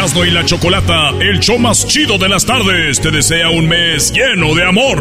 [0.00, 4.10] Erasmo y la Chocolata, el show más chido de las tardes, te desea un mes
[4.10, 4.96] lleno de amor.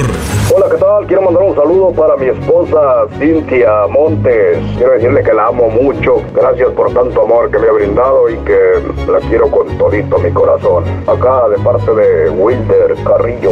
[0.54, 1.08] Hola, ¿qué tal?
[1.08, 4.58] Quiero mandar un saludo para mi esposa Cintia Montes.
[4.76, 6.22] Quiero decirle que la amo mucho.
[6.36, 10.32] Gracias por tanto amor que me ha brindado y que la quiero con todito mi
[10.32, 10.84] corazón.
[11.08, 13.52] Acá de parte de Wilder Carrillo.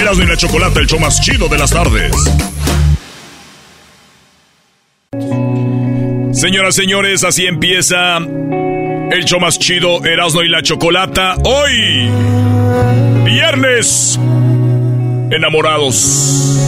[0.00, 2.12] Erasmo y la Chocolata, el show más chido de las tardes.
[6.32, 11.36] Señoras, señores, así empieza el show más chido, Erasmo y la Chocolata.
[11.42, 12.10] Hoy,
[13.24, 14.20] viernes,
[15.30, 16.58] enamorados.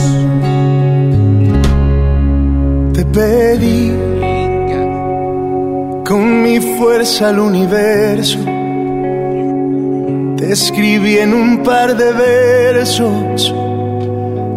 [2.93, 3.91] Te pedí
[6.05, 8.39] con mi fuerza al universo.
[10.37, 13.53] Te escribí en un par de versos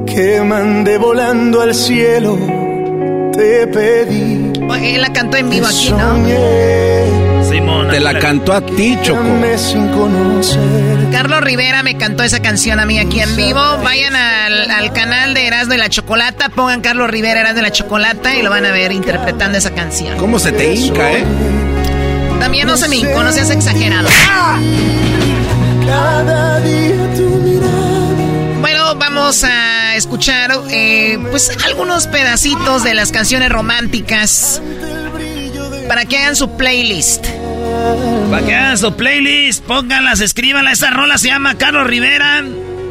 [0.07, 2.64] que mandé volando al cielo.
[3.37, 4.53] Te pedí.
[4.83, 6.15] Él la cantó en vivo aquí, ¿no?
[7.49, 9.23] Simón, te la cantó a ti, Choco.
[11.11, 13.61] Carlos Rivera me cantó esa canción a mí aquí en vivo.
[13.83, 17.73] Vayan al, al canal de Erasmo y la Chocolata, pongan Carlos Rivera Erasmo y la
[17.73, 20.17] Chocolata y lo van a ver interpretando esa canción.
[20.19, 21.25] ¿Cómo se te hinca, eh?
[22.41, 24.08] También no se me hincó, no seas exagerado.
[25.87, 28.61] Cada día tu mirada.
[28.61, 34.61] Bueno, vamos a escuchar eh, pues algunos pedacitos de las canciones románticas
[35.89, 37.27] para que hagan su playlist.
[38.31, 40.73] Para que hagan su playlist, pónganlas, escríbanla.
[40.73, 42.45] Esa rola se llama Carlos Rivera.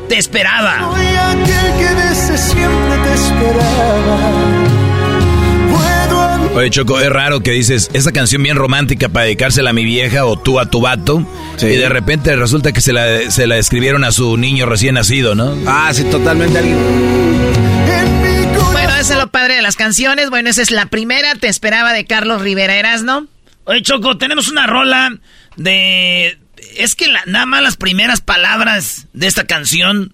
[0.09, 0.79] Te esperaba.
[0.79, 4.62] Soy aquel que desde siempre te esperaba.
[6.55, 10.25] Oye, Choco, es raro que dices esa canción bien romántica para dedicársela a mi vieja
[10.25, 11.25] o tú a tu vato.
[11.57, 11.65] Sí.
[11.65, 15.33] Y de repente resulta que se la, se la escribieron a su niño recién nacido,
[15.33, 15.57] ¿no?
[15.65, 16.77] Ah, sí, totalmente alguien.
[18.71, 20.29] Bueno, eso es lo padre de las canciones.
[20.29, 21.33] Bueno, esa es la primera.
[21.35, 23.25] Te esperaba de Carlos Rivera, ¿no?
[23.63, 25.17] Oye, Choco, tenemos una rola
[25.55, 26.37] de...
[26.77, 30.13] Es que la- nada más las primeras palabras de esta canción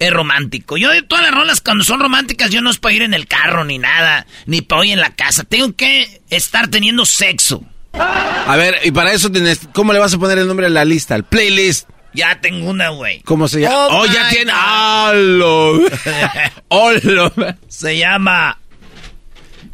[0.00, 0.76] es romántico.
[0.78, 3.26] Yo de todas las rolas cuando son románticas yo no es para ir en el
[3.28, 5.44] carro ni nada, ni para ir en la casa.
[5.44, 7.62] Tengo que estar teniendo sexo.
[7.92, 10.84] A ver, y para eso tienes, ¿cómo le vas a poner el nombre a la
[10.84, 11.14] lista?
[11.14, 11.88] Al playlist.
[12.14, 13.20] Ya tengo una, güey.
[13.20, 13.76] ¿Cómo se llama?
[13.76, 14.50] Oh, Oh, ya tiene.
[14.52, 15.78] ¡Halo!
[16.70, 17.32] ¡Halo!
[17.68, 18.58] Se llama...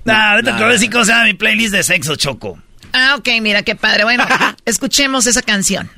[0.04, 2.58] Nah, ahorita te voy a decir cómo se llama mi playlist de sexo, Choco.
[2.93, 4.04] Ah, ok, mira qué padre.
[4.04, 4.26] Bueno,
[4.64, 5.91] escuchemos esa canción.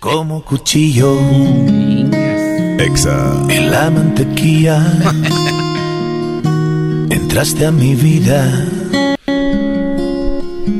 [0.00, 1.20] Como cuchillo
[2.78, 3.32] Exa.
[3.48, 4.78] en la mantequilla.
[7.10, 8.66] Entraste a mi vida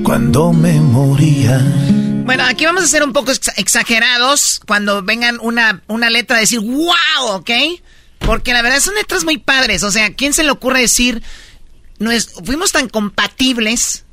[0.03, 1.61] cuando me moría.
[2.25, 6.41] Bueno, aquí vamos a ser un poco ex- exagerados cuando vengan una, una letra a
[6.41, 7.51] decir wow, ¿ok?
[8.19, 9.83] Porque la verdad son letras muy padres.
[9.83, 11.23] O sea, ¿quién se le ocurre decir,
[11.99, 14.05] no es, fuimos tan compatibles,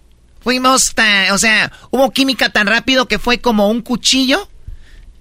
[0.42, 4.50] fuimos tan, o sea, hubo química tan rápido que fue como un cuchillo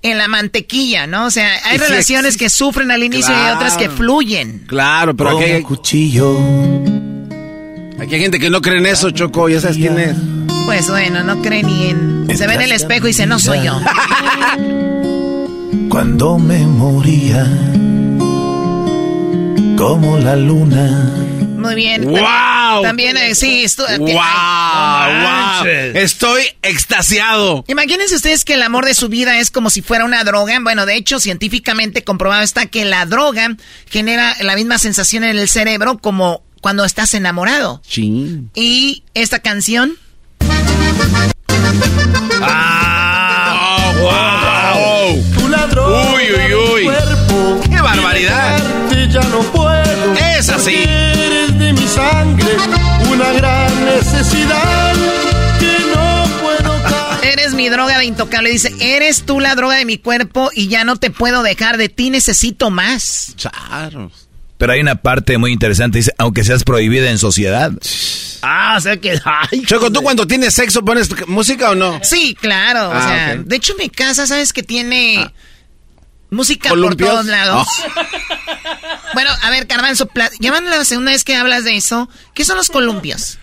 [0.03, 1.27] en la mantequilla, ¿no?
[1.27, 2.45] O sea, hay sí relaciones existe.
[2.45, 4.65] que sufren al inicio y hay otras que fluyen.
[4.67, 6.39] Claro, pero aquí hay, cuchillo
[8.01, 9.49] aquí hay gente que no cree en eso, Choco.
[9.49, 10.17] Ya sabes quién es.
[10.65, 12.37] Pues bueno, no cree ni en...
[12.37, 13.81] Se ve en el espejo y dice, no soy yo.
[15.91, 17.47] cuando me moría
[19.77, 21.30] como la luna.
[21.61, 22.05] Muy bien.
[22.07, 22.83] ¡Wow!
[22.83, 24.19] También, eh, sí, estu- ¡Wow!
[24.23, 25.67] ay, ¡Wow!
[26.01, 27.65] Estoy extasiado.
[27.69, 30.59] Imagínense ustedes que el amor de su vida es como si fuera una droga.
[30.63, 33.57] Bueno, de hecho, científicamente comprobado está que la droga
[33.89, 37.81] genera la misma sensación en el cerebro como cuando estás enamorado.
[37.89, 38.51] Chin.
[38.55, 39.97] Y esta canción,
[42.43, 43.93] ¡Ah!
[44.01, 45.23] ¡Wow!
[45.39, 46.85] Tu ladrón Uy, uy, uy.
[46.85, 47.61] cuerpo.
[47.71, 48.57] ¡Qué barbaridad!
[48.59, 50.15] Dejarte ya no puedo.
[50.39, 50.85] Es así.
[51.91, 52.57] Sangre,
[53.13, 54.95] una gran necesidad
[55.59, 56.71] que no puedo
[57.23, 58.51] eres mi droga de intocable.
[58.51, 61.77] Dice, eres tú la droga de mi cuerpo y ya no te puedo dejar.
[61.77, 63.35] De ti necesito más.
[63.37, 64.29] Charos.
[64.59, 67.73] Pero hay una parte muy interesante, dice, aunque seas prohibida en sociedad.
[68.43, 69.19] Ah, o sea que...
[69.25, 71.99] Ay, Choco, ¿tú cuando tienes sexo pones música o no?
[72.03, 72.91] Sí, claro.
[72.91, 75.33] o Ah, sea, de hecho mi casa, ¿sabes que tiene Ah.
[76.31, 77.11] Música por ¿Columpios?
[77.11, 77.67] todos lados?
[77.87, 78.01] Oh.
[79.13, 82.09] Bueno, a ver, Carbanzo, ya van la segunda vez que hablas de eso.
[82.33, 83.39] ¿Qué son los columpios?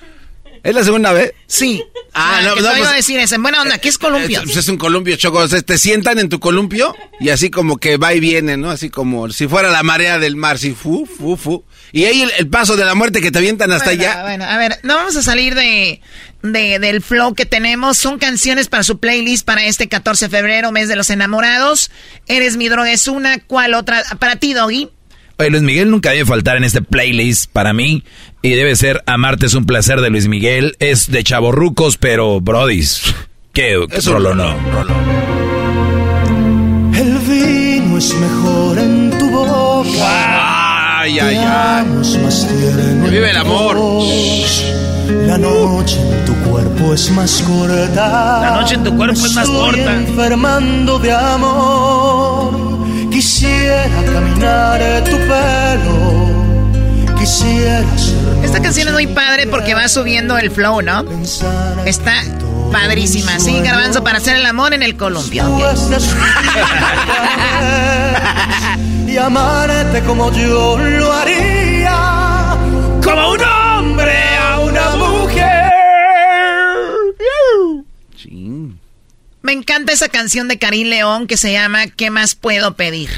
[0.64, 1.34] ¿Es la segunda vez?
[1.46, 1.84] Sí.
[2.14, 3.36] Ah, sea, no, no, pues- a decir eso.
[3.36, 4.40] En buena onda, ¿qué es columpio?
[4.40, 5.40] Es, pues es un columpio, Choco.
[5.40, 8.70] O sea, te sientan en tu columpio y así como que va y viene, ¿no?
[8.70, 11.64] Así como si fuera la marea del mar, así fu, fu, fu.
[11.92, 14.22] Y ahí el, el paso de la muerte que te avientan hasta bueno, allá.
[14.24, 16.02] Bueno, a ver, no vamos a salir de,
[16.44, 17.98] de- del flow que tenemos.
[17.98, 21.92] Son canciones para su playlist para este 14 de febrero, mes de los enamorados.
[22.28, 23.40] Eres mi droga, es una.
[23.40, 24.04] ¿Cuál otra?
[24.20, 24.90] Para ti, Doggy.
[25.40, 28.04] Oye, Luis Miguel nunca debe faltar en este playlist para mí.
[28.42, 30.76] Y debe ser Amarte es un placer de Luis Miguel.
[30.80, 33.02] Es de chavorrucos, pero brodis.
[33.54, 33.76] Qué
[34.06, 34.56] rolo no.
[36.96, 41.00] El vino es mejor en tu boca.
[41.02, 41.86] Ay, ay, ay.
[42.24, 43.78] Más Que vive el amor.
[45.08, 48.40] La noche en tu cuerpo es más corta.
[48.42, 49.96] La noche en tu cuerpo es más corta.
[49.96, 52.52] enfermando de amor.
[53.10, 56.28] Quisiera caminar tu pelo.
[57.18, 61.06] Quisiera ser Esta canción es muy padre porque va subiendo el flow, ¿no?
[61.86, 62.14] Está
[62.72, 63.40] padrísima.
[63.40, 65.46] Sí, Garbanzo, para hacer el amor en el columpio.
[69.08, 72.58] y amarte como yo lo haría
[73.02, 73.40] Como un
[79.42, 83.10] Me encanta esa canción de Karim León que se llama ¿Qué más puedo pedir?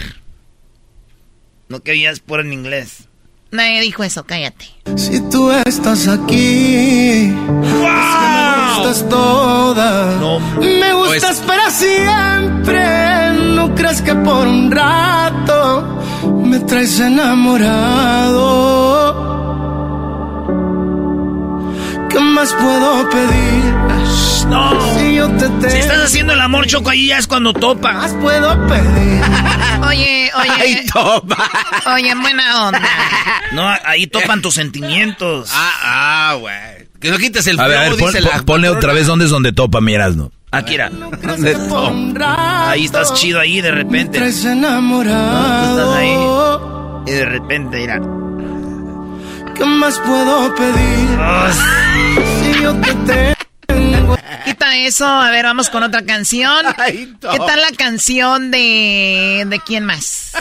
[1.70, 3.06] No que ya es puro en inglés.
[3.52, 4.66] Nadie dijo eso, cállate.
[4.96, 10.40] si tú estás aquí me gustas toda No.
[10.60, 16.00] me gustas para siempre no creas que por un rato
[16.44, 18.38] me traes enamorado
[22.10, 23.74] ¿Qué más puedo pedir?
[24.50, 24.96] No.
[24.98, 27.94] Si yo te tengo Si estás haciendo el amor, Choco, ahí ya es cuando topa.
[27.94, 29.22] más puedo pedir?
[29.88, 31.38] Oye, oye, Ay, toma.
[31.96, 32.82] oye, en buena onda.
[33.54, 35.50] No, ahí topan tus sentimientos.
[35.54, 35.72] Ah,
[36.32, 36.88] ah, güey.
[37.00, 39.08] Que no quites el A ver, a ver, flow, pon- la pon- ponle otra vez
[39.08, 40.32] donde es donde topa, miras, ¿no?
[41.22, 44.20] ¿Dónde to- un rato Ahí estás chido ahí de repente.
[44.20, 44.26] No,
[47.06, 48.00] tú Y de repente, mira.
[49.60, 51.18] ¿Qué más puedo pedir?
[51.20, 51.52] Ah,
[52.42, 53.36] Si yo te
[53.68, 56.66] tengo Quita eso, a ver, vamos con otra canción.
[56.78, 57.14] Ay.
[57.20, 59.46] ¿Qué tal la canción de...
[59.48, 60.32] ¿De quién más?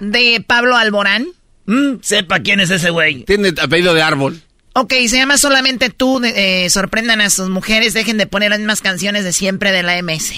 [0.00, 1.26] ¿De Pablo Alborán?
[1.66, 3.22] mm, sepa quién es ese güey.
[3.24, 4.42] Tiene apellido de árbol.
[4.74, 8.80] Ok, se llama Solamente tú, eh, sorprendan a sus mujeres, dejen de poner las mismas
[8.80, 10.32] canciones de siempre de la MS.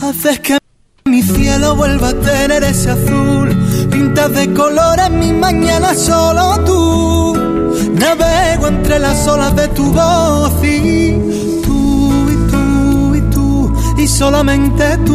[0.00, 0.58] Haces que
[1.14, 3.48] mi cielo vuelva a tener ese azul.
[3.88, 7.92] Pintas de color en mi mañana solo tú.
[7.94, 11.12] Navego entre las olas de tu voz y
[11.62, 15.14] tú y tú y tú y solamente tú.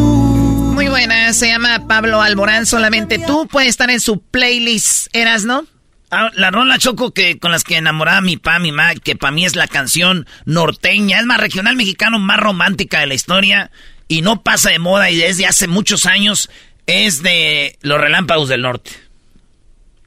[0.74, 5.66] Muy buena, se llama Pablo Alborán, Solamente tú, puede estar en su playlist, ¿eras, no?
[6.10, 9.16] Ah, la rola Choco que con las que enamoraba a mi pa, mi ma, que
[9.16, 13.70] para mí es la canción norteña, es más regional mexicano, más romántica de la historia
[14.10, 16.50] y no pasa de moda y desde hace muchos años
[16.86, 18.90] es de los relámpagos del norte.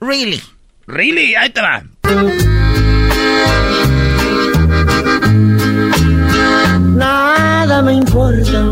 [0.01, 0.43] Really.
[0.85, 1.83] Really, ahí te va.
[6.81, 8.65] Nada me importa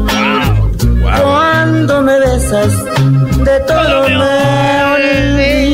[1.22, 2.74] cuando me besas,
[3.46, 4.84] de todo me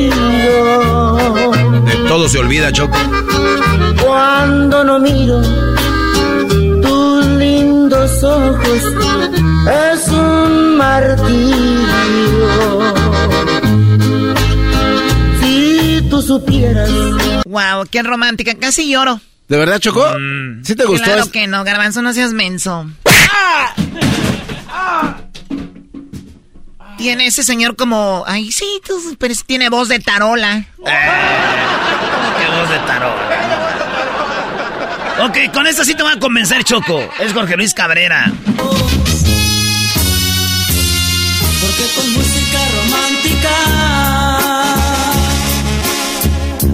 [0.04, 0.68] olvido.
[1.84, 2.96] De todo se olvida, Choco.
[4.06, 5.42] Cuando no miro
[6.84, 9.07] tus lindos ojos,
[10.78, 11.88] martirio.
[15.42, 16.90] Si tú supieras.
[17.46, 19.20] Wow, qué romántica, casi lloro.
[19.48, 20.06] ¿De verdad, Choco?
[20.64, 21.06] ¿Sí te gustó?
[21.06, 22.86] Claro Es- que no, Garbanzo, no seas menso.
[26.98, 30.66] Tiene ese señor como, ay, sí, tú- pero tiene voz de tarola.
[30.84, 33.16] Qué voz de tarot.
[35.20, 37.00] Ok, con esta sí te voy a convencer, Choco.
[37.20, 38.32] Es Jorge Luis Cabrera.
[41.78, 43.50] Porque con música romántica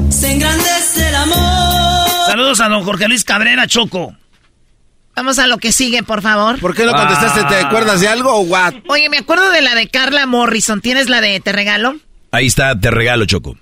[0.09, 2.07] se engrandece el amor.
[2.27, 4.15] Saludos a don Jorge Luis Cabrera, Choco.
[5.15, 6.57] Vamos a lo que sigue, por favor.
[6.59, 7.43] ¿Por qué no contestaste?
[7.43, 8.75] ¿Te acuerdas de algo o what?
[8.87, 10.79] Oye, me acuerdo de la de Carla Morrison.
[10.79, 11.95] ¿Tienes la de Te Regalo?
[12.31, 13.57] Ahí está, te regalo, Choco.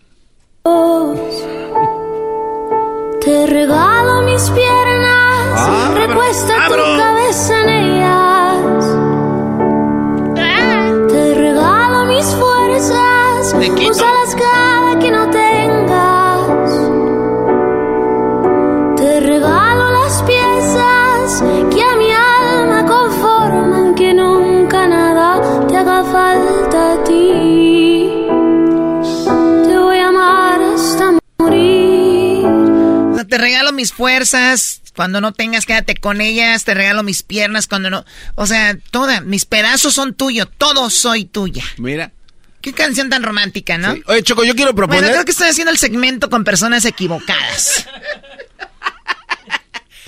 [3.26, 8.31] Te regalo mis piernas Ah, Recuesta tu cabeza en ellas.
[12.82, 13.54] Fuerzas.
[13.90, 16.48] Úsalas cada que no tengas.
[18.98, 23.96] Te regalo las piezas que a mi alma conforman.
[23.96, 28.10] Que nunca nada te haga falta a ti.
[29.68, 32.46] Te voy a amar hasta morir.
[32.46, 34.82] O sea, te regalo mis fuerzas.
[34.96, 36.66] Cuando no tengas, quédate con ellas.
[36.66, 38.06] Te regalo mis piernas cuando no.
[38.36, 39.24] O sea, todas.
[39.24, 40.48] Mis pedazos son tuyos.
[40.58, 41.64] Todo soy tuya.
[41.78, 42.12] Mira.
[42.62, 43.94] Qué canción tan romántica, ¿no?
[43.94, 44.04] Sí.
[44.08, 45.02] Oye, Choco, yo quiero proponer.
[45.02, 47.88] Bueno, creo que estoy haciendo el segmento con personas equivocadas.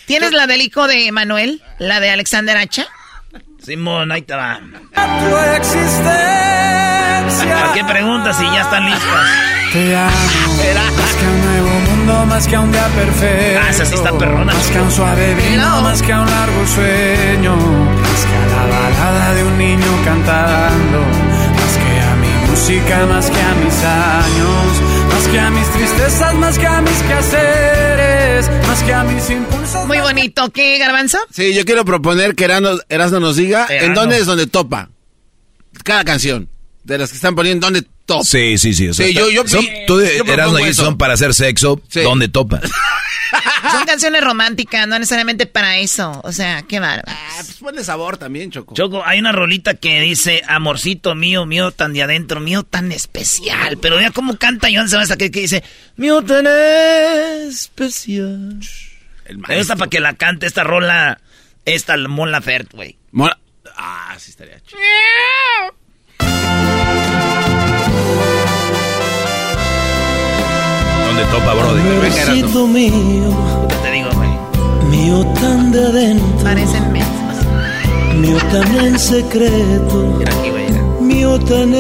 [0.05, 1.63] ¿Tienes la del hijo de Manuel?
[1.79, 2.87] ¿La de Alexander Hacha?
[3.63, 4.59] Simón, ahí te va.
[4.59, 6.03] Tu existencia.
[7.49, 9.27] ¿Para qué preguntas si ya están listas?
[9.71, 10.11] Te amo.
[10.97, 13.61] Más que un nuevo mundo, más que un día perfecto.
[13.63, 14.53] Ah, esa sí está perrona.
[14.53, 17.55] Más que un suave vino, más que un largo sueño.
[17.55, 21.22] Más que la balada de un niño cantando.
[22.63, 24.81] Música, más que a mis años.
[25.09, 28.49] Más que a mis tristezas, más que a mis quehaceres.
[28.67, 29.85] Más que a mis impulsos.
[29.87, 30.49] Muy bonito.
[30.49, 31.17] ¿Qué, Garbanzo?
[31.31, 33.95] Sí, yo quiero proponer que Erasmo, Erasmo nos diga en Erasmo.
[33.95, 34.89] dónde es donde topa.
[35.83, 36.47] Cada canción.
[36.85, 37.85] De las que están poniendo, ¿dónde
[38.23, 38.89] Sí, sí, sí.
[38.89, 42.01] o sea, Sí, yo- yo- son- tú yo eras son para hacer sexo, Sí.
[42.01, 42.59] ¿dónde topa?
[43.71, 46.21] Son canciones románticas, no necesariamente para eso.
[46.23, 47.07] O sea, qué bárbaro.
[47.07, 48.75] Ah, pues ponle sabor también, Choco.
[48.75, 53.77] Choco, hay una rolita que dice, amorcito mío, mío tan de adentro, mío tan especial.
[53.81, 55.63] Pero ya cómo canta Joan Sebastián que, que dice,
[55.95, 56.45] mío tan
[57.47, 58.59] especial.
[59.25, 61.19] El esta para que la cante, esta rola,
[61.65, 62.97] esta Mon Laferte, güey.
[63.11, 63.39] Mola-
[63.75, 64.79] Ah, sí estaría chido.
[71.15, 71.79] ¿Dónde topa, brody?
[72.01, 73.29] Venga, mío,
[73.83, 74.29] Te digo, güey.
[74.89, 76.43] mío tan de adentro.
[76.43, 77.45] Parecen mensos.
[78.15, 80.15] Mío tan en secreto.
[80.17, 80.65] Mira aquí, güey.
[81.01, 81.71] mío tan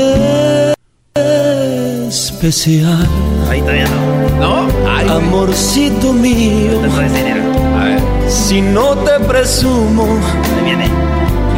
[2.07, 3.07] especial.
[3.49, 4.39] Ahí todavía no.
[4.39, 4.67] ¿No?
[4.87, 5.17] Ay, güey.
[5.17, 7.81] Amorcito mío, Te puedes decir, mira.
[7.81, 7.99] A ver.
[8.29, 10.03] si no te presumo,
[10.59, 10.85] Ahí viene.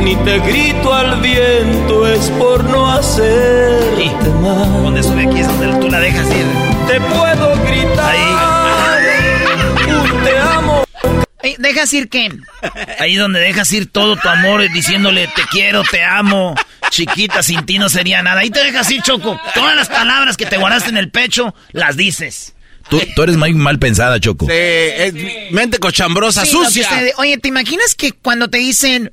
[0.02, 4.12] ni te grito al viento, es por no hacerte Sí.
[4.42, 4.84] mal.
[4.84, 6.75] Donde sube aquí es donde tú la dejas ir.
[6.88, 8.16] Te puedo gritar,
[10.24, 10.84] te amo.
[11.58, 12.30] Dejas ir que.
[13.00, 16.56] Ahí donde dejas ir todo tu amor diciéndole te quiero, te amo,
[16.90, 18.42] chiquita, sin ti no sería nada.
[18.42, 19.40] Ahí te dejas ir, Choco.
[19.54, 22.54] Todas las palabras que te guardaste en el pecho, las dices.
[22.90, 24.46] Tú, tú eres muy mal pensada, Choco.
[24.46, 25.14] Sí, es
[25.52, 26.84] mente cochambrosa, Sí, sucia.
[26.84, 29.12] usted- oye, ¿te imaginas que cuando te dicen,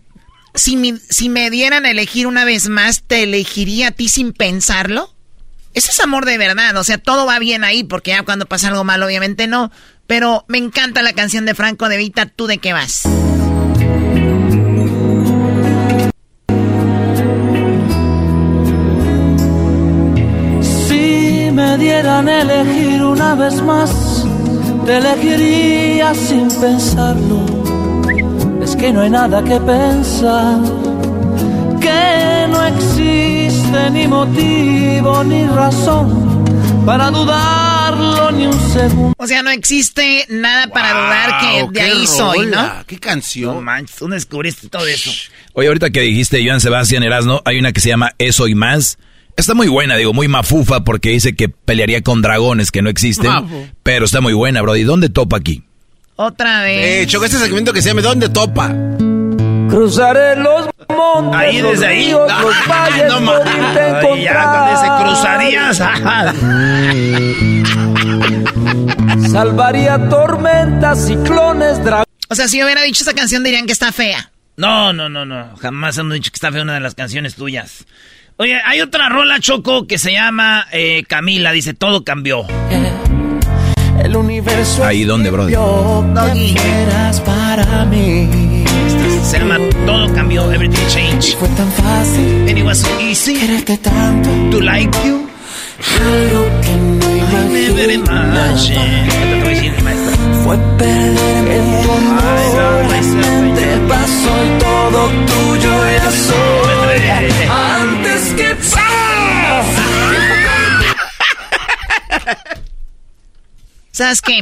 [0.55, 4.33] si me, si me dieran a elegir una vez más, te elegiría a ti sin
[4.35, 5.15] pensarlo?
[5.75, 8.69] Eso es amor de verdad, o sea, todo va bien ahí, porque ya cuando pasa
[8.69, 9.71] algo malo, obviamente no.
[10.07, 13.05] Pero me encanta la canción de Franco de Vita, ¿tú de qué vas?
[20.87, 24.27] Si me dieran elegir una vez más,
[24.85, 27.47] te elegiría sin pensarlo.
[28.63, 30.61] Es que no hay nada que pensar,
[31.83, 36.45] que no existe ni motivo ni razón
[36.87, 39.15] para dudarlo ni un segundo.
[39.19, 42.85] O sea, no existe nada para dudar que de ahí soy, ¿no?
[42.87, 43.65] Qué No canción.
[43.65, 45.11] manches, tú descubriste todo eso.
[45.55, 48.99] Oye, ahorita que dijiste Joan Sebastián Erasno, hay una que se llama Eso y Más.
[49.37, 53.31] Está muy buena, digo, muy mafufa porque dice que pelearía con dragones que no existen.
[53.83, 54.83] Pero está muy buena, Brody.
[54.83, 55.63] ¿Dónde topa aquí?
[56.17, 57.03] Otra vez.
[57.03, 58.75] Eh, Choco, este segmento que se llama ¿Dónde topa?
[59.73, 62.05] Cruzaré los montes, Ahí, los desde ahí.
[62.09, 65.79] ríos, Ah, los valles, no Ay, ya con ese cruzarías.
[69.33, 72.07] Salvaría tormentas, ciclones, dragones.
[72.29, 74.31] O sea, si yo hubiera dicho esa canción dirían que está fea.
[74.59, 75.57] No, no, no, no.
[75.57, 77.87] Jamás han dicho que está fea una de las canciones tuyas.
[78.37, 81.51] Oye, hay otra rola, Choco, que se llama eh, Camila.
[81.53, 82.45] Dice, todo cambió.
[84.05, 88.52] El universo Ahí donde, eras para mí.
[89.23, 91.37] Se llama Todo cambió, Everything Changed.
[91.39, 94.29] Fue tan fácil And it was so easy quererte tanto.
[94.51, 95.29] to like you.
[96.01, 97.13] Algo que no
[97.53, 98.79] Never imagined.
[98.79, 99.73] Ahorita te voy a decir.
[100.45, 102.23] Fue perderme en tu amor.
[103.55, 107.01] Te pasó y todo tuyo ya soy.
[107.49, 108.49] Antes que
[113.93, 114.41] ¿Sabes qué?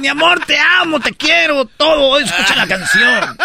[0.00, 2.18] Mi amor, te amo, te quiero, todo.
[2.18, 3.36] Escucha la canción.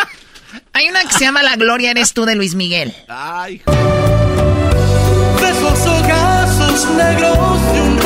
[0.73, 2.93] Hay una que se llama La Gloria Eres Tú de Luis Miguel.
[3.07, 7.99] Ay, de esos ojazos negros de un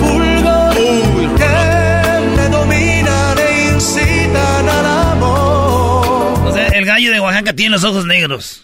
[0.00, 0.74] fulgor
[1.36, 4.98] que me dominan e incitan a la
[6.88, 8.62] caballo de Oaxaca tiene los ojos negros.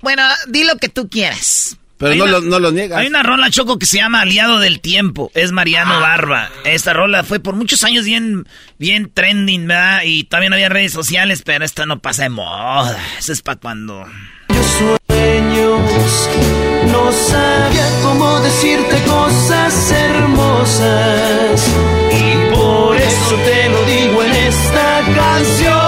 [0.00, 1.76] Bueno, di lo que tú quieras.
[1.98, 2.98] Pero no, lo, no lo niegas.
[2.98, 5.30] Hay una rola choco que se llama Aliado del Tiempo.
[5.34, 6.50] Es Mariano Barba.
[6.64, 8.46] Esta rola fue por muchos años bien,
[8.78, 10.02] bien trending, ¿verdad?
[10.04, 12.98] Y todavía no había redes sociales, pero esta no pasa de moda.
[13.18, 14.04] Eso es para cuando.
[15.08, 16.28] Sueños,
[16.92, 21.66] no sabía cómo decirte cosas hermosas.
[22.12, 25.85] Y por eso te lo digo en esta canción.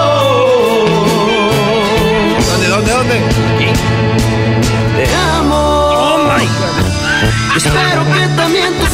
[7.59, 8.85] Espero que también tú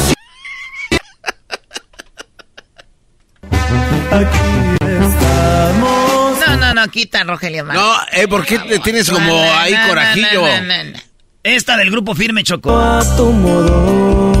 [4.10, 4.38] Aquí
[4.82, 6.40] estamos.
[6.40, 7.64] No, no, no, quita, Rogelio.
[7.64, 10.42] No, eh, ¿por qué te tienes como ahí corajillo?
[10.42, 10.98] no, no, no.
[11.44, 12.76] Esta del grupo firme Choco.
[12.76, 14.32] A tu modo.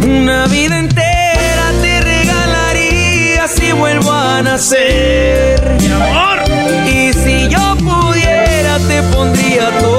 [0.00, 5.76] Una vida entera te regalaría si vuelvo a nacer.
[5.80, 6.38] Mi amor.
[6.86, 9.97] Y si yo pudiera, te pondría todo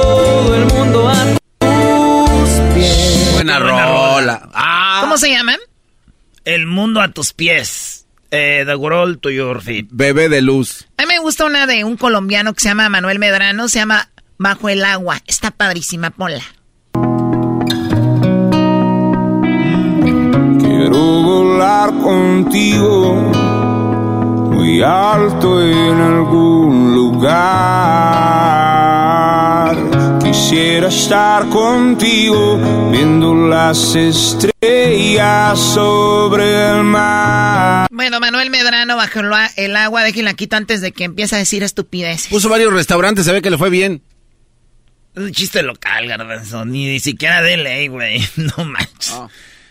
[3.58, 4.50] Buena Buena rola.
[4.53, 5.58] Ah, ¿Cómo se llaman?
[6.46, 8.06] El mundo a tus pies.
[8.32, 9.88] Eh, the world to your feet.
[9.89, 10.86] bebé de luz.
[10.98, 14.10] A mí me gusta una de un colombiano que se llama Manuel Medrano, se llama
[14.38, 15.20] Bajo el agua.
[15.25, 16.44] Está padrísima, ponla.
[20.60, 23.32] Quiero volar contigo
[24.51, 28.60] muy alto en algún lugar.
[30.31, 32.59] Quisiera estar contigo
[32.91, 37.88] viendo las estrellas sobre el mar.
[37.89, 39.21] Bueno, Manuel Medrano bajo
[39.55, 42.27] el agua, déjenla quito antes de que empiece a decir estupideces.
[42.27, 44.03] Puso varios restaurantes, se ve que le fue bien.
[45.15, 46.63] Es un chiste local, garbanzo.
[46.63, 48.21] Ni, ni siquiera de ley, güey.
[48.36, 49.15] No manches.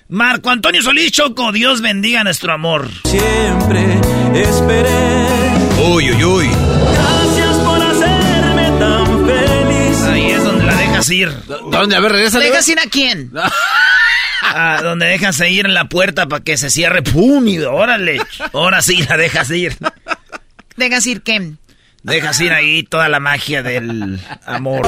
[0.08, 2.88] Marco Antonio Solís Choco, Dios bendiga nuestro amor.
[3.04, 4.00] Siempre
[4.34, 4.88] esperé.
[5.88, 6.48] Uy, uy, uy.
[10.98, 11.30] Dejas ir.
[11.70, 11.96] ¿Dónde?
[11.96, 12.38] A ver, regresa.
[12.38, 13.32] ¿Dejas ir a quién?
[14.40, 17.02] Ah, donde dejas ir en la puerta para que se cierre.
[17.02, 17.46] ¡Pum!
[17.48, 18.18] Y órale.
[18.52, 19.76] Ahora sí la dejas ir.
[20.76, 21.54] ¿Dejas ir qué?
[22.04, 24.86] Dejas ir ahí toda la magia del amor.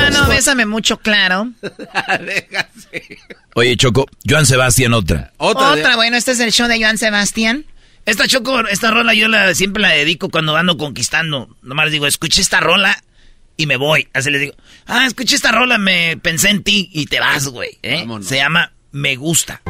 [0.00, 1.52] Ah, no, bésame mucho, claro.
[3.54, 5.32] Oye, Choco, Joan Sebastián otra.
[5.36, 5.72] Otra.
[5.72, 7.66] Otra, bueno, este es el show de Joan Sebastián.
[8.06, 11.54] Esta Choco, esta rola yo la, siempre la dedico cuando ando conquistando.
[11.60, 12.98] Nomás les digo, escuché esta rola
[13.58, 14.08] y me voy.
[14.14, 14.54] Así les digo,
[14.86, 17.76] ah, escuché esta rola, me pensé en ti y te vas, güey.
[17.82, 18.06] ¿eh?
[18.22, 19.60] Se llama Me Gusta.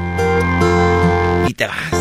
[1.48, 1.92] Y te vas.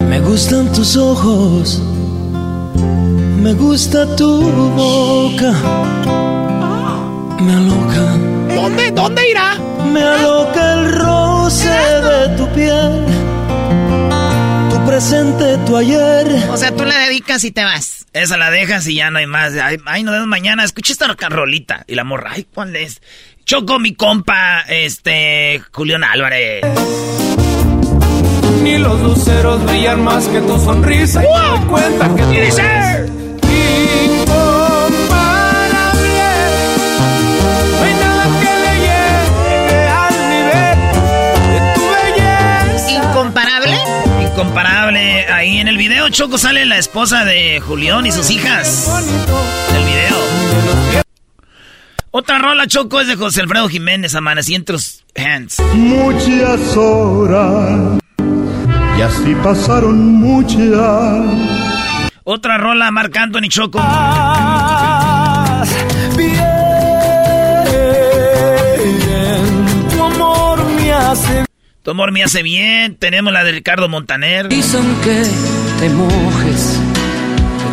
[0.00, 1.80] Me gustan tus ojos.
[3.40, 5.52] Me gusta tu boca.
[7.40, 8.54] Me aloca.
[8.54, 8.90] ¿Dónde?
[8.90, 9.58] ¿Dónde irá?
[9.92, 13.06] Me aloca el roce de tu piel.
[14.70, 16.50] Tu presente, tu ayer.
[16.50, 18.01] O sea, tú la dedicas y te vas.
[18.12, 19.54] Esa la dejas y ya no hay más.
[19.54, 20.64] Ay, ay, nos vemos mañana.
[20.64, 21.84] Escuché esta rolita.
[21.86, 23.00] Y la morra, ay, ¿cuál es?
[23.44, 26.62] Choco, mi compa, este, Julián Álvarez.
[28.62, 31.22] Ni los luceros brillan más que tu sonrisa.
[31.24, 32.58] Y me cuenta que tú eres
[44.32, 45.26] Incomparable.
[45.30, 48.90] Ahí en el video, Choco, sale la esposa de Julián y sus hijas.
[49.68, 50.16] En el video.
[52.10, 54.14] Otra rola, Choco, es de José Alfredo Jiménez,
[54.64, 55.60] tus hands.
[55.74, 58.00] Muchas horas,
[58.96, 61.26] y así pasaron muchas.
[62.24, 63.80] Otra rola, Marc Anthony Choco.
[66.16, 66.38] Bien,
[69.90, 71.51] tu amor me hace.
[71.82, 72.94] Tu amor me hace bien.
[72.96, 74.48] Tenemos la de Ricardo Montaner.
[74.48, 75.24] Dicen que
[75.80, 76.80] te mojes.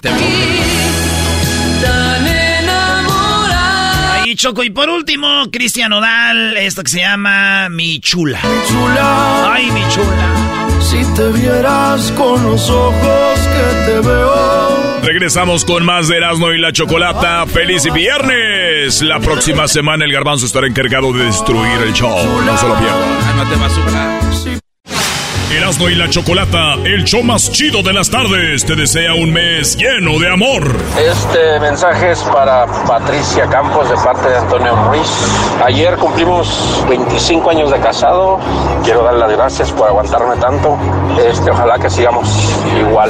[0.01, 0.17] Tan
[2.27, 4.23] enamorada.
[4.23, 4.63] Ahí, Choco.
[4.63, 8.39] Y por último, Cristian Odal, esto que se llama Mi Chula.
[8.67, 9.53] Chula.
[9.53, 10.79] Ay, mi chula.
[10.81, 14.78] Si te vieras con los ojos que te veo.
[15.03, 17.45] Regresamos con más de Erasmo y la Chocolata.
[17.47, 19.01] ¡Feliz viernes!
[19.01, 22.17] La próxima semana el garbanzo estará encargado de destruir el show.
[22.45, 23.09] No se lo pierdan.
[25.51, 29.75] Erasmo y la Chocolata, el show más chido de las tardes, te desea un mes
[29.77, 30.75] lleno de amor.
[30.95, 35.09] Este mensaje es para Patricia Campos de parte de Antonio Ruiz.
[35.65, 38.39] Ayer cumplimos 25 años de casado.
[38.83, 40.77] Quiero darle las gracias por aguantarme tanto.
[41.27, 42.29] Este, ojalá que sigamos
[42.79, 43.09] igual.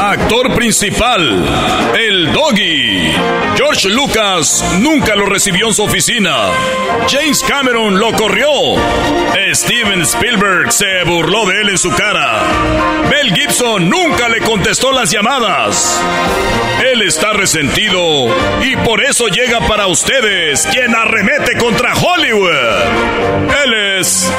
[0.00, 1.44] Actor principal,
[1.98, 3.12] el Doggy.
[3.56, 6.50] George Lucas nunca lo recibió en su oficina.
[7.08, 8.46] James Cameron lo corrió.
[9.52, 12.42] Steven Spielberg se burló de él en su cara.
[13.08, 16.00] Mel Gibson nunca le contestó las llamadas.
[16.92, 18.28] Él está resentido
[18.62, 22.50] y por eso llega para ustedes quien arremete contra Hollywood.
[23.64, 24.30] Él es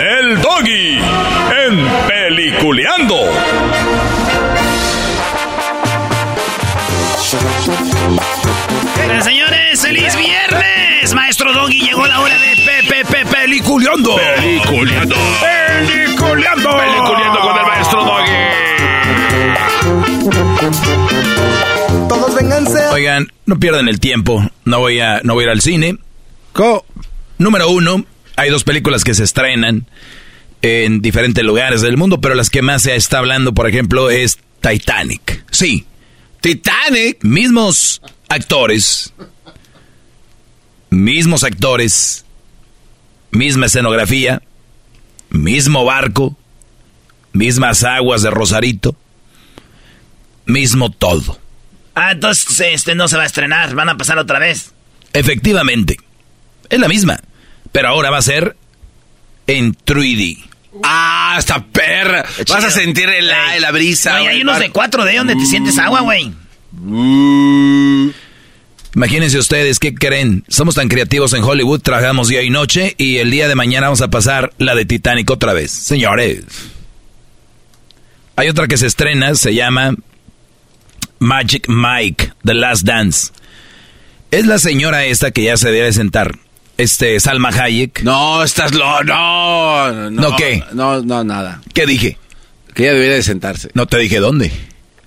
[0.00, 0.98] el Doggy
[1.66, 3.30] en Peliculeando.
[8.96, 11.14] Pero, señores, feliz viernes.
[11.14, 14.16] Maestro Doggy, llegó la hora de Pepe Pepe Peliculeando.
[14.16, 15.14] Peliculeando.
[15.40, 16.76] Peliculeando.
[16.76, 18.32] Peliculeando con el maestro Doggy.
[22.08, 22.86] Todos vénganse.
[22.88, 24.48] Oigan, no pierdan el tiempo.
[24.64, 25.98] No voy a, no voy a ir al cine.
[27.38, 28.04] Número uno,
[28.36, 29.86] hay dos películas que se estrenan
[30.62, 34.38] en diferentes lugares del mundo, pero las que más se está hablando, por ejemplo, es
[34.60, 35.44] Titanic.
[35.50, 35.84] Sí.
[36.40, 37.22] Titanic.
[37.22, 39.12] Mismos actores.
[40.90, 42.24] Mismos actores.
[43.30, 44.42] Misma escenografía.
[45.30, 46.36] Mismo barco.
[47.32, 48.96] Mismas aguas de Rosarito.
[50.46, 51.38] Mismo todo.
[51.94, 54.72] Ah, entonces este no se va a estrenar, van a pasar otra vez.
[55.12, 55.96] Efectivamente.
[56.68, 57.20] Es la misma.
[57.72, 58.56] Pero ahora va a ser
[59.46, 60.44] en 3D.
[60.82, 62.24] Ah, esta perra.
[62.48, 63.60] Vas a sentir el, Ey.
[63.60, 64.16] la brisa.
[64.16, 66.32] Hay unos de 4D donde te sientes agua, güey.
[68.94, 70.44] Imagínense ustedes, ¿qué creen?
[70.48, 74.00] Somos tan creativos en Hollywood, trabajamos día y noche y el día de mañana vamos
[74.00, 75.70] a pasar la de Titanic otra vez.
[75.70, 76.44] Señores.
[78.36, 79.94] Hay otra que se estrena, se llama
[81.18, 83.32] Magic Mike, The Last Dance.
[84.30, 86.38] Es la señora esta que ya se debe sentar.
[86.78, 88.02] Este, Salma Hayek.
[88.02, 89.02] No, estás lo.
[89.04, 90.10] No, no.
[90.10, 90.62] ¿No qué?
[90.72, 91.62] No, no, nada.
[91.72, 92.18] ¿Qué dije?
[92.74, 93.70] Que ella debería de sentarse.
[93.74, 94.50] No te dije dónde.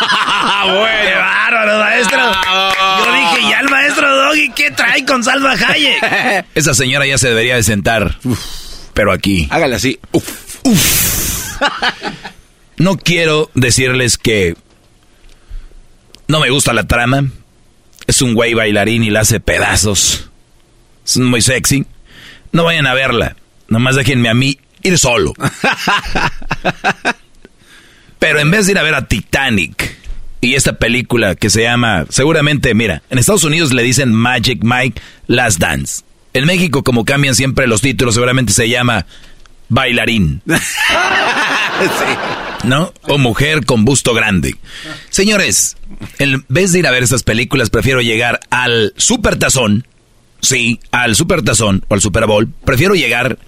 [0.00, 2.18] ¡Qué bárbaro, maestro!
[2.18, 6.46] Yo dije, ¿y al maestro Doggy qué trae con Salva Hayek?
[6.54, 8.16] Esa señora ya se debería de sentar.
[8.94, 9.46] Pero aquí.
[9.50, 10.00] Hágale así.
[10.12, 11.60] Uf.
[12.78, 14.56] No quiero decirles que
[16.28, 17.24] no me gusta la trama.
[18.06, 20.29] Es un güey bailarín y la hace pedazos.
[21.10, 21.84] Es muy sexy.
[22.52, 23.34] No vayan a verla.
[23.66, 25.34] Nomás déjenme a mí ir solo.
[28.20, 29.96] Pero en vez de ir a ver a Titanic
[30.40, 35.02] y esta película que se llama, seguramente, mira, en Estados Unidos le dicen Magic Mike
[35.26, 36.04] Last Dance.
[36.32, 39.06] En México, como cambian siempre los títulos, seguramente se llama
[39.68, 40.42] Bailarín.
[42.64, 42.92] ¿No?
[43.02, 44.54] O mujer con busto grande.
[45.08, 45.76] Señores,
[46.18, 49.86] en vez de ir a ver estas películas, prefiero llegar al Super Tazón.
[50.40, 52.48] Sí, al Super Tazón o al Super Bowl.
[52.64, 53.38] Prefiero llegar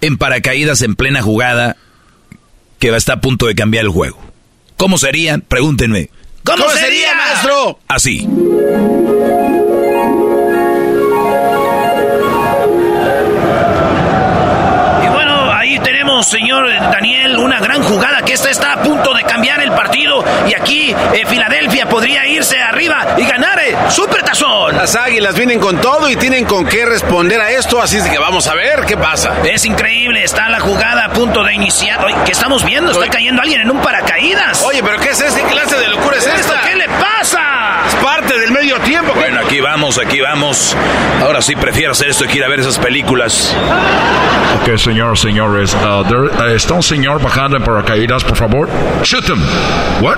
[0.00, 1.76] en paracaídas en plena jugada
[2.78, 4.18] que va a estar a punto de cambiar el juego.
[4.76, 5.38] ¿Cómo sería?
[5.38, 6.10] Pregúntenme.
[6.44, 7.78] ¿Cómo, sería, maestro?
[7.86, 8.26] Así.
[15.82, 20.24] Tenemos, señor Daniel, una gran jugada que esta está a punto de cambiar el partido.
[20.48, 24.76] Y aquí eh, Filadelfia podría irse arriba y ganar el Supertazón.
[24.76, 28.18] Las águilas vienen con todo y tienen con qué responder a esto, así es que
[28.18, 29.34] vamos a ver qué pasa.
[29.44, 32.04] Es increíble, está la jugada a punto de iniciar.
[32.04, 32.92] Oye, ¿qué estamos viendo?
[32.92, 34.62] Está cayendo alguien en un paracaídas.
[34.62, 36.60] Oye, pero ¿qué es esta clase de locura es esta?
[36.62, 37.82] ¿Qué le pasa?
[37.88, 39.12] Es parte del medio tiempo.
[39.14, 40.74] Bueno, aquí vamos, aquí vamos.
[41.20, 43.54] Ahora sí prefiero hacer esto que ir a ver esas películas.
[44.62, 45.74] Ok, señor, señores.
[45.74, 48.70] Uh, there, uh, está un señor bajando en paracaídas, por favor.
[49.02, 49.42] Shoot him.
[50.00, 50.16] What?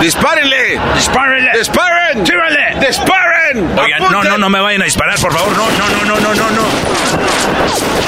[0.00, 0.78] ¡Dispárenle!
[0.94, 1.50] ¡Dispárenle!
[1.58, 2.24] ¡Disparen!
[2.24, 2.74] ¡Tírale!
[2.86, 3.78] ¡Disparen!
[3.78, 5.52] Oigan, no, no, no me vayan a disparar, por favor.
[5.56, 6.62] No, no, no, no, no, no, no.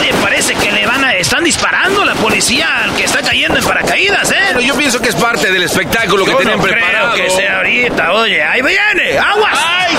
[0.01, 1.15] Oye, parece que le van a...
[1.15, 4.37] Están disparando la policía al que está cayendo en paracaídas, ¿eh?
[4.49, 7.15] Pero yo pienso que es parte del espectáculo que Yo tienen no creo preparado.
[7.15, 8.13] que sea ahorita.
[8.13, 9.19] Oye, ahí viene.
[9.19, 9.59] ¡Aguas!
[9.67, 9.95] ¡Ay!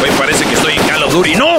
[0.00, 1.34] Güey, parece que estoy en Call of Duty.
[1.36, 1.53] ¡No!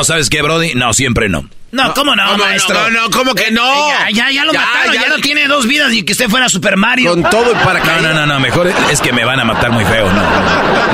[0.00, 0.72] No, ¿sabes qué, Brody?
[0.76, 1.46] No, siempre no.
[1.72, 2.44] No, ¿cómo no, ¿Cómo no?
[2.46, 2.74] maestro?
[2.74, 3.88] No, no, ¿cómo que no?
[3.90, 5.08] Ya, ya, ya lo Ya, mataron, ya, ya.
[5.10, 7.10] no tiene dos vidas y que usted fuera Super Mario.
[7.10, 8.02] Con todo y No, paracaídas.
[8.02, 10.22] no, no, no, mejor es que me van a matar muy feo, no.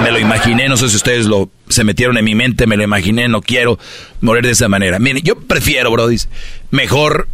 [0.03, 2.83] Me lo imaginé, no sé si ustedes lo se metieron en mi mente, me lo
[2.83, 3.79] imaginé, no quiero
[4.23, 4.99] morir de esa manera.
[4.99, 6.17] Miren, yo prefiero, Brody,
[6.73, 7.29] mejor,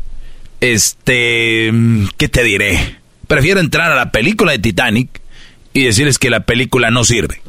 [0.61, 1.73] este,
[2.19, 2.97] ¿qué te diré?
[3.27, 5.21] Prefiero entrar a la película de Titanic
[5.73, 7.42] y decirles que la película no sirve.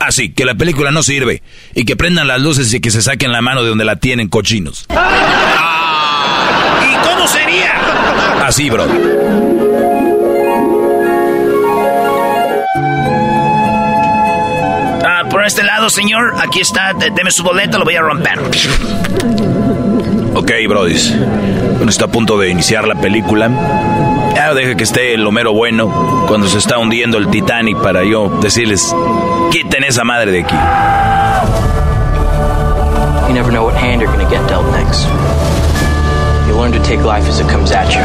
[0.00, 1.42] Así, que la película no sirve.
[1.74, 4.28] Y que prendan las luces y que se saquen la mano de donde la tienen
[4.28, 4.86] cochinos.
[4.90, 7.74] ¿Y cómo sería?
[8.46, 8.86] Así, bro.
[15.02, 18.38] Ah, por este lado, señor, aquí está, de- deme su boleto, lo voy a romper.
[20.40, 21.14] Ok, brodis.
[21.76, 23.50] Bueno, está a punto de iniciar la película.
[24.34, 28.30] Ya deja que esté el Homero bueno cuando se está hundiendo el Titanic para yo
[28.40, 28.96] decirles,
[29.50, 30.56] quiten esa madre de aquí.
[33.28, 35.06] You never know what hand you're gonna get dealt next.
[36.48, 38.00] You learn to take life as it comes at you.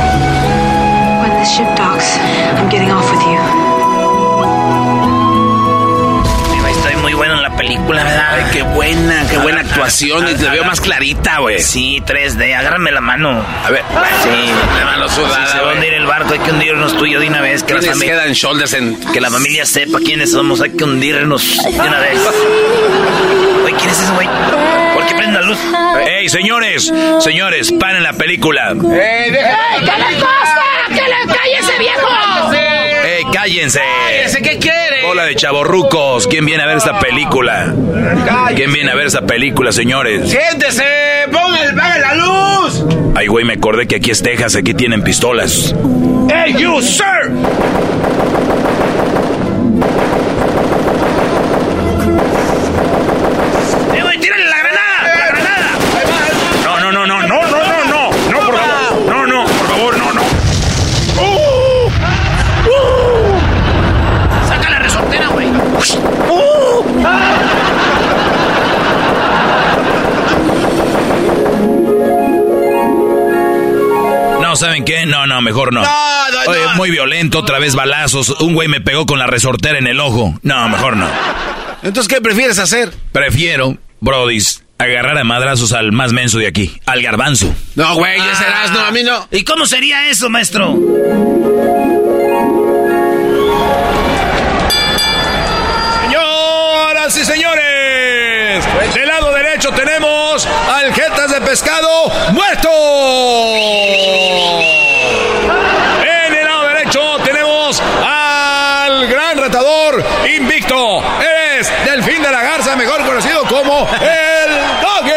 [1.22, 2.18] When the ship docks,
[2.60, 3.65] I'm getting off with you.
[7.86, 8.30] Película, ¿verdad?
[8.34, 10.28] Ay, qué buena, qué buena actuación.
[10.28, 11.60] Y te veo más clarita, güey.
[11.60, 13.46] Sí, 3D, agárrame la mano.
[13.64, 13.84] A ver.
[14.24, 15.76] Sí, La mano sudada, Si se va a güey.
[15.78, 17.64] hundir el barco, hay que hundirnos tú y yo de una vez.
[17.64, 19.00] Que la, familia, head and shoulders en...
[19.12, 22.20] que la familia sepa quiénes somos, hay que hundirnos de una vez.
[23.66, 24.28] Oye, ¿quién es ese güey?
[24.94, 25.60] ¿Por qué prende la luz?
[26.08, 26.92] ¡Ey, señores!
[27.20, 28.72] Señores, paren la película.
[28.72, 29.58] ¡Eh, deja!
[29.80, 30.62] ¿Qué le pasa?
[30.90, 32.08] ¡Que le calle ese viejo!
[32.54, 33.82] ¡Ey, cállense!
[34.24, 34.85] ¿Ese qué quiere?
[35.16, 36.28] Hola de chavorrucos.
[36.28, 37.74] ¿Quién viene a ver esta película?
[38.54, 40.30] ¿Quién viene a ver esta película, señores?
[40.30, 40.84] ¡Siéntese!
[41.32, 42.84] ¡Ponga el, ¡Pague la luz!
[43.16, 45.74] Ay, güey, me acordé que aquí es Texas, aquí tienen pistolas.
[46.30, 47.32] ¡Hey, you, sir!
[74.56, 75.06] No, ¿saben qué?
[75.06, 75.82] No, no, mejor no.
[75.82, 76.76] No, no, Oye, no.
[76.76, 78.30] muy violento, otra vez balazos.
[78.40, 80.34] Un güey me pegó con la resortera en el ojo.
[80.44, 81.10] No, mejor no.
[81.84, 82.94] Entonces, ¿qué prefieres hacer?
[83.12, 87.54] Prefiero, brodis, agarrar a madrazos al más menso de aquí, al garbanzo.
[87.76, 89.28] No, güey, ese serás, no, a mí no.
[89.30, 90.74] ¿Y cómo sería eso, maestro?
[96.02, 102.70] Señoras y señores, del lado derecho tenemos al Jetas de Pescado muerto.
[106.04, 110.04] En el lado derecho tenemos al gran retador
[110.36, 111.02] invicto.
[111.58, 115.14] Es Delfín de la Garza, mejor conocido como el Doggy.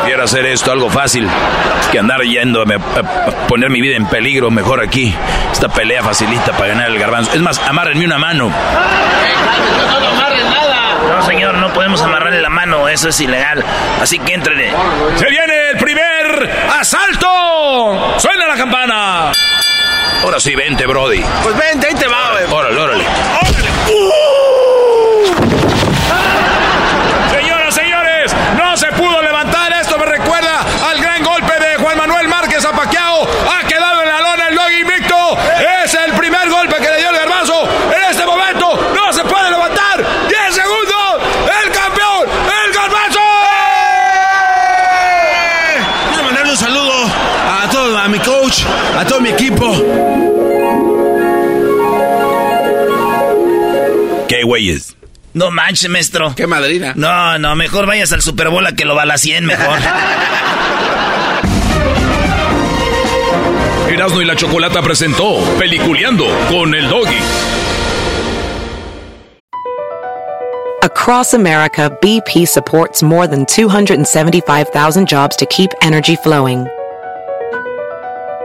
[0.00, 1.26] Prefiero hacer esto algo fácil
[1.90, 4.50] que andar yendo a poner mi vida en peligro.
[4.50, 5.14] Mejor aquí.
[5.50, 7.32] Esta pelea facilita para ganar el garbanzo.
[7.32, 8.52] Es más, amárrenme una mano.
[11.70, 13.64] No, podemos amarrarle la mano, eso es ilegal.
[14.00, 14.72] Así que entrene.
[15.16, 18.18] Se viene el primer asalto.
[18.18, 19.32] Suena la campana.
[20.22, 21.24] Ahora sí, vente, Brody.
[21.42, 22.44] Pues vente, ahí te va, güey.
[22.52, 23.04] Órale, órale.
[23.04, 23.49] Señoras,
[54.50, 54.96] güeyes?
[55.32, 56.34] No manches, maestro.
[56.34, 56.92] ¿Qué madrina?
[56.96, 59.78] No, no, mejor vayas al Super Bowl a que lo balacien mejor.
[63.88, 67.20] Erasmo y la Chocolata presentó Peliculeando con el Doggy.
[70.82, 76.66] Across America, BP supports more than 275,000 jobs to keep energy flowing.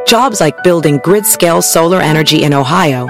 [0.05, 3.09] Jobs like building grid scale solar energy in Ohio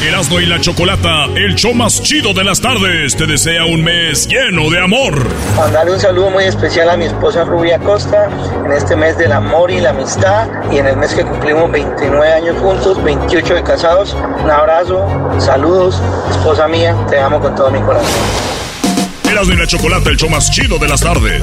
[0.00, 4.28] Erasmo y la Chocolata, el show más chido de las tardes, te desea un mes
[4.28, 5.26] lleno de amor.
[5.56, 8.28] Mandarle un saludo muy especial a mi esposa Rubia Costa
[8.64, 12.32] en este mes del amor y la amistad y en el mes que cumplimos 29
[12.32, 14.16] años juntos, 28 de casados.
[14.44, 15.04] Un abrazo,
[15.40, 18.08] saludos, esposa mía, te amo con todo mi corazón.
[19.28, 21.42] Erasmo y la Chocolata, el show más chido de las tardes.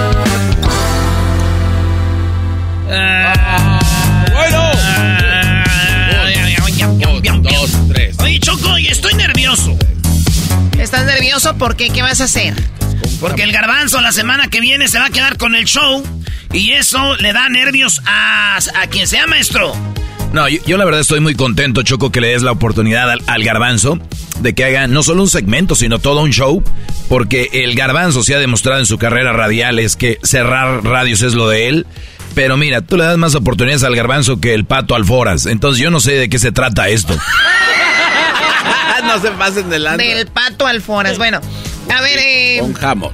[7.41, 8.17] Dos, tres.
[8.19, 9.77] Oye, Choco, y estoy nervioso.
[10.77, 11.55] ¿Estás nervioso?
[11.57, 11.89] ¿Por qué?
[11.89, 12.53] ¿Qué vas a hacer?
[13.19, 16.03] Porque el garbanzo la semana que viene se va a quedar con el show.
[16.51, 19.73] Y eso le da nervios a, a quien sea maestro.
[20.33, 23.21] No, yo, yo la verdad estoy muy contento, Choco, que le des la oportunidad al,
[23.27, 23.99] al garbanzo
[24.41, 26.61] de que haga no solo un segmento, sino todo un show.
[27.07, 31.33] Porque el garbanzo se ha demostrado en su carrera radial es que cerrar radios es
[31.35, 31.87] lo de él.
[32.33, 35.45] Pero mira, tú le das más oportunidades al garbanzo que el pato alforas.
[35.45, 37.17] Entonces yo no sé de qué se trata esto.
[39.03, 40.03] no se pasen delante.
[40.03, 41.17] Del pato alforas.
[41.17, 41.41] Bueno,
[41.93, 43.11] a ver, eh, Con jamón,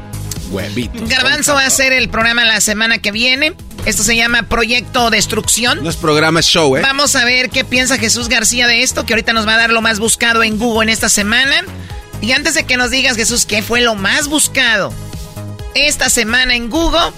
[0.52, 1.08] huevitos.
[1.10, 3.54] Garbanzo va a hacer el programa la semana que viene.
[3.86, 5.82] Esto se llama Proyecto Destrucción.
[5.82, 6.82] No es programa, es show, ¿eh?
[6.82, 9.70] Vamos a ver qué piensa Jesús García de esto, que ahorita nos va a dar
[9.72, 11.64] lo más buscado en Google en esta semana.
[12.22, 14.92] Y antes de que nos digas, Jesús, qué fue lo más buscado
[15.74, 17.12] esta semana en Google,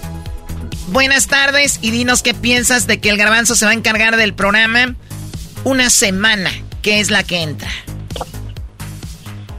[0.91, 4.33] buenas tardes y dinos qué piensas de que el garbanzo se va a encargar del
[4.33, 4.95] programa
[5.63, 6.49] una semana,
[6.81, 7.69] que es la que entra.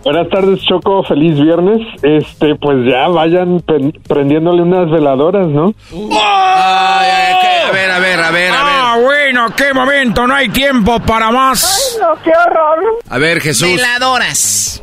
[0.02, 1.04] Buenas tardes, Choco.
[1.04, 1.86] Feliz viernes.
[2.02, 3.62] Este, pues ya vayan
[4.08, 5.74] prendiéndole unas veladoras, ¿no?
[5.92, 7.68] Ay, ay, ¿qué?
[7.68, 8.72] A ver, a ver, a ver, a ver.
[8.82, 11.98] Ah, bueno, qué momento, no hay tiempo para más.
[12.00, 12.78] no, qué horror.
[13.10, 13.68] A ver, Jesús.
[13.76, 14.82] Veladoras.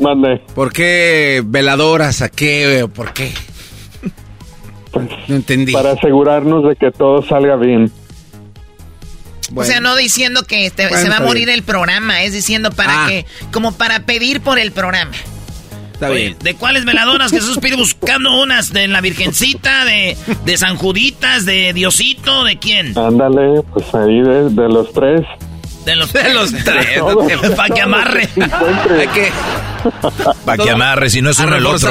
[0.00, 0.42] Mande.
[0.54, 2.20] ¿Por qué veladoras?
[2.22, 2.88] ¿A qué?
[2.92, 3.32] ¿Por qué?
[5.28, 5.72] No entendí.
[5.72, 7.90] Para asegurarnos de que todo salga bien.
[9.54, 11.58] O sea, no diciendo que te- Bueno, se va a morir bien.
[11.58, 13.08] el programa, es diciendo para Ah.
[13.08, 15.12] que, como para pedir por el programa.
[15.92, 16.36] Está bien.
[16.42, 17.30] ¿De cuáles veladoras?
[17.30, 22.98] Jesús pide buscando unas de la Virgencita, de, de San Juditas, de Diosito, ¿de quién?
[22.98, 25.22] Ándale, pues ahí de, de los tres.
[25.84, 27.50] De los, De los tres.
[27.56, 28.28] Para que amarre.
[28.98, 29.30] Hay que...
[30.44, 31.88] Para que amarre, si no es uno el otro.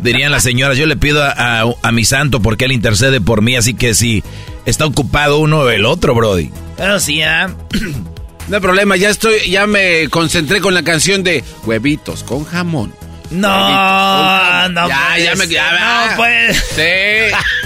[0.00, 1.30] Dirían las señoras, yo le pido a,
[1.62, 4.22] a- a mi santo porque él intercede por mí, así que si
[4.66, 6.50] está ocupado uno, el otro, Brody.
[6.76, 7.50] Pero sí, ¿ah?
[8.48, 12.94] No hay problema, ya estoy, ya me concentré con la canción de huevitos con jamón.
[13.30, 16.54] No, no Ya, puede ya me- ya, no puede.
[16.54, 17.34] Sí.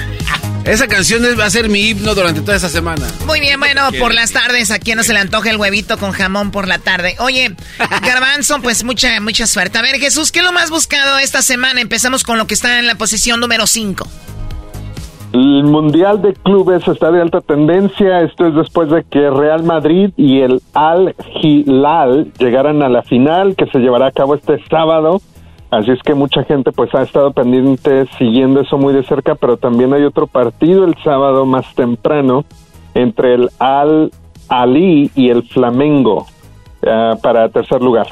[0.65, 3.07] Esa canción es- va a ser mi himno durante toda esta semana.
[3.27, 6.13] Muy bien, bueno, por las tardes, ¿a quién no se le antoja el huevito con
[6.13, 7.17] jamón por la tarde?
[7.19, 7.55] Oye,
[8.03, 9.79] Garbanzo, pues mucha, mucha suerte.
[9.79, 11.81] A ver, Jesús, ¿qué es lo más buscado esta semana?
[11.81, 14.07] Empezamos con lo que está en la posición número 5.
[15.33, 18.21] El Mundial de Clubes está de alta tendencia.
[18.23, 23.55] Esto es después de que Real Madrid y el Al Hilal llegaran a la final
[23.57, 25.23] que se llevará a cabo este sábado.
[25.71, 29.57] Así es que mucha gente pues ha estado pendiente siguiendo eso muy de cerca, pero
[29.57, 32.45] también hay otro partido el sábado más temprano
[32.95, 34.11] entre el Al
[34.49, 36.27] Ali y el Flamengo
[36.85, 38.09] ah, para tercer lugar.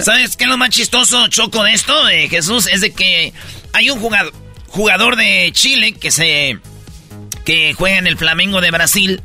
[0.00, 2.68] ¿Sabes qué es lo más chistoso, Choco, de esto, de Jesús?
[2.68, 3.32] Es de que
[3.72, 4.32] hay un jugador,
[4.68, 6.58] jugador de Chile que se
[7.44, 9.20] que juega en el Flamengo de Brasil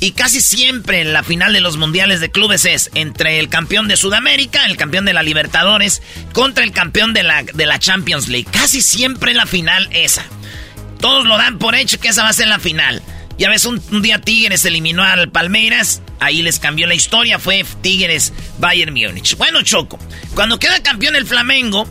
[0.00, 3.98] y casi siempre la final de los mundiales de clubes es entre el campeón de
[3.98, 8.48] Sudamérica, el campeón de la Libertadores, contra el campeón de la, de la Champions League.
[8.50, 10.24] Casi siempre la final esa.
[11.00, 13.02] Todos lo dan por hecho que esa va a ser la final.
[13.38, 17.64] Ya ves, un, un día Tigres eliminó al Palmeiras, ahí les cambió la historia, fue
[17.82, 19.36] Tigres Bayern Múnich.
[19.36, 19.98] Bueno, Choco,
[20.34, 21.86] cuando queda campeón el Flamengo,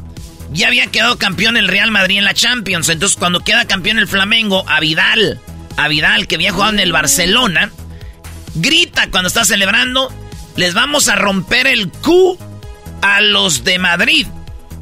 [0.52, 2.90] ya había quedado campeón el Real Madrid en la Champions.
[2.90, 5.40] Entonces, cuando queda campeón el Flamengo, a Vidal,
[5.78, 7.72] a Vidal que había jugado en el Barcelona,
[8.56, 10.14] grita cuando está celebrando,
[10.56, 12.38] les vamos a romper el Q
[13.02, 14.28] a los de Madrid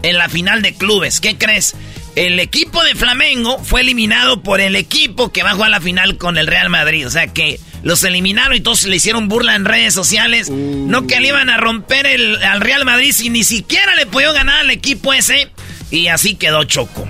[0.03, 1.19] en la final de clubes.
[1.19, 1.75] ¿Qué crees?
[2.15, 6.17] El equipo de Flamengo fue eliminado por el equipo que va a jugar la final
[6.17, 7.05] con el Real Madrid.
[7.05, 10.49] O sea que los eliminaron y todos le hicieron burla en redes sociales.
[10.49, 14.35] No que le iban a romper el, al Real Madrid si ni siquiera le pudieron
[14.35, 15.51] ganar al equipo ese.
[15.91, 17.07] Y así quedó Choco.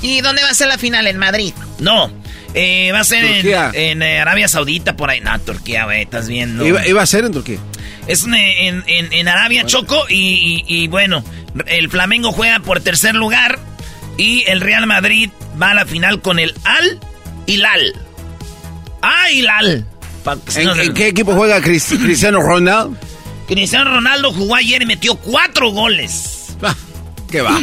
[0.00, 1.08] ¿Y dónde va a ser la final?
[1.08, 1.52] ¿En Madrid?
[1.80, 2.12] No,
[2.54, 3.24] eh, va a ser
[3.74, 5.20] en, eh, Arabia Saudita por ahí.
[5.20, 6.66] No, Turquía, güey, estás viendo.
[6.66, 7.58] Iba, iba a ser en Turquía.
[8.06, 11.24] Es en, en- Arabia, Choco, y, y- y bueno,
[11.66, 13.58] el Flamengo juega por tercer lugar
[14.16, 15.30] y el Real Madrid
[15.60, 17.00] va a la final con el Al
[17.46, 17.94] Hilal.
[19.02, 19.84] Ah, Hilal.
[20.56, 22.96] ¿En, qué equipo juega Cris- Cristiano Ronaldo?
[23.46, 26.56] Cristiano Ronaldo jugó ayer y metió cuatro goles.
[27.30, 27.60] ¿Qué va?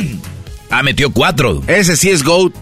[0.70, 1.62] Ah, metió cuatro.
[1.68, 2.54] Ese sí es GOAT.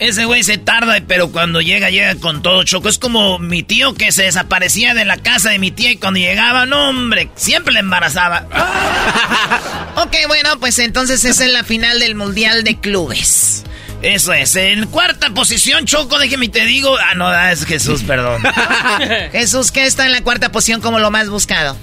[0.00, 2.88] Ese güey se tarda, pero cuando llega, llega con todo choco.
[2.88, 6.18] Es como mi tío que se desaparecía de la casa de mi tía y cuando
[6.18, 8.46] llegaba, no, hombre, siempre le embarazaba.
[9.96, 13.64] Ok, bueno, pues entonces esa es la final del Mundial de Clubes.
[14.00, 14.56] Eso es.
[14.56, 16.96] En cuarta posición, Choco, déjeme y te digo.
[16.96, 18.40] Ah, no, ah, es Jesús, perdón.
[19.32, 21.76] Jesús, ¿qué está en la cuarta posición como lo más buscado?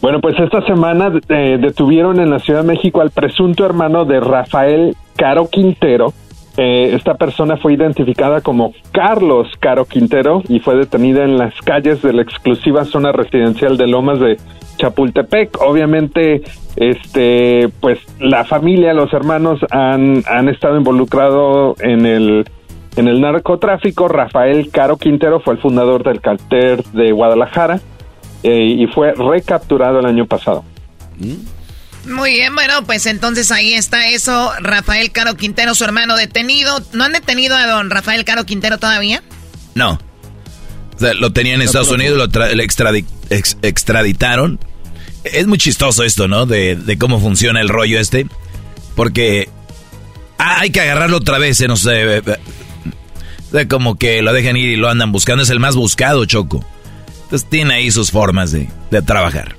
[0.00, 4.18] Bueno, pues esta semana eh, detuvieron en la Ciudad de México al presunto hermano de
[4.18, 6.14] Rafael Caro Quintero.
[6.56, 12.02] Eh, esta persona fue identificada como Carlos Caro Quintero y fue detenida en las calles
[12.02, 14.36] de la exclusiva zona residencial de Lomas de
[14.76, 15.60] Chapultepec.
[15.60, 16.42] Obviamente,
[16.76, 22.44] este, pues la familia, los hermanos han, han estado involucrados en el
[22.96, 24.08] en el narcotráfico.
[24.08, 27.80] Rafael Caro Quintero fue el fundador del cartel de Guadalajara
[28.42, 30.64] eh, y fue recapturado el año pasado.
[32.06, 34.52] Muy bien, bueno, pues entonces ahí está eso.
[34.60, 36.82] Rafael Caro Quintero, su hermano detenido.
[36.92, 39.22] ¿No han detenido a don Rafael Caro Quintero todavía?
[39.74, 39.98] No.
[40.96, 44.58] O sea, lo tenían en Estados Unidos, lo tra- le extradi- ex- extraditaron.
[45.24, 46.46] Es muy chistoso esto, ¿no?
[46.46, 48.26] De, de cómo funciona el rollo este.
[48.96, 49.48] Porque
[50.38, 51.68] ah, hay que agarrarlo otra vez, ¿eh?
[51.68, 52.16] no sé.
[52.18, 52.22] eh,
[53.52, 55.42] eh, como que lo dejan ir y lo andan buscando.
[55.42, 56.64] Es el más buscado, Choco.
[57.24, 59.54] Entonces tiene ahí sus formas de, de trabajar.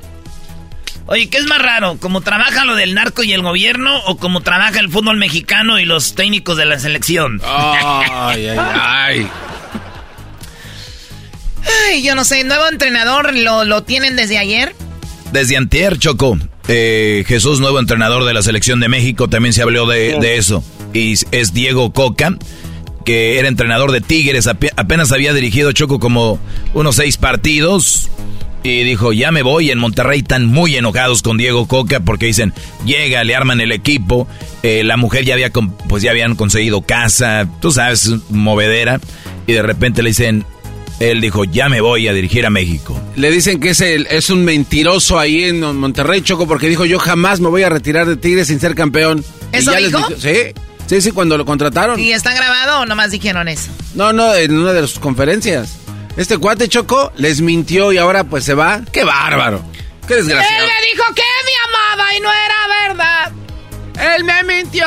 [1.11, 1.97] Oye, ¿qué es más raro?
[1.99, 5.83] ¿Cómo trabaja lo del narco y el gobierno o cómo trabaja el fútbol mexicano y
[5.83, 7.41] los técnicos de la selección?
[7.45, 9.27] Ay, ay, ay.
[11.89, 14.73] Ay, yo no sé, nuevo entrenador, ¿lo, lo tienen desde ayer?
[15.31, 16.37] Desde antier, Choco.
[16.67, 20.63] eh, Jesús, nuevo entrenador de la selección de México, también se habló de, de eso.
[20.93, 22.35] Y es Diego Coca,
[23.05, 26.39] que era entrenador de Tigres, ape- apenas había dirigido Choco como
[26.73, 28.09] unos seis partidos.
[28.63, 29.71] Y dijo, ya me voy.
[29.71, 32.53] En Monterrey están muy enojados con Diego Coca porque dicen,
[32.85, 34.27] llega, le arman el equipo.
[34.63, 38.99] eh, la mujer ya había, com- pues ya habían conseguido casa, tú sabes, movedera.
[39.47, 40.45] Y de repente le dicen,
[40.99, 42.99] él dijo, ya me voy a dirigir a México.
[43.15, 46.99] Le dicen que es, el, es un mentiroso ahí en Monterrey, Choco, porque dijo, yo
[46.99, 49.25] jamás me voy a retirar de Tigres sin ser campeón.
[49.51, 49.99] ¿Eso dijo?
[50.19, 50.33] sí,
[50.85, 51.99] sí, sí, cuando lo contrataron.
[51.99, 53.71] ¿Y está grabado o nomás dijeron eso?
[53.95, 55.79] No, no, en una de sus conferencias.
[56.17, 58.81] Este cuate Choco les mintió y ahora pues se va.
[58.91, 59.61] ¡Qué bárbaro!
[60.07, 60.65] ¡Qué desgraciado!
[60.65, 63.31] Él me dijo que me amaba y no era verdad.
[64.15, 64.85] Él me mintió.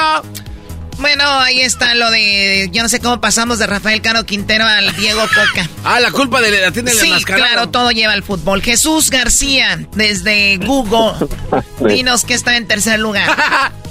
[0.98, 2.68] Bueno, ahí está lo de.
[2.72, 5.68] Yo no sé cómo pasamos de Rafael Cano Quintero al Diego Coca.
[5.84, 8.62] Ah, la culpa de la tiene Sí, claro, todo lleva al fútbol.
[8.62, 11.28] Jesús García, desde Google.
[11.94, 13.28] Dinos que está en tercer lugar.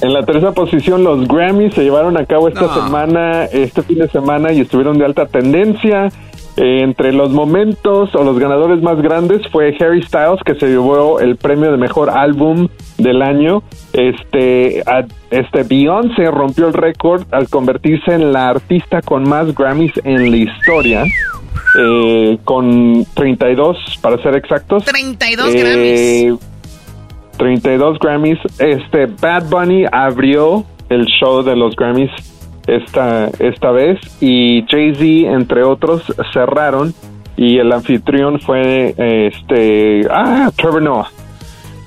[0.00, 4.08] En la tercera posición, los Grammys se llevaron a cabo esta semana, este fin de
[4.08, 6.10] semana, y estuvieron de alta tendencia.
[6.56, 11.18] Eh, entre los momentos o los ganadores más grandes fue Harry Styles, que se llevó
[11.18, 13.64] el premio de mejor álbum del año.
[13.92, 14.84] Este,
[15.30, 20.36] este Beyoncé rompió el récord al convertirse en la artista con más Grammys en la
[20.36, 21.04] historia.
[21.76, 24.84] Eh, con 32, para ser exactos.
[24.84, 26.38] 32 Grammys.
[27.36, 28.38] 32 Grammys.
[28.60, 32.10] Este Bad Bunny abrió el show de los Grammys
[32.66, 36.02] esta, esta vez y Jay-Z, entre otros,
[36.32, 36.94] cerraron
[37.36, 41.10] y el anfitrión fue este ah Trevor Noah.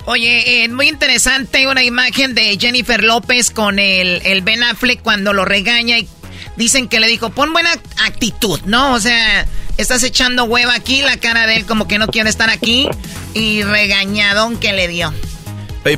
[0.05, 5.33] Oye, eh, muy interesante una imagen de Jennifer López con el, el Ben Affleck cuando
[5.33, 6.07] lo regaña y
[6.55, 7.71] dicen que le dijo, pon buena
[8.05, 8.93] actitud, ¿no?
[8.93, 9.45] O sea,
[9.77, 12.89] estás echando hueva aquí, la cara de él como que no quiere estar aquí
[13.33, 15.13] y regañadón que le dio.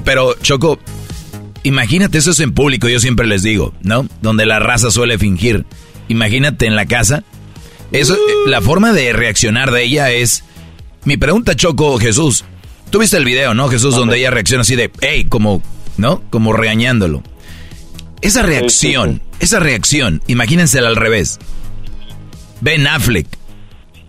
[0.03, 0.80] pero Choco,
[1.64, 4.07] imagínate eso es en público, yo siempre les digo, ¿no?
[4.22, 5.66] Donde la raza suele fingir.
[6.07, 7.24] Imagínate en la casa.
[7.91, 8.49] Eso, uh.
[8.49, 10.43] la forma de reaccionar de ella es.
[11.05, 12.43] Mi pregunta, Choco, Jesús.
[12.89, 13.95] Tú viste el video, ¿no, Jesús?
[13.95, 15.62] Donde ella reacciona así de, hey, como,
[15.97, 16.24] ¿no?
[16.30, 17.24] Como regañándolo.
[18.22, 21.39] Esa reacción, esa reacción, imagínensela al revés.
[22.62, 23.38] Ben Affleck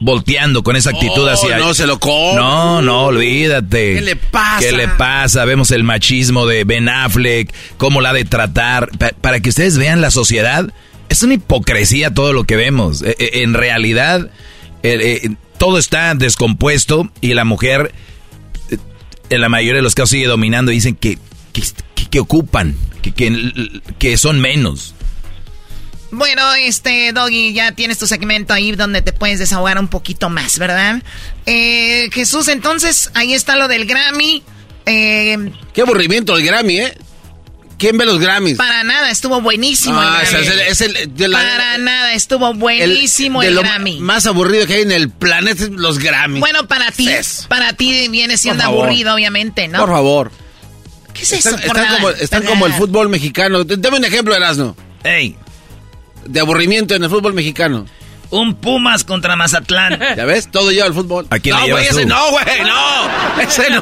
[0.00, 3.94] volteando con esa actitud oh, hacia no se lo No, no, olvídate.
[3.94, 4.58] ¿Qué le pasa?
[4.60, 5.44] ¿Qué le pasa?
[5.44, 8.88] Vemos el machismo de Ben Affleck, cómo la ha de tratar
[9.20, 10.72] para que ustedes vean la sociedad.
[11.08, 13.02] Es una hipocresía todo lo que vemos.
[13.02, 14.30] E, e, en realidad
[14.82, 17.92] eh, todo está descompuesto y la mujer
[18.70, 18.78] eh,
[19.28, 21.18] en la mayoría de los casos sigue dominando y dicen que
[22.10, 24.94] que, ocupan, que, que son menos.
[26.12, 30.58] Bueno, este, Doggy, ya tienes tu segmento ahí donde te puedes desahogar un poquito más,
[30.58, 31.02] ¿verdad?
[31.46, 34.42] Eh, Jesús, entonces, ahí está lo del Grammy.
[34.86, 36.98] Eh, Qué aburrimiento el Grammy, ¿eh?
[37.78, 38.58] ¿Quién ve los Grammys?
[38.58, 40.60] Para nada, estuvo buenísimo el Grammy.
[40.68, 44.00] Es el, para nada, estuvo buenísimo el, Grammy.
[44.00, 46.40] más aburrido que hay en el planeta es los Grammys.
[46.40, 47.08] Bueno, para ti,
[47.48, 49.78] para ti viene siendo aburrido, obviamente, ¿no?
[49.78, 50.32] Por favor.
[51.14, 51.56] ¿Qué es eso?
[51.56, 53.64] Están, como, están como, el fútbol mexicano.
[53.64, 54.76] Dame un ejemplo, Erasno.
[55.02, 55.36] Ey
[56.26, 57.86] de aburrimiento en el fútbol mexicano?
[58.30, 59.98] Un Pumas contra Mazatlán.
[60.16, 60.50] ¿Ya ves?
[60.50, 61.26] Todo lleva al fútbol.
[61.30, 63.40] ¿A quién no, güey, ese no, güey, no.
[63.42, 63.80] Ese no.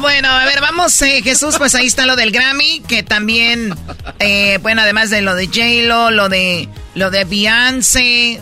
[0.00, 3.74] Bueno, a ver, vamos, eh, Jesús, pues ahí está lo del Grammy, que también,
[4.18, 8.40] eh, bueno, además de lo de J-Lo, lo de, lo de Beyoncé,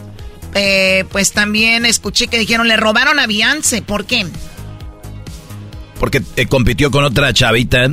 [0.54, 4.26] eh, pues también escuché que dijeron, le robaron a Beyoncé, ¿por qué?
[6.00, 7.92] Porque compitió con otra chavita,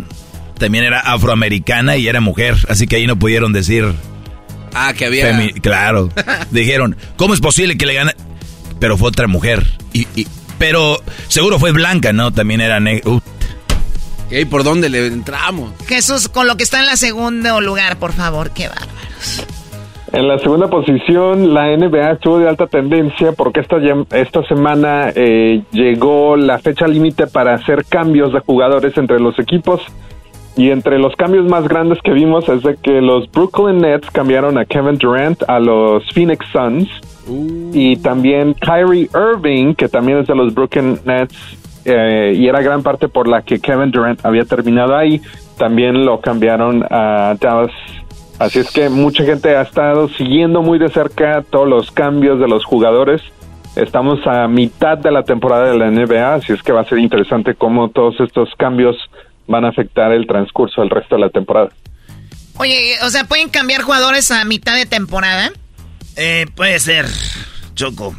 [0.58, 3.94] también era afroamericana y era mujer, así que ahí no pudieron decir
[4.74, 5.52] Ah, que había.
[5.62, 6.10] claro.
[6.52, 8.14] Dijeron, ¿cómo es posible que le gane?
[8.80, 9.66] Pero fue otra mujer.
[9.94, 10.06] Y,
[10.58, 12.32] pero seguro fue blanca, ¿no?
[12.32, 13.20] También era negra.
[14.32, 15.72] ¿Y por dónde le entramos?
[15.88, 19.46] Jesús, con lo que está en la segundo lugar, por favor, qué bárbaros.
[20.12, 23.78] En la segunda posición, la NBA estuvo de alta tendencia porque esta,
[24.12, 29.82] esta semana eh, llegó la fecha límite para hacer cambios de jugadores entre los equipos.
[30.60, 34.58] Y entre los cambios más grandes que vimos es de que los Brooklyn Nets cambiaron
[34.58, 36.90] a Kevin Durant a los Phoenix Suns.
[37.30, 37.72] Uh.
[37.74, 41.34] Y también Kyrie Irving, que también es de los Brooklyn Nets,
[41.86, 45.22] eh, y era gran parte por la que Kevin Durant había terminado ahí,
[45.58, 47.72] también lo cambiaron a Dallas.
[48.38, 52.50] Así es que mucha gente ha estado siguiendo muy de cerca todos los cambios de
[52.50, 53.22] los jugadores.
[53.78, 56.98] Estamos a mitad de la temporada de la NBA, así es que va a ser
[56.98, 58.98] interesante cómo todos estos cambios
[59.50, 61.70] van a afectar el transcurso del resto de la temporada.
[62.58, 65.52] Oye, o sea, ¿pueden cambiar jugadores a mitad de temporada?
[66.16, 67.06] Eh, puede ser,
[67.74, 68.16] Choco.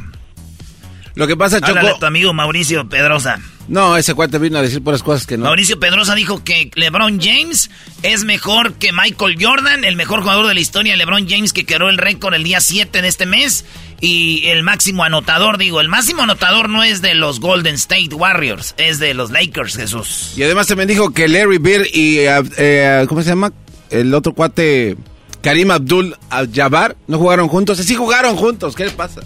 [1.15, 1.71] Lo que pasa, Choco...
[1.71, 3.39] Háblale a tu amigo Mauricio Pedrosa.
[3.67, 5.45] No, ese cuate vino a decir puras cosas que no.
[5.45, 7.69] Mauricio Pedrosa dijo que LeBron James
[8.03, 10.95] es mejor que Michael Jordan, el mejor jugador de la historia.
[10.95, 13.65] LeBron James que quedó el récord el día 7 de este mes.
[14.03, 18.73] Y el máximo anotador, digo, el máximo anotador no es de los Golden State Warriors,
[18.77, 20.33] es de los Lakers, Jesús.
[20.35, 23.53] Y además también dijo que Larry Bird y, eh, eh, ¿cómo se llama?
[23.91, 24.97] El otro cuate,
[25.43, 26.15] Karim Abdul
[26.51, 27.77] Jabbar, no jugaron juntos.
[27.77, 29.21] Sí jugaron juntos, ¿qué le pasa?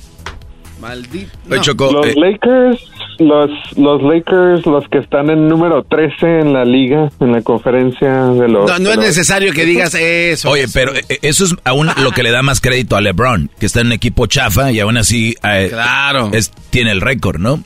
[0.80, 1.32] Maldito.
[1.48, 2.82] los eh, Lakers,
[3.20, 8.28] los, los Lakers, los que están en número 13 en la liga, en la conferencia
[8.28, 8.70] de los...
[8.70, 10.50] No, no es necesario que digas eso.
[10.50, 13.66] Oye, pero eh, eso es aún lo que le da más crédito a LeBron, que
[13.66, 16.30] está en un equipo chafa y aún así eh, claro.
[16.34, 17.64] es, tiene el récord, ¿no?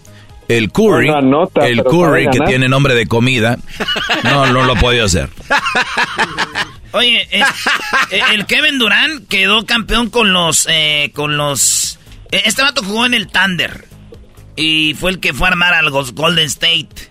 [0.47, 1.09] El Curry,
[1.61, 3.59] el Curry que tiene nombre de comida,
[4.23, 5.29] no, no lo ha podido hacer.
[6.91, 7.27] Oye,
[8.33, 10.67] el Kevin Durant quedó campeón con los,
[11.13, 11.98] con los eh,
[12.31, 13.85] este vato jugó en el Thunder.
[14.55, 17.09] Y fue el que fue a armar a los Golden State.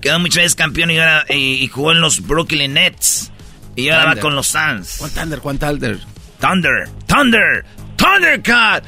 [0.00, 3.30] Quedó muchas veces campeón y, ahora, y, jugó en los Brooklyn Nets.
[3.76, 4.96] Y ahora va con los Suns.
[4.98, 5.38] ¿Cuál Thunder?
[5.40, 5.98] ¿Cuál Thunder?
[6.40, 6.88] Thunder.
[7.06, 7.64] Thunder.
[7.96, 8.84] Thundercat.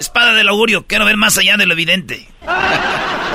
[0.00, 0.86] Espada del augurio.
[0.86, 2.28] Quiero ver más allá de lo evidente.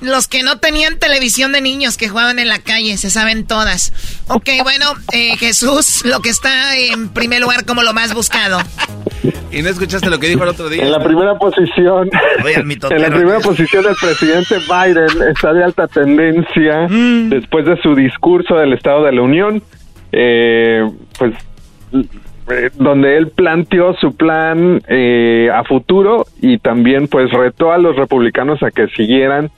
[0.00, 3.92] Los que no tenían televisión de niños que jugaban en la calle, se saben todas.
[4.28, 8.58] Ok, bueno, eh, Jesús, lo que está en primer lugar como lo más buscado.
[9.52, 10.82] ¿Y no escuchaste lo que dijo el otro día?
[10.82, 12.08] En la primera posición,
[12.90, 17.28] en la primera posición el presidente Biden está de alta tendencia mm.
[17.28, 19.62] después de su discurso del Estado de la Unión,
[20.12, 20.88] eh,
[21.18, 21.34] pues
[21.92, 24.80] eh, donde él planteó su plan
[25.52, 29.50] a futuro y también pues retó a los republicanos a que siguieran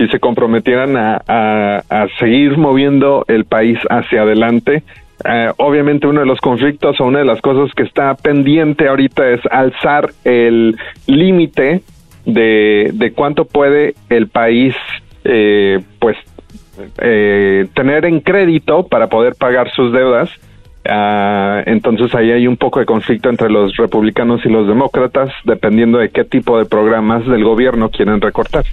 [0.00, 4.82] y se comprometieran a, a, seguir moviendo el país hacia adelante.
[5.24, 9.28] Eh, obviamente uno de los conflictos o una de las cosas que está pendiente ahorita
[9.28, 10.76] es alzar el
[11.06, 11.82] límite
[12.24, 14.74] de, de cuánto puede el país
[15.24, 16.16] eh, pues
[16.98, 20.30] eh, tener en crédito para poder pagar sus deudas.
[20.88, 25.98] Ah, entonces ahí hay un poco de conflicto entre los republicanos y los demócratas, dependiendo
[25.98, 28.64] de qué tipo de programas del gobierno quieren recortar.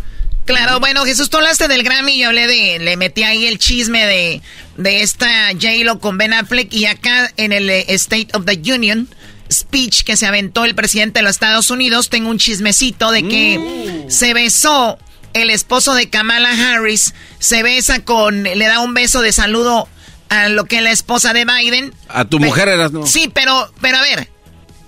[0.47, 4.05] Claro, bueno, Jesús, tú hablaste del Grammy, yo hablé de, le metí ahí el chisme
[4.05, 4.41] de,
[4.77, 9.09] de esta J-Lo con Ben Affleck y acá en el eh, State of the Union
[9.51, 14.05] speech que se aventó el presidente de los Estados Unidos, tengo un chismecito de que
[14.07, 14.09] mm.
[14.09, 14.97] se besó
[15.33, 19.89] el esposo de Kamala Harris, se besa con, le da un beso de saludo
[20.29, 21.93] a lo que es la esposa de Biden.
[22.07, 23.05] A tu mujer eras, ¿no?
[23.05, 24.29] Sí, pero, pero a ver,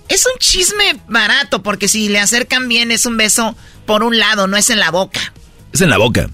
[0.08, 3.54] es un chisme barato porque si le acercan bien es un beso
[3.84, 5.32] por un lado, no es en la boca.
[5.72, 6.28] Es en la boca.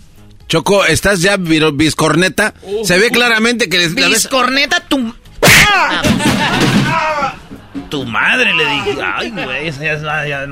[0.49, 2.55] Choco, ¿estás ya biscorneta?
[2.84, 3.78] Se ve claramente que...
[3.78, 5.14] Les, biscorneta, tu...
[7.91, 8.97] tu madre, le dije.
[9.03, 10.28] Ay, güey, esa ya es la...
[10.28, 10.47] Ya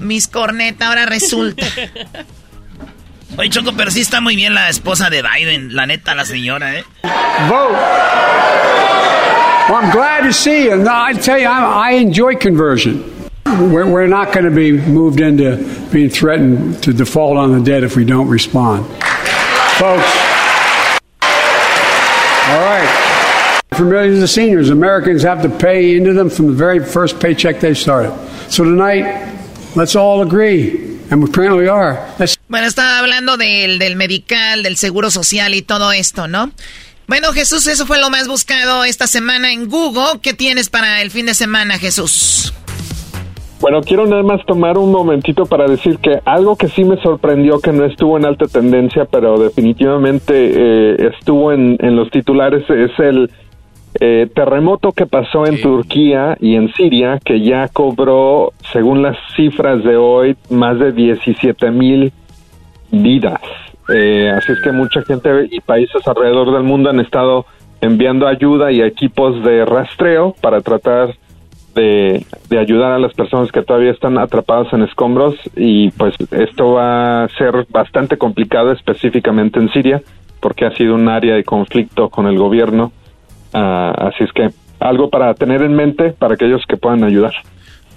[0.00, 1.66] Mis corneta, ahora resulta.
[3.36, 5.74] Oye, Choco, pero sí está muy bien la esposa de Biden.
[5.74, 6.84] La neta, la señora, ¿eh?
[7.48, 7.74] Vote.
[9.66, 10.76] Well, I'm glad to see you.
[10.76, 13.02] No, I tell you, I, I enjoy conversion.
[13.46, 15.56] We're, not going to be moved into
[15.92, 18.86] being threatened to default on the debt if we don't respond.
[19.78, 20.08] Folks,
[22.48, 23.00] all right.
[23.76, 27.60] For millions of seniors, Americans have to pay into them from the very first paycheck
[27.60, 28.12] they started.
[28.50, 29.36] So tonight,
[29.76, 31.94] let's all agree, and we apparently are.
[32.18, 36.52] Let's bueno, estaba hablando del, del medical, del seguro social y todo esto, ¿no?
[37.06, 40.20] Bueno, Jesús, eso fue lo más buscado esta semana en Google.
[40.22, 42.52] ¿Qué tienes para el fin de semana, Jesús?
[43.64, 47.60] Bueno, quiero nada más tomar un momentito para decir que algo que sí me sorprendió
[47.60, 53.30] que no estuvo en alta tendencia, pero definitivamente eh, estuvo en, los titulares, es el
[54.00, 59.82] eh, terremoto que pasó en Turquía y en Siria, que ya cobró, según las cifras
[59.82, 62.12] de hoy, más de 17 mil
[62.90, 63.40] vidas.
[63.88, 67.46] Eh, así es que mucha gente y países alrededor del mundo han estado
[67.80, 71.14] enviando ayuda y equipos de rastreo para tratar
[71.74, 72.24] de,
[72.58, 77.28] ayudar a las personas que todavía están atrapadas en escombros y pues esto va a
[77.30, 80.02] ser bastante complicado específicamente en Siria
[80.40, 82.92] porque ha sido un área de conflicto con el gobierno.
[83.52, 87.32] Ah, así es que algo para tener en mente para aquellos que puedan ayudar.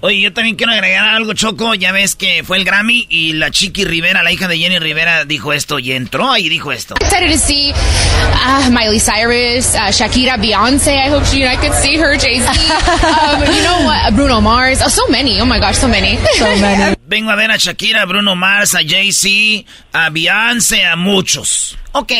[0.00, 1.74] Oye, yo también quiero agregar algo, Choco.
[1.74, 5.24] Ya ves que fue el Grammy y la Chiqui Rivera, la hija de Jenny Rivera,
[5.24, 6.94] dijo esto y entró y dijo esto.
[7.00, 10.94] Excited to see uh, Miley Cyrus, uh, Shakira, Beyonce.
[10.94, 12.48] I hope you know, I could see her, Jay Z.
[13.08, 14.14] Um, you know what?
[14.14, 14.80] Bruno Mars.
[14.84, 15.40] Oh, so many.
[15.40, 16.16] Oh my gosh, so many.
[16.34, 16.94] So many.
[17.08, 21.76] Vengo a ver a Shakira, Bruno Mars, a Jay Z, a Beyonce, a muchos.
[21.92, 22.12] Ok.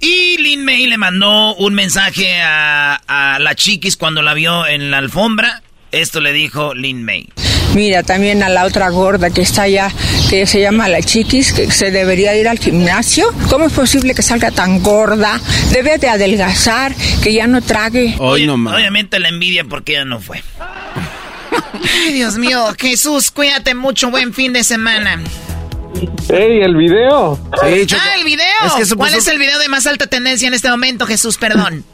[0.00, 4.90] Y Lin May le mandó un mensaje a, a la Chiquis cuando la vio en
[4.90, 5.62] la alfombra
[6.00, 7.28] esto le dijo Lin May.
[7.74, 9.90] Mira, también a la otra gorda que está allá,
[10.30, 13.32] que se llama la chiquis, que se debería ir al gimnasio.
[13.50, 15.40] ¿Cómo es posible que salga tan gorda?
[15.72, 18.14] Debe de adelgazar, que ya no trague.
[18.18, 20.42] obviamente la envidia porque ya no fue.
[22.04, 25.20] Ay, Dios mío, Jesús, cuídate mucho, buen fin de semana.
[26.28, 27.38] ¡Ey, el video!
[27.62, 28.46] ah, el video.
[28.96, 31.36] ¿Cuál es el video de más alta tendencia en este momento, Jesús?
[31.38, 31.84] Perdón.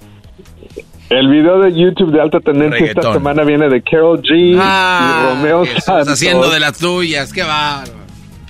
[1.15, 5.29] El video de YouTube de alta tendencia esta semana viene de Carol G Ah, y
[5.35, 6.09] Romeo Santos.
[6.09, 7.93] haciendo de las tuyas, qué bárbaro.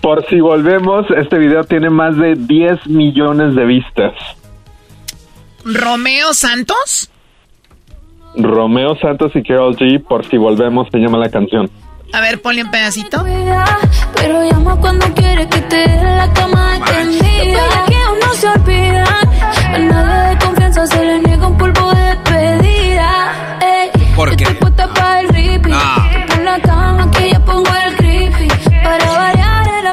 [0.01, 4.13] Por si volvemos, este video tiene más de 10 millones de vistas.
[5.65, 7.11] ¿Romeo Santos?
[8.37, 11.69] Romeo Santos y Carol G, por si volvemos, se llama la canción.
[12.13, 13.25] A ver, ponle un pedacito.
[14.15, 16.79] Pero llama cuando quiere que te dé la cama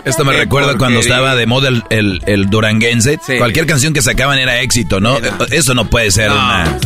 [0.10, 3.20] Esto me recuerda cuando estaba de moda el, el, el duranguense.
[3.38, 5.18] Cualquier canción que sacaban era éxito, ¿no?
[5.52, 6.78] Eso no puede ser una...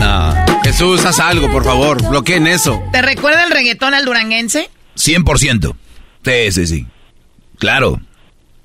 [0.00, 0.34] No.
[0.64, 2.06] Jesús, haz algo, por favor.
[2.08, 2.82] Bloqueen eso.
[2.92, 4.70] ¿Te recuerda el reggaetón al duranguense?
[4.96, 5.74] 100%.
[6.24, 6.86] Sí, sí, sí.
[7.58, 8.00] Claro.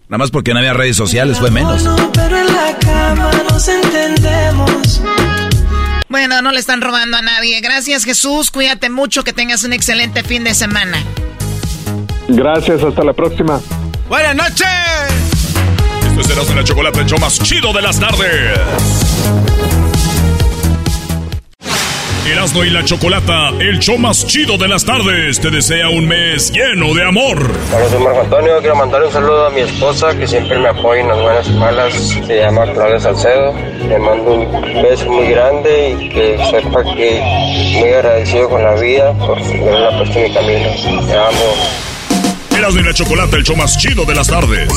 [0.08, 1.84] Nada más porque no había redes sociales, fue menos.
[2.14, 5.02] Pero en la cama nos entendemos.
[6.10, 7.62] Bueno, no le están robando a nadie.
[7.62, 8.52] Gracias, Jesús.
[8.52, 9.24] Cuídate mucho.
[9.24, 10.98] Que tengas un excelente fin de semana.
[12.36, 13.59] Gracias, hasta la próxima.
[14.07, 14.67] Buenas noches.
[16.07, 19.11] Esto es Erasmo y la Chocolate, el show más chido de las tardes.
[22.25, 26.51] Erasmo y la Chocolata, el show más chido de las tardes, te desea un mes
[26.51, 27.51] lleno de amor.
[27.75, 28.59] Hola, soy Marco Antonio.
[28.59, 31.51] Quiero mandar un saludo a mi esposa que siempre me apoya en las buenas y
[31.53, 31.93] malas.
[31.93, 33.53] Se llama Claudia Salcedo.
[33.88, 37.21] Le mando un beso muy grande y que sepa que
[37.79, 40.69] muy agradecido con la vida por haberla puesto en mi camino.
[41.07, 41.91] Te amo.
[42.62, 44.70] Erasmo y la Chocolata, el show más chido de las tardes.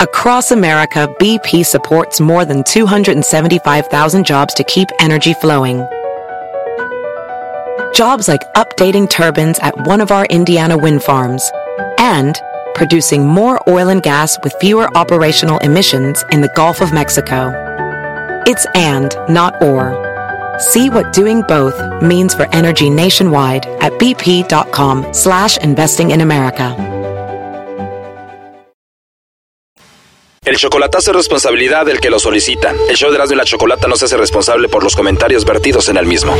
[0.00, 5.84] Across America, BP supports more than 275,000 jobs to keep energy flowing.
[7.94, 11.50] Jobs like updating turbines at one of our Indiana wind farms
[11.98, 12.40] and
[12.76, 17.50] producing more oil and gas with fewer operational emissions in the Gulf of Mexico.
[18.46, 20.05] It's and, not or.
[20.58, 26.74] See what doing both means for energy nationwide at bp.com slash investing in America.
[30.46, 32.72] El chocolatazo es responsabilidad del que lo solicita.
[32.88, 35.88] El show de Erasmo y la Chocolata no se hace responsable por los comentarios vertidos
[35.88, 36.36] en el mismo.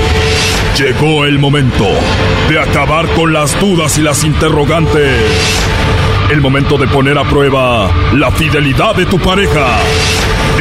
[0.78, 1.88] Llegó el momento
[2.48, 5.20] de acabar con las dudas y las interrogantes.
[6.30, 9.80] El momento de poner a prueba la fidelidad de tu pareja.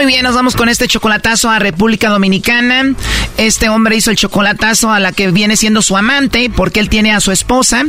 [0.00, 2.94] Muy bien, nos vamos con este chocolatazo a República Dominicana.
[3.36, 7.12] Este hombre hizo el chocolatazo a la que viene siendo su amante, porque él tiene
[7.12, 7.84] a su esposa.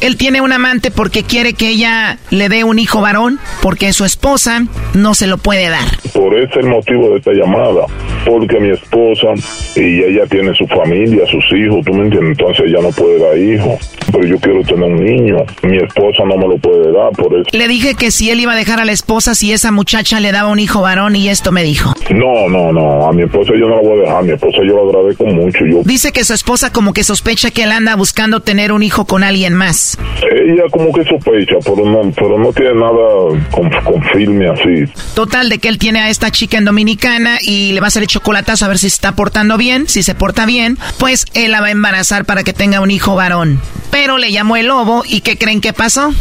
[0.00, 4.06] Él tiene un amante porque quiere que ella le dé un hijo varón, porque su
[4.06, 5.84] esposa no se lo puede dar.
[6.14, 7.84] Por ese es el motivo de esta llamada.
[8.24, 9.28] Porque mi esposa
[9.76, 12.38] y ella tiene su familia, sus hijos, ¿tú me entiendes?
[12.38, 13.90] Entonces ella no puede dar hijos.
[14.10, 15.36] Pero yo quiero tener un niño.
[15.62, 17.48] Mi esposa no me lo puede dar, por eso.
[17.52, 20.32] Le dije que si él iba a dejar a la esposa si esa muchacha le
[20.32, 21.92] daba un hijo varón y esto me dijo.
[22.10, 23.06] No, no, no.
[23.06, 24.16] A mi esposa yo no la voy a dejar.
[24.18, 25.64] A mi esposa yo la agradezco mucho.
[25.66, 29.04] Yo, Dice que su esposa como que sospecha que él anda buscando tener un hijo
[29.06, 29.98] con alguien más.
[30.22, 34.92] ella como que sospecha, pero no, pero no tiene nada con, con firme así.
[35.14, 38.02] Total de que él tiene a esta chica en Dominicana y le va a hacer
[38.02, 39.88] el chocolatazo a ver si se está portando bien.
[39.88, 43.14] Si se porta bien, pues él la va a embarazar para que tenga un hijo
[43.14, 43.60] varón.
[43.90, 46.12] Pero le llamó el lobo y ¿qué creen que pasó?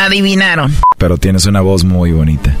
[0.00, 0.74] Adivinaron.
[0.98, 2.56] Pero tienes una voz muy bonita.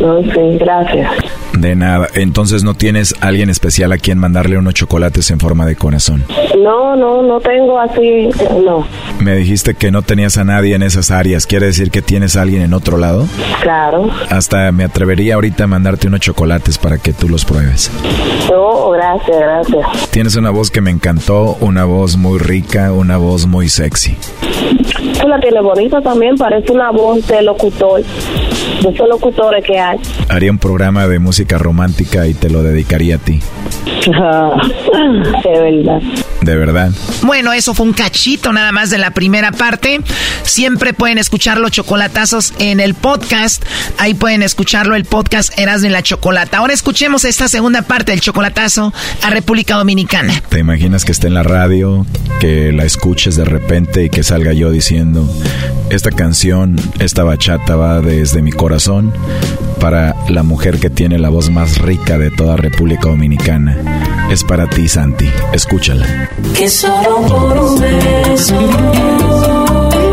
[0.00, 1.10] No, sí, gracias.
[1.58, 2.08] De nada.
[2.14, 6.24] Entonces no tienes alguien especial a quien mandarle unos chocolates en forma de corazón.
[6.62, 8.30] No, no, no tengo así,
[8.64, 8.86] no.
[9.20, 11.46] Me dijiste que no tenías a nadie en esas áreas.
[11.46, 13.26] ¿Quiere decir que tienes a alguien en otro lado?
[13.62, 14.08] Claro.
[14.30, 17.90] Hasta me atrevería ahorita a mandarte unos chocolates para que tú los pruebes.
[18.50, 20.10] No, gracias, gracias.
[20.10, 24.16] Tienes una voz que me encantó, una voz muy rica, una voz muy sexy.
[25.20, 28.02] Tú la tienes bonita también, parece una voz de locutor,
[28.82, 29.98] de esos locutores que hay.
[30.28, 33.40] Haría un programa de música romántica y te lo dedicaría a ti.
[34.04, 36.00] de verdad.
[36.42, 36.92] De verdad.
[37.22, 40.00] Bueno, eso fue un cachito nada más de la primera parte.
[40.42, 43.64] Siempre pueden escuchar los chocolatazos en el podcast.
[43.98, 46.58] Ahí pueden escucharlo, el podcast Erasmo y la Chocolata.
[46.58, 50.42] Ahora escuchemos esta segunda parte del chocolatazo a República Dominicana.
[50.50, 52.06] ¿Te imaginas que esté en la radio,
[52.40, 55.26] que la escuches de repente y que salga yo diciendo,
[55.88, 59.14] esta canción, esta bachata va desde mi corazón
[59.80, 63.76] para la mujer que tiene la voz más rica de toda República Dominicana?
[64.30, 65.28] Es para ti, Santi.
[65.52, 66.06] Escúchala.
[66.56, 68.56] Que solo por un beso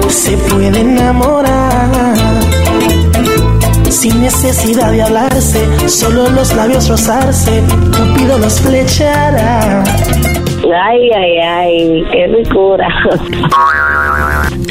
[0.10, 2.16] se puede enamorar.
[3.90, 7.62] sin necesidad de hablarse, solo los labios rozarse,
[7.96, 9.84] Cupido los flechará.
[10.64, 12.88] Ay, ay, ay, qué ricura.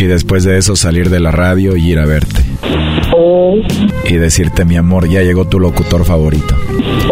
[0.01, 2.43] Y después de eso salir de la radio y ir a verte.
[4.09, 6.57] Y decirte, mi amor, ya llegó tu locutor favorito.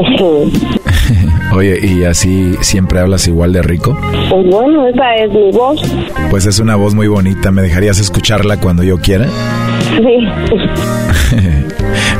[1.55, 3.99] Oye, ¿y así siempre hablas igual de rico?
[4.31, 5.83] Pues bueno, esa es mi voz.
[6.31, 7.51] Pues es una voz muy bonita.
[7.51, 9.27] ¿Me dejarías escucharla cuando yo quiera?
[9.97, 10.29] Sí.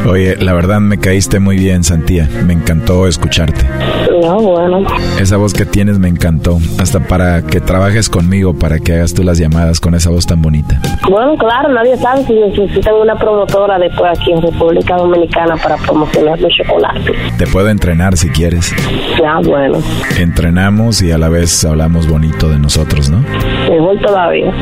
[0.09, 2.29] Oye, la verdad me caíste muy bien, Santía.
[2.47, 3.65] Me encantó escucharte.
[4.23, 4.85] No, bueno.
[5.21, 6.59] Esa voz que tienes me encantó.
[6.79, 10.41] Hasta para que trabajes conmigo, para que hagas tú las llamadas con esa voz tan
[10.41, 10.81] bonita.
[11.09, 16.41] Bueno, claro, nadie sabe si necesitan una promotora después aquí en República Dominicana para promocionar
[16.41, 17.17] los chocolates.
[17.37, 18.75] Te puedo entrenar si quieres.
[19.21, 19.79] Ya, bueno.
[20.19, 23.23] Entrenamos y a la vez hablamos bonito de nosotros, ¿no?
[23.69, 24.53] Mejor todavía.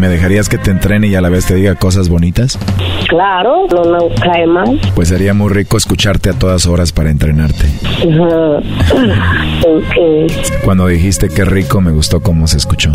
[0.00, 2.58] ¿Me dejarías que te entrene y a la vez te diga cosas bonitas?
[3.08, 4.80] Claro, no nos cae mal.
[4.94, 7.66] Pues sería muy rico escucharte a todas horas para entrenarte.
[9.66, 10.32] Ok.
[10.64, 12.90] Cuando dijiste qué rico, me gustó cómo se escuchó.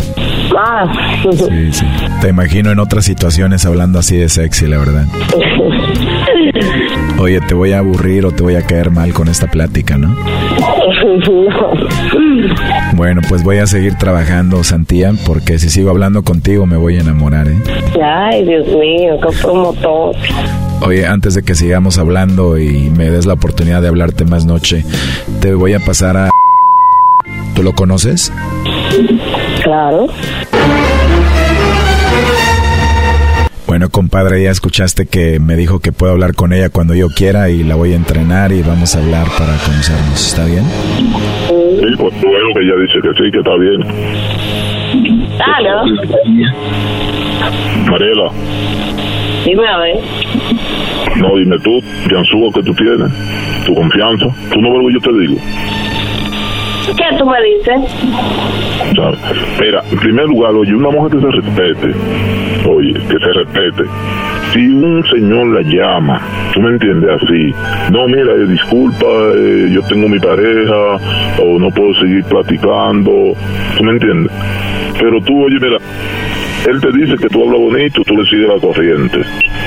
[0.56, 0.92] Ah.
[1.22, 1.86] Sí, sí.
[2.20, 5.06] Te imagino en otras situaciones hablando así de sexy, la verdad.
[7.20, 10.16] Oye, te voy a aburrir o te voy a caer mal con esta plática, ¿no?
[12.94, 17.00] Bueno, pues voy a seguir trabajando, Santía, porque si sigo hablando contigo me voy a
[17.00, 17.62] enamorar, ¿eh?
[18.02, 20.16] Ay, Dios mío, qué promotor.
[20.82, 24.84] Oye, antes de que sigamos hablando y me des la oportunidad de hablarte más noche,
[25.40, 26.30] te voy a pasar a...
[27.54, 28.32] ¿Tú lo conoces?
[29.62, 30.08] Claro.
[33.70, 37.50] Bueno, compadre, ya escuchaste que me dijo que puedo hablar con ella cuando yo quiera
[37.50, 40.26] y la voy a entrenar y vamos a hablar para conocernos.
[40.26, 40.64] ¿Está bien?
[41.46, 43.80] Sí, pues luego que ella dice que sí, que está bien.
[45.38, 45.70] Dale.
[47.88, 48.32] Mariela,
[49.44, 49.98] Dime a ver.
[51.20, 53.08] no dime tú, Jansugo, que tú tienes,
[53.66, 54.26] tu confianza.
[54.52, 55.36] Tú no ves lo que yo te digo.
[56.96, 57.80] ¿Qué tú me dices?
[59.60, 61.94] Mira, en primer lugar, oye, una mujer que se respete,
[62.66, 63.84] oye, que se respete.
[64.52, 66.20] Si un señor la llama,
[66.52, 67.54] tú me entiendes así,
[67.92, 69.06] no, mira, eh, disculpa,
[69.36, 70.96] eh, yo tengo mi pareja,
[71.42, 73.34] o no puedo seguir platicando,
[73.76, 74.32] tú me entiendes.
[74.98, 75.78] Pero tú, oye, mira,
[76.68, 79.18] él te dice que tú hablas bonito, tú le sigues la corriente.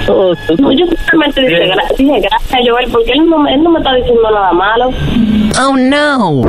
[0.07, 3.79] No, yo simplemente dije, gra- dije gracias, Joel, porque él no, me- él no me
[3.79, 4.91] está diciendo nada malo.
[5.59, 6.41] Oh, no.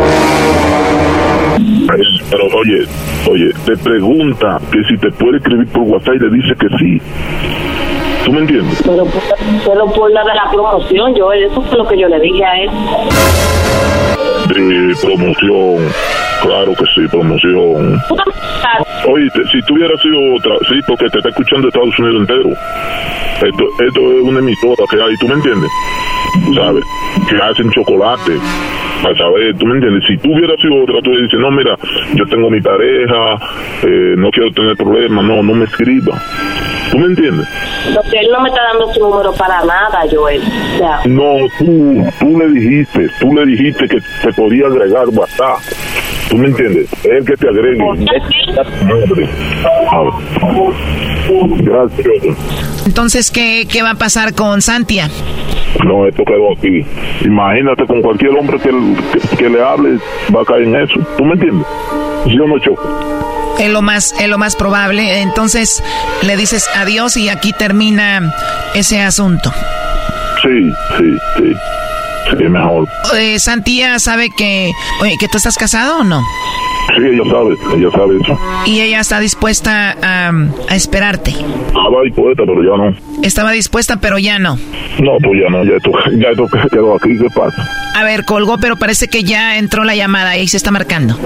[2.31, 2.87] Pero oye,
[3.31, 7.01] oye, te pregunta que si te puede escribir por WhatsApp y le dice que sí.
[8.25, 8.83] ¿Tú me entiendes?
[8.85, 9.07] Pero,
[9.67, 12.63] pero por la de la promoción, Joel, eso fue lo que yo le dije a
[12.63, 12.71] él.
[14.49, 15.87] De promoción,
[16.45, 18.01] claro que sí, promoción.
[19.09, 22.51] Oye, si tú hubieras sido otra, sí, porque te está escuchando Estados Unidos entero.
[23.43, 25.71] Esto, esto es una emisora que hay, ¿tú me entiendes?
[26.55, 26.85] ¿Sabes?
[27.29, 28.39] Que hacen chocolate.
[29.03, 30.05] Para saber, ¿tú me entiendes?
[30.07, 31.77] Si tú hubieras sido otra, tú le dices, no, mira,
[32.15, 33.35] yo tengo mi pareja,
[33.83, 36.19] eh, no quiero tener problemas, no, no me escriba.
[36.91, 37.47] ¿Tú me entiendes?
[37.95, 40.41] Porque él no me está dando su número para nada, Joel.
[40.41, 45.59] O sea, No, tú, tú le dijiste, tú le dijiste que te podía agregar WhatsApp.
[46.29, 46.93] ¿Tú me entiendes?
[46.93, 47.85] Es el que te agregue.
[51.63, 52.87] Gracias.
[52.87, 55.09] Entonces, ¿qué, ¿qué va a pasar con Santia?
[55.85, 56.85] No, esto quedó aquí.
[57.25, 59.99] Imagínate con cualquier hombre que, que, que le hable,
[60.35, 61.01] va a caer en eso.
[61.17, 61.67] ¿Tú me entiendes?
[62.27, 63.55] Yo no choco.
[63.59, 65.21] Es lo más, es lo más probable.
[65.21, 65.83] Entonces,
[66.23, 68.35] le dices adiós y aquí termina
[68.75, 69.53] ese asunto.
[70.43, 71.53] Sí, sí, sí.
[72.31, 72.89] Sí, mejor.
[73.17, 76.23] Eh, Santía sabe que, oye, que tú estás casado o no?
[76.97, 78.39] Sí, ella sabe, ella sabe eso.
[78.67, 80.33] Y ella está dispuesta a,
[80.69, 81.31] a esperarte.
[81.33, 82.97] Estaba dispuesta, pero ya no.
[83.23, 84.57] Estaba dispuesta, pero ya no.
[84.57, 87.17] No, pues ya no, ya esto, ya esto quedó aquí.
[87.19, 87.69] ¿Qué pasa?
[87.97, 91.19] A ver, colgó, pero parece que ya entró la llamada y ahí se está marcando.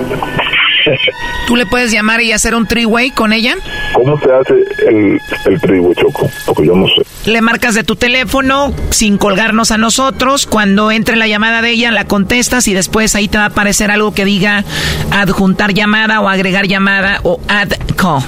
[1.46, 3.56] ¿Tú le puedes llamar y hacer un three-way con ella?
[3.94, 4.54] ¿Cómo se hace
[4.88, 6.28] el, el Choco?
[6.46, 7.30] Porque yo no sé.
[7.30, 10.46] Le marcas de tu teléfono sin colgarnos a nosotros.
[10.46, 13.90] Cuando entre la llamada de ella, la contestas y después ahí te va a aparecer
[13.90, 14.64] algo que diga
[15.10, 18.22] adjuntar llamada o agregar llamada o add call.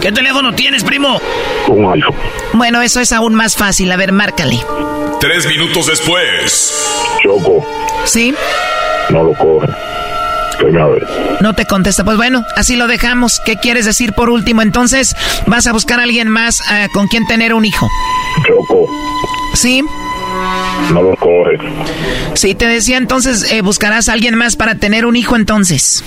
[0.00, 1.20] ¿Qué teléfono tienes, primo?
[1.68, 2.14] Un iPhone.
[2.54, 3.92] Bueno, eso es aún más fácil.
[3.92, 4.58] A ver, márcale.
[5.20, 6.96] Tres minutos después.
[7.22, 7.66] Choco,
[8.04, 8.34] ¿Sí?
[9.10, 9.66] no lo coge.
[11.40, 12.04] No te contesta.
[12.04, 13.40] Pues bueno, así lo dejamos.
[13.44, 14.62] ¿Qué quieres decir por último?
[14.62, 17.88] Entonces, vas a buscar a alguien más eh, con quien tener un hijo.
[18.46, 18.86] Choco,
[19.54, 19.82] ¿Sí?
[20.92, 21.58] no lo coge.
[22.34, 26.04] Sí, te decía entonces, eh, buscarás a alguien más para tener un hijo entonces.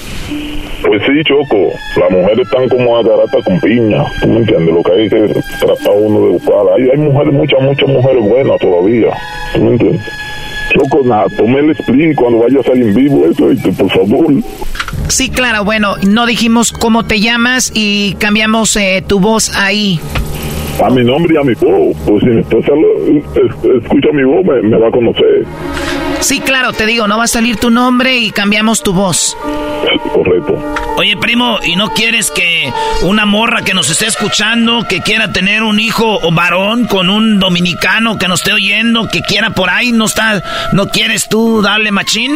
[0.86, 4.04] Pues sí, Choco, las mujeres están como a garata con piña.
[4.22, 4.76] ¿Tú me entiendes?
[4.76, 6.66] Lo que hay que tratar uno de buscar.
[6.78, 9.08] Hay, hay mujeres, muchas, muchas mujeres buenas todavía.
[9.54, 10.02] ¿Tú me entiendes?
[10.72, 14.28] Choco, nada, tomé el split cuando vaya a salir en vivo eso, y por favor.
[15.10, 20.00] Sí, claro, bueno, no dijimos cómo te llamas y cambiamos eh, tu voz ahí.
[20.84, 21.96] A mi nombre y a mi voz.
[22.06, 25.46] Pues si mi esposa lo- es- escucha mi voz, me, me va a conocer.
[26.24, 29.36] Sí, claro, te digo, no va a salir tu nombre y cambiamos tu voz.
[30.14, 30.58] Correcto.
[30.98, 32.72] Oye, primo, ¿y no quieres que
[33.02, 37.40] una morra que nos esté escuchando, que quiera tener un hijo o varón con un
[37.40, 41.92] dominicano que nos esté oyendo, que quiera por ahí, no está, no quieres tú darle
[41.92, 42.32] machín?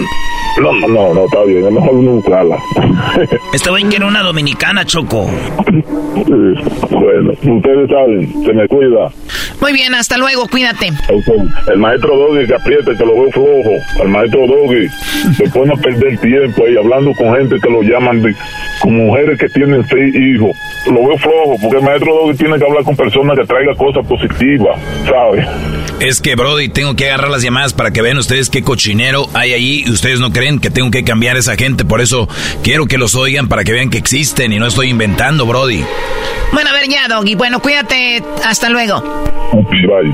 [0.61, 2.57] No, no, no, no, está bien, es mejor uno buscarla.
[3.53, 5.29] Este güey quiere una dominicana, Choco.
[6.89, 9.09] bueno, ustedes saben, se me cuida.
[9.61, 10.91] Muy bien, hasta luego, cuídate.
[11.67, 13.76] El maestro Doggy que apriete, que lo veo flojo.
[14.01, 14.87] El maestro Doggy,
[15.37, 18.35] después no perder tiempo ahí hablando con gente que lo llaman de,
[18.81, 20.55] con mujeres que tienen seis hijos.
[20.87, 24.05] Lo veo flojo, porque el maestro Doggy tiene que hablar con personas que traigan cosas
[24.05, 25.45] positivas, ¿sabes?
[25.99, 29.53] Es que, Brody, tengo que agarrar las llamadas para que vean ustedes qué cochinero hay
[29.53, 31.85] allí y ustedes no creen que tengo que cambiar a esa gente.
[31.85, 32.29] Por eso
[32.63, 35.83] quiero que los oigan para que vean que existen y no estoy inventando, Brody.
[36.53, 37.35] Bueno, a ver ya, Doggy.
[37.35, 38.23] Bueno, cuídate.
[38.45, 39.01] Hasta luego.
[39.53, 40.13] Bye.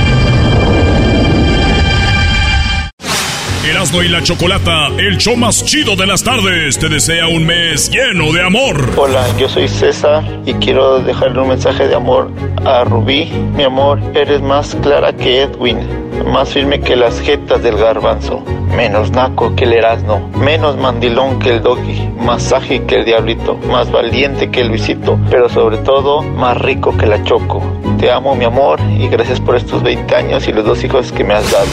[3.63, 7.91] Erasno y la Chocolata, el show más chido de las tardes, te desea un mes
[7.91, 8.89] lleno de amor.
[8.97, 12.31] Hola, yo soy César y quiero dejarle un mensaje de amor
[12.65, 13.25] a Rubí.
[13.55, 15.77] Mi amor, eres más clara que Edwin,
[16.25, 18.43] más firme que las jetas del garbanzo,
[18.75, 23.57] menos naco que el Erasno, menos mandilón que el Doggy, más ágil que el Diablito,
[23.67, 27.61] más valiente que el Luisito, pero sobre todo más rico que la Choco.
[27.99, 31.23] Te amo, mi amor, y gracias por estos 20 años y los dos hijos que
[31.23, 31.67] me has dado.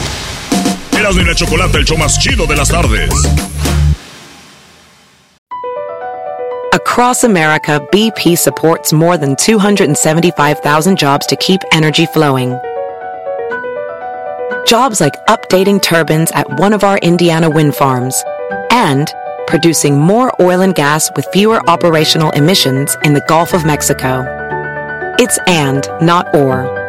[0.99, 3.09] Erasno y la Chocolata, el show más chido de las tardes.
[6.73, 12.59] Across America, BP supports more than 275,000 jobs to keep energy flowing.
[14.67, 18.21] Jobs like updating turbines at one of our Indiana wind farms
[18.69, 19.11] and
[19.47, 24.25] producing more oil and gas with fewer operational emissions in the Gulf of Mexico.
[25.17, 26.88] It's and, not or.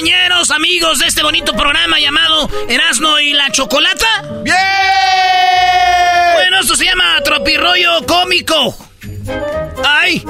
[0.00, 4.06] compañeros, amigos de este bonito programa llamado Erasno y la Chocolata?
[4.42, 4.56] ¡Bien!
[6.36, 8.78] Bueno, esto se llama Tropirollo Cómico.
[9.84, 10.24] ¡Ay!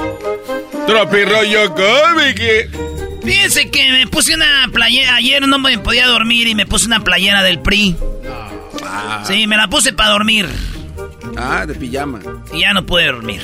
[0.85, 3.23] Tropirollo cómico.
[3.23, 5.15] Fíjense que me puse una playera.
[5.15, 7.95] Ayer no me podía dormir y me puse una playera del PRI.
[9.23, 10.49] Sí, me la puse para dormir.
[11.37, 12.19] Ah, de pijama.
[12.51, 13.41] Y ya no pude dormir.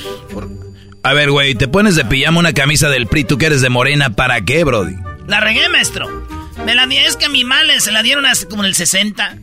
[1.02, 3.70] A ver, güey, te pones de pijama una camisa del PRI, tú que eres de
[3.70, 5.07] morena, ¿para qué, Brody?
[5.28, 6.26] La regué, maestro.
[6.64, 8.74] Me la di, es que a mi madre se la dieron hace como en el
[8.74, 9.36] 60.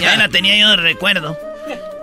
[0.00, 1.38] Ya la tenía yo de recuerdo.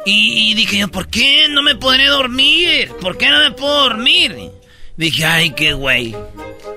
[0.05, 2.91] Y, y dije yo, ¿por qué no me podré dormir?
[3.01, 4.51] ¿Por qué no me puedo dormir?
[4.97, 6.16] Dije, ay, qué güey.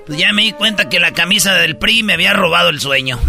[0.07, 3.19] Pues ya me di cuenta que la camisa del PRI me había robado el sueño.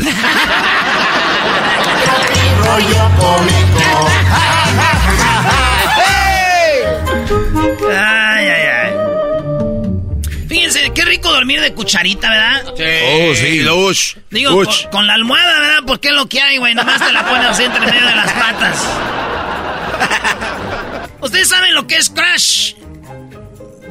[10.95, 12.63] qué rico dormir de cucharita, ¿verdad?
[12.69, 14.15] Oh, sí, Lush.
[14.31, 14.83] Digo, Lush.
[14.83, 15.83] con, con la almohada, ¿verdad?
[15.85, 16.73] Porque es lo que hay, güey.
[16.73, 18.83] Nomás te la pones así entre medio de las patas.
[21.21, 22.73] Ustedes saben lo que es crash.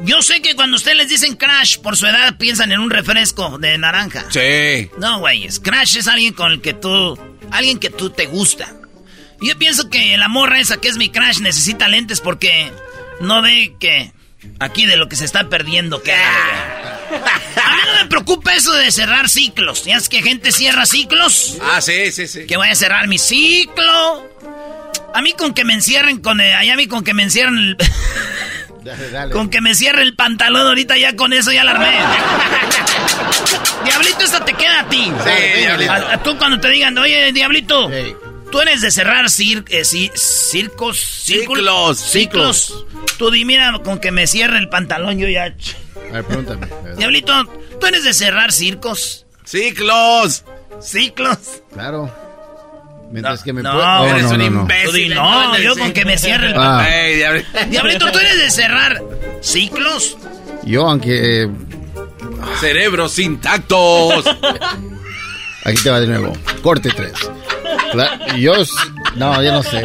[0.03, 3.57] Yo sé que cuando ustedes les dicen crash, por su edad piensan en un refresco
[3.57, 4.25] de naranja.
[4.29, 4.89] Sí.
[4.99, 7.17] No, güey, crash es alguien con el que tú...
[7.51, 8.73] Alguien que tú te gusta.
[9.41, 12.71] Yo pienso que la morra esa que es mi crash necesita lentes porque
[13.19, 14.11] no ve que...
[14.59, 16.13] Aquí de lo que se está perdiendo, que...
[17.11, 19.83] A mí no me preocupa eso de cerrar ciclos.
[19.85, 21.57] ¿Ya es que gente cierra ciclos?
[21.61, 22.45] Ah, sí, sí, sí.
[22.47, 24.29] Que voy a cerrar mi ciclo.
[25.13, 26.41] A mí con que me encierren con...
[26.41, 27.77] el- allá a mí con que me encierren el...
[29.31, 31.89] Con que me cierre el pantalón ahorita ya con eso ya la armé.
[33.83, 35.11] Diablito, esta te queda a ti.
[35.23, 35.91] Sí, Diablito.
[35.91, 37.89] A, a tú cuando te digan, oye, Diablito,
[38.51, 42.85] tú eres de cerrar cir- eh, ci- circos, círculos, Ciclos, ciclos.
[43.17, 45.43] Tú di, mira, con que me cierre el pantalón yo ya...
[45.45, 46.67] A ver, pregúntame.
[46.97, 47.33] Diablito,
[47.79, 49.25] tú eres de cerrar circos.
[49.43, 50.43] Ciclos.
[50.81, 51.37] Ciclos.
[51.73, 52.13] Claro.
[53.11, 54.85] Mientras que me No, puedo- eres un imbécil.
[54.85, 56.85] Tú di, no, yo con que me cierre el Ah.
[57.15, 57.41] Diablo.
[57.69, 59.01] Diablito, tú eres de cerrar
[59.41, 60.17] ciclos.
[60.63, 61.43] Yo, aunque.
[61.43, 61.49] eh,
[62.59, 64.25] Cerebros intactos.
[65.65, 66.33] aquí te va de nuevo.
[66.61, 67.11] Corte 3.
[68.37, 68.53] yo.
[69.15, 69.79] No, yo no sé.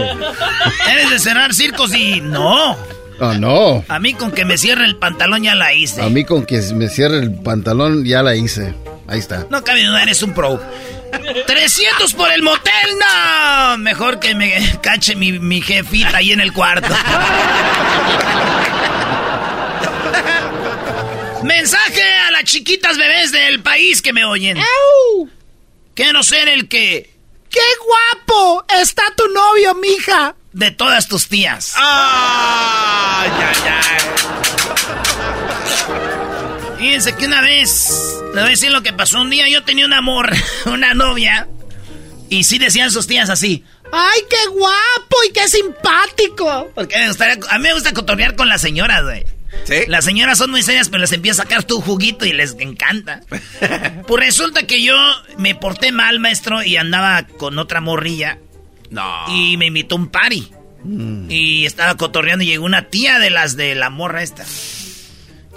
[0.91, 2.77] Eres de cerrar circos y no.
[3.21, 3.85] Oh, no.
[3.89, 6.01] A mí con que me cierre el pantalón ya la hice.
[6.03, 8.75] A mí con que me cierre el pantalón ya la hice.
[9.09, 9.47] Ahí está.
[9.51, 10.61] No cabe duda, eres un pro.
[11.47, 13.77] 300 por el motel, no.
[13.79, 16.89] Mejor que me cache mi, mi jefita ahí en el cuarto.
[21.43, 24.59] Mensaje a las chiquitas bebés del país que me oyen.
[26.03, 27.11] Quiero ser el que...
[27.51, 28.65] ¡Qué guapo!
[28.81, 30.35] Está tu novio, mija.
[30.51, 31.75] De todas tus tías.
[31.77, 33.99] Ay, ay, ay.
[36.79, 39.85] Fíjense que una vez, le voy a decir lo que pasó un día, yo tenía
[39.85, 40.33] un amor,
[40.65, 41.49] una novia,
[42.31, 46.71] y sí decían sus tías así, ¡ay, qué guapo y qué simpático!
[46.75, 49.27] Porque me gustaría- a mí me gusta cotorrear con las señoras, güey.
[49.65, 49.85] ¿Sí?
[49.89, 53.21] Las señoras son muy serias, pero les empieza a sacar tu juguito y les encanta.
[54.07, 54.95] pues resulta que yo
[55.39, 58.39] me porté mal, maestro, y andaba con otra morrilla.
[58.91, 59.25] No.
[59.29, 60.53] Y me invitó un party.
[61.29, 64.47] Y estaba cotorreando y llegó una tía de las de la morra esta.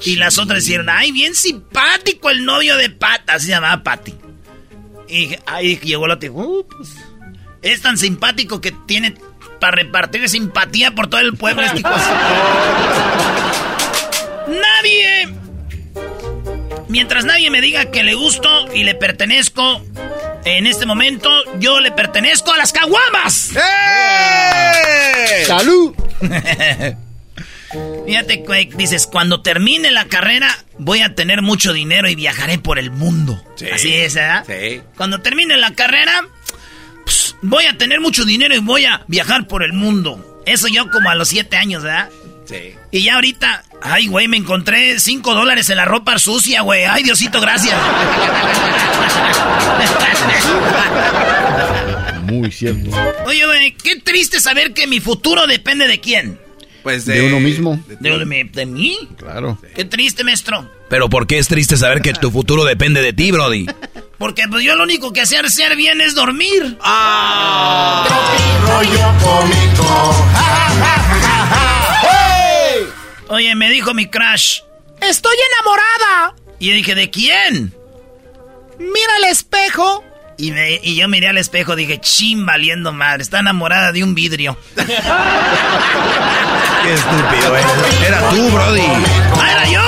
[0.03, 4.13] Y las otras dijeron, ay, bien simpático el novio de Pata, así se llamaba Patty.
[5.07, 6.89] Y ahí llegó la tía, "Uh, pues,
[7.61, 9.15] es tan simpático que tiene
[9.61, 13.72] para repartir simpatía por todo el pueblo este hijo de su-".
[14.61, 15.29] Nadie,
[16.87, 19.81] mientras nadie me diga que le gusto y le pertenezco,
[20.45, 21.29] en este momento
[21.59, 23.51] yo le pertenezco a las caguamas.
[23.55, 25.45] ¡Eh!
[25.45, 25.93] ¡Salud!
[28.05, 32.77] Fíjate, güey, dices, cuando termine la carrera voy a tener mucho dinero y viajaré por
[32.77, 33.43] el mundo.
[33.55, 33.67] Sí.
[33.69, 34.45] Así es, ¿verdad?
[34.45, 34.81] Sí.
[34.95, 36.27] Cuando termine la carrera,
[37.03, 40.41] pues, voy a tener mucho dinero y voy a viajar por el mundo.
[40.45, 42.09] Eso yo como a los siete años, ¿verdad?
[42.45, 42.75] Sí.
[42.91, 46.83] Y ya ahorita, ay, güey, me encontré cinco dólares en la ropa sucia, güey.
[46.83, 47.77] Ay, Diosito, gracias.
[52.23, 52.89] Muy cierto.
[53.25, 56.39] Oye, güey, qué triste saber que mi futuro depende de quién.
[56.81, 57.81] Pues De uno mismo.
[57.87, 58.97] ¿De, de- de mí?
[59.17, 59.57] Claro.
[59.73, 60.69] Qué triste, maestro.
[60.89, 63.65] Pero ¿por qué es triste saber que tu futuro depende de ti, Brody?
[64.17, 66.77] Porque pues yo lo único que sé hacer bien es dormir.
[68.67, 70.27] rollo cómico.
[73.33, 74.59] Oye, me dijo mi crush.
[75.01, 76.35] Estoy enamorada.
[76.59, 77.73] Y yo dije, ¿de quién?
[78.77, 80.03] Mira el espejo.
[80.37, 84.13] Y, me- y yo miré al espejo, dije, chin, valiendo madre, está enamorada de un
[84.13, 84.55] vidrio.
[84.75, 84.81] Qué
[86.93, 87.71] estúpido eres.
[88.07, 88.81] Era tú, Brody.
[88.81, 89.81] ¿Ah, era yo?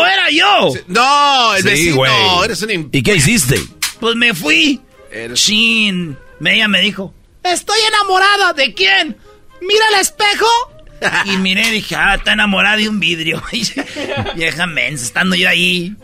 [0.00, 0.72] ¿O era yo?
[0.86, 1.96] No, el Sí, vecino.
[1.96, 2.12] güey.
[2.44, 3.60] Eres un ¿Y qué hiciste?
[3.98, 4.80] Pues me fui.
[5.10, 6.16] Eres- Chin.
[6.44, 7.12] Ella me dijo,
[7.42, 8.52] estoy enamorada.
[8.54, 9.16] ¿De quién?
[9.60, 10.46] Mira el espejo.
[11.24, 13.42] Y miré y dije, ah, está enamorada de un vidrio.
[14.36, 15.94] Vieja mensa, estando yo ahí.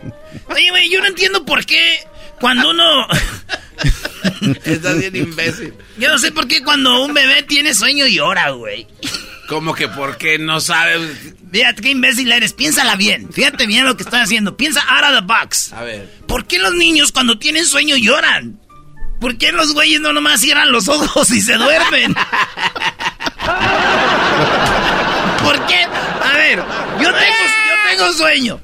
[0.49, 2.01] Oye, güey, yo no entiendo por qué
[2.41, 3.07] cuando uno...
[4.65, 5.75] Estás bien imbécil.
[5.99, 8.87] Yo no sé por qué cuando un bebé tiene sueño llora, güey.
[9.49, 11.01] Como que porque no sabes.
[11.53, 13.33] Fíjate qué imbécil eres, piénsala bien.
[13.33, 14.57] Fíjate bien lo que estás haciendo.
[14.57, 15.73] Piensa out of the box.
[15.73, 16.11] A ver.
[16.27, 18.59] ¿Por qué los niños cuando tienen sueño lloran?
[19.21, 22.15] ¿Por qué los güeyes no nomás cierran los ojos y se duermen?
[25.43, 25.85] ¿Por qué?
[25.85, 26.59] A ver,
[27.01, 28.61] yo tengo, yo tengo sueño.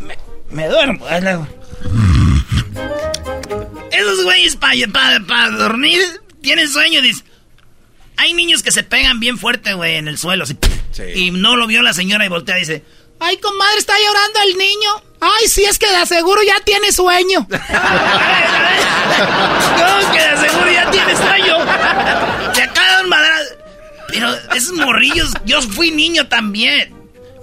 [0.00, 0.18] Me,
[0.50, 1.06] me duermo.
[3.90, 6.00] Esos güeyes para dormir
[6.42, 7.00] tienen sueño.
[7.02, 7.24] Dice,
[8.16, 10.44] hay niños que se pegan bien fuerte, güey, en el suelo.
[10.44, 10.56] así,
[11.14, 12.84] Y no lo vio la señora y voltea y dice,
[13.20, 14.90] ay, comadre, está llorando el niño.
[15.20, 17.46] Ay, sí, es que de aseguro ya tiene sueño.
[19.76, 21.56] ¿Cómo que de aseguro ya tiene sueño?
[22.52, 23.55] Te acaba un madrazo.
[24.08, 26.94] Pero esos morrillos, yo fui niño también.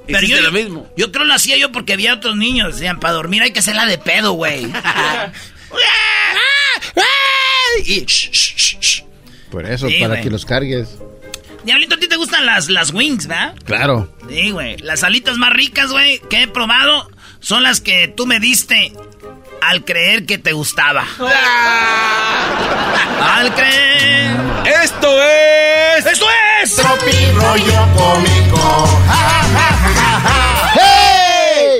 [0.05, 0.87] Pero Hiciste yo, lo mismo.
[0.97, 2.73] Yo creo lo hacía yo porque había otros niños.
[2.75, 4.65] Decían, para dormir hay que hacerla de pedo, güey.
[7.85, 9.03] y, shh, shh, shh, shh.
[9.51, 10.21] Por eso, Sí, para güey.
[10.23, 10.89] que los cargues.
[11.63, 13.55] Diablito, a ti te gustan las, las wings, ¿verdad?
[13.65, 14.13] Claro.
[14.29, 14.77] Sí, güey.
[14.79, 17.09] Las alitas más ricas, güey, que he probado
[17.39, 18.91] son las que tú me diste
[19.61, 21.05] al creer que te gustaba.
[23.21, 24.35] Al creer.
[24.83, 26.05] ¡Esto es!
[26.05, 26.42] ¡Esto es!
[26.69, 28.87] Tropi rollo cómico.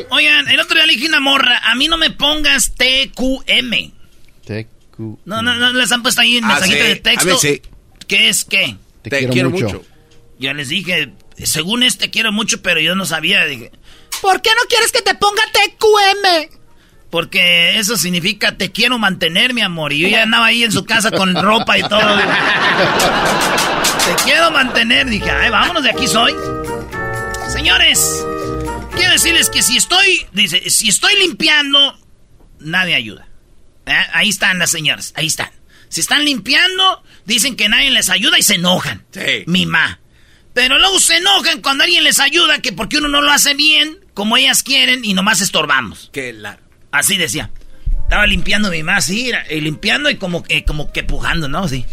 [0.10, 3.93] Oigan, el otro día le dije a una morra, a mí no me pongas TQM.
[4.45, 6.88] Tecu- No, no, no les han puesto ahí en Ah, mensajito sí.
[6.89, 7.30] de texto.
[7.30, 7.61] A mí sí.
[8.07, 8.76] ¿Qué es qué?
[9.03, 9.84] Te, quiero, mucho.
[10.38, 13.45] Ya les dije, según este quiero mucho, pero yo no sabía.
[13.45, 13.72] Dije,
[14.22, 16.62] ¿Por qué no quieres que te ponga TQM?
[17.14, 19.94] Porque eso significa te quiero mantener, mi amor.
[19.94, 21.99] Y yo ya andaba ahí en su casa con ropa y todo.
[21.99, 22.23] te
[24.23, 25.07] quiero mantener.
[25.07, 26.34] Dije, ay, vámonos, de aquí soy.
[27.49, 28.26] Señores,
[28.95, 31.99] quiero decirles que si estoy, dice, si estoy limpiando,
[32.57, 33.27] nadie ayuda.
[33.85, 33.94] ¿Eh?
[34.14, 35.52] Ahí están las señoras, ahí están.
[35.90, 39.06] Si están limpiando, dicen que nadie les ayuda y se enojan.
[39.11, 39.44] Sí.
[39.45, 39.99] Mi ma.
[40.56, 43.99] Pero luego se enojan cuando alguien les ayuda, que porque uno no lo hace bien,
[44.15, 46.10] como ellas quieren, y nomás estorbamos.
[46.11, 46.62] Qué largo.
[46.94, 47.49] Así decía.
[48.03, 51.68] Estaba limpiando mi mamá, sí, y limpiando y como, que como que pujando, ¿no?
[51.68, 51.84] Sí.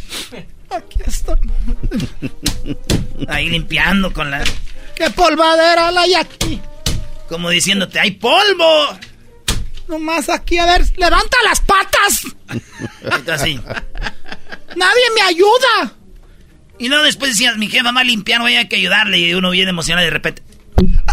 [0.68, 1.38] Aquí estoy.
[3.28, 4.44] Ahí limpiando con la...
[4.94, 6.60] ¡Qué polvadera la hay aquí!
[7.28, 8.98] Como diciéndote, ¡hay polvo!
[9.88, 12.26] Nomás aquí, a ver, levanta las patas.
[13.32, 13.58] así.
[14.76, 15.94] Nadie me ayuda.
[16.78, 19.18] Y luego después decías, mi jefa a limpiar, voy a que ayudarle.
[19.18, 20.42] Y uno viene emocionado de repente.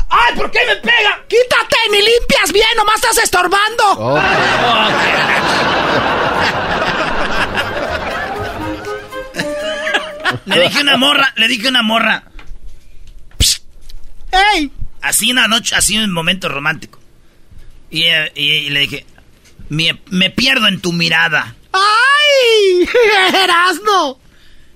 [0.09, 1.23] ¡Ay, ¿por qué me pega?
[1.27, 1.75] ¡Quítate!
[1.91, 2.67] ¡Ni limpias bien!
[2.77, 3.83] ¡Nomás estás estorbando!
[3.97, 4.21] Oh.
[10.45, 12.23] le dije una morra, le dije una morra.
[14.53, 14.71] ¡Ey!
[15.01, 16.99] Así una noche, así un momento romántico.
[17.89, 18.03] Y,
[18.35, 19.05] y, le dije,
[19.69, 21.55] me, me, pierdo en tu mirada.
[21.71, 22.89] ¡Ay!
[23.43, 24.19] ¡Erasno!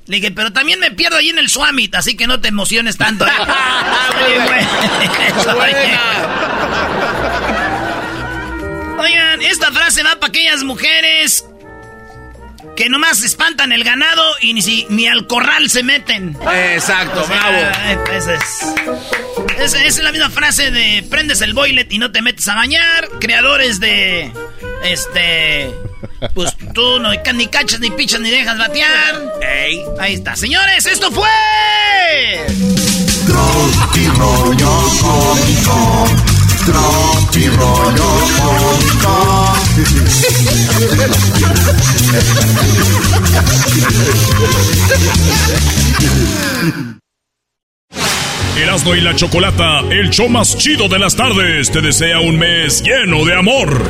[0.08, 2.98] Le dije, pero también me pierdo ahí en el Swamit, así que no te emociones
[2.98, 3.26] tanto.
[3.26, 3.30] ¿eh?
[9.00, 11.46] Oigan, esta frase va para aquellas mujeres
[12.76, 16.38] que nomás espantan el ganado y ni, ni al corral se meten.
[16.74, 17.58] Exacto, bravo.
[18.12, 18.36] Esa
[19.64, 23.08] es, es, la misma frase de prendes el boilet y no te metes a bañar.
[23.20, 24.32] Creadores de.
[24.84, 25.72] Este.
[26.30, 29.40] Pues tú no ni cachas, ni pichas, ni dejas batear.
[29.42, 29.84] Ey.
[30.00, 30.36] Ahí está.
[30.36, 31.28] Señores, esto fue.
[33.26, 36.08] Tropi rollo cómico.
[36.66, 38.06] Tropi rollo
[38.38, 39.32] cómico.
[48.58, 52.84] Erasmo y la Chocolata, el show más chido de las tardes, te desea un mes
[52.84, 53.82] lleno de amor.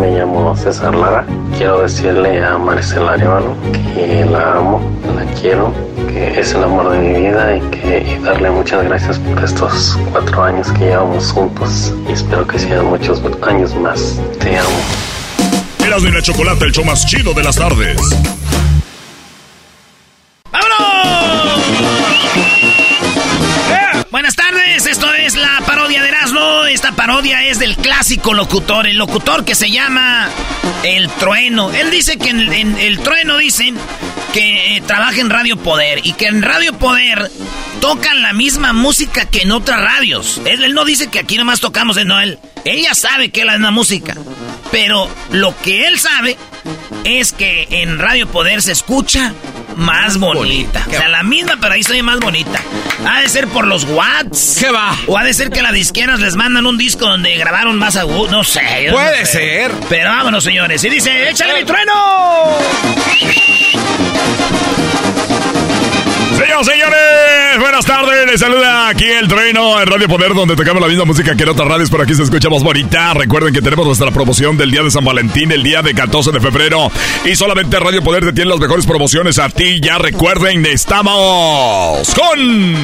[0.00, 1.26] Me llamo César Lara.
[1.58, 3.56] Quiero decirle a Maricela Arevalo
[3.94, 4.80] que la amo,
[5.16, 5.74] la quiero,
[6.08, 10.44] que es el amor de mi vida y que darle muchas gracias por estos cuatro
[10.44, 14.20] años que llevamos juntos y espero que sean muchos años más.
[14.38, 14.68] Te amo.
[15.84, 18.00] Erasmo y la Chocolata, el show más chido de las tardes.
[27.00, 30.28] Parodia es del clásico locutor, el locutor que se llama
[30.82, 31.72] El Trueno.
[31.72, 33.74] Él dice que en, El Trueno dicen
[34.34, 37.30] que eh, trabaja en Radio Poder y que en Radio Poder
[37.80, 40.42] tocan la misma música que en otras radios.
[40.44, 42.38] Él, no dice que aquí nomás tocamos en Noel.
[42.66, 44.14] Ella sabe que es la misma música.
[44.70, 46.36] Pero lo que él sabe
[47.04, 49.32] es que en Radio Poder se escucha
[49.76, 50.84] más bonita.
[50.86, 52.60] O sea, la misma, pero ahí soy más bonita.
[53.06, 54.56] Ha de ser por los watts.
[54.60, 54.96] ¿Qué va?
[55.06, 58.30] O ha de ser que las disqueras les mandan un disco donde grabaron más agudo.
[58.30, 58.88] No sé.
[58.90, 59.72] Puede ser.
[59.88, 60.82] Pero vámonos, señores.
[60.84, 61.92] Y dice, échale mi trueno.
[66.50, 68.26] Señores, buenas tardes.
[68.26, 71.48] Les saluda aquí el Trueno en Radio Poder, donde tocamos la misma música que en
[71.48, 73.14] otras radios, pero aquí se escucha más bonita.
[73.14, 76.40] Recuerden que tenemos nuestra promoción del día de San Valentín, el día de 14 de
[76.40, 76.92] febrero.
[77.24, 79.80] Y solamente Radio Poder te tiene las mejores promociones a ti.
[79.80, 82.74] Ya recuerden, estamos con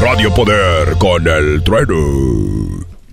[0.00, 1.94] Radio Poder con el trueno.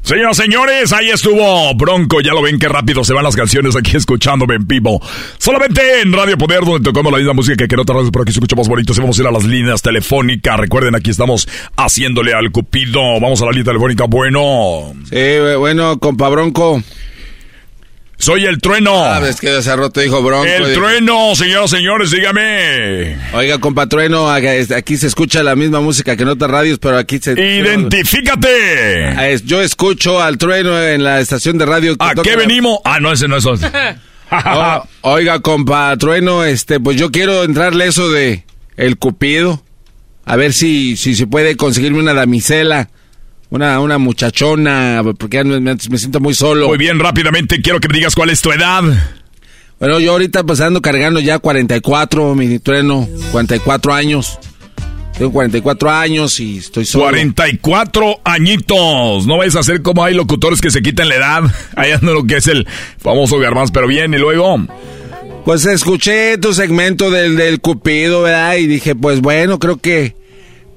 [0.02, 2.22] Señoras, señores, ahí estuvo Bronco.
[2.22, 5.02] Ya lo ven qué rápido se van las canciones aquí escuchándome en vivo.
[5.38, 8.32] Solamente en Radio Poder, donde tocamos la misma música que en otras radios, pero aquí
[8.32, 8.94] se escucha más bonito.
[8.94, 10.58] Si vamos a ir a las líneas telefónicas.
[10.58, 13.20] Recuerden, aquí estamos haciéndole al Cupido.
[13.20, 14.06] Vamos a la línea telefónica.
[14.06, 14.94] Bueno.
[15.10, 16.82] Sí, bueno, compa Bronco.
[18.20, 19.04] Soy el trueno.
[19.04, 20.46] Ah, ves que hace rato dijo Bronco.
[20.46, 23.16] El trueno, señoras, señores, dígame.
[23.34, 27.20] Oiga, compa trueno, aquí se escucha la misma música que en otras radios, pero aquí
[27.20, 27.34] se...
[27.34, 29.06] ¡Identifícate!
[29.06, 31.96] Ah, yo escucho al trueno en la estación de radio.
[32.00, 32.80] ¿A qué venimos?
[32.84, 33.70] Ah, no, ese no es eso.
[35.02, 38.44] oiga, compa trueno, este, pues yo quiero entrarle eso de
[38.78, 39.64] el cupido.
[40.26, 42.90] A ver si, si se puede conseguirme una damisela.
[43.50, 46.68] Una, una muchachona, porque me, siento muy solo.
[46.68, 48.84] Muy bien, rápidamente quiero que me digas cuál es tu edad.
[49.80, 54.38] Bueno, yo ahorita pues ando cargando ya 44, mi trueno, 44 años.
[55.18, 57.06] Tengo 44 años y estoy solo.
[57.06, 59.26] 44 añitos.
[59.26, 61.44] No vais a ser como hay locutores que se quitan la edad.
[61.76, 62.68] Ahí ando lo que es el
[63.00, 64.60] famoso Garbanz, pero bien, y luego...
[65.46, 68.58] Pues escuché tu segmento del, del Cupido, ¿verdad?
[68.58, 70.14] Y dije, pues bueno, creo que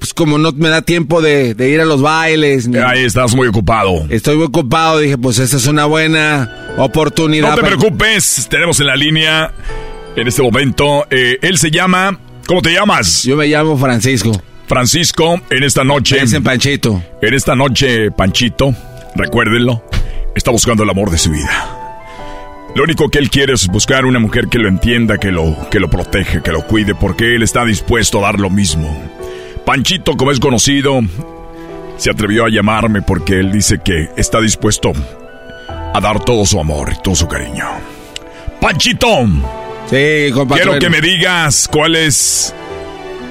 [0.00, 2.68] pues como no me da tiempo de, ir a los bailes.
[2.84, 4.06] Ahí estás muy ocupado.
[4.08, 7.50] Estoy muy ocupado, dije, pues esa es una buena oportunidad.
[7.50, 9.52] No te preocupes, tenemos en la línea
[10.16, 13.24] en este momento, eh, él se llama, ¿cómo te llamas?
[13.24, 14.32] Yo me llamo Francisco.
[14.66, 16.18] Francisco, en esta noche...
[16.18, 17.02] en Panchito.
[17.20, 18.74] En esta noche, Panchito,
[19.14, 19.84] recuérdenlo,
[20.34, 21.76] está buscando el amor de su vida.
[22.74, 25.78] Lo único que él quiere es buscar una mujer que lo entienda, que lo, que
[25.78, 29.10] lo proteja, que lo cuide, porque él está dispuesto a dar lo mismo.
[29.70, 31.00] Panchito, como es conocido,
[31.96, 34.90] se atrevió a llamarme porque él dice que está dispuesto
[35.94, 37.66] a dar todo su amor y todo su cariño.
[38.60, 39.28] Panchito.
[39.88, 42.52] Sí, Quiero que me digas cuál es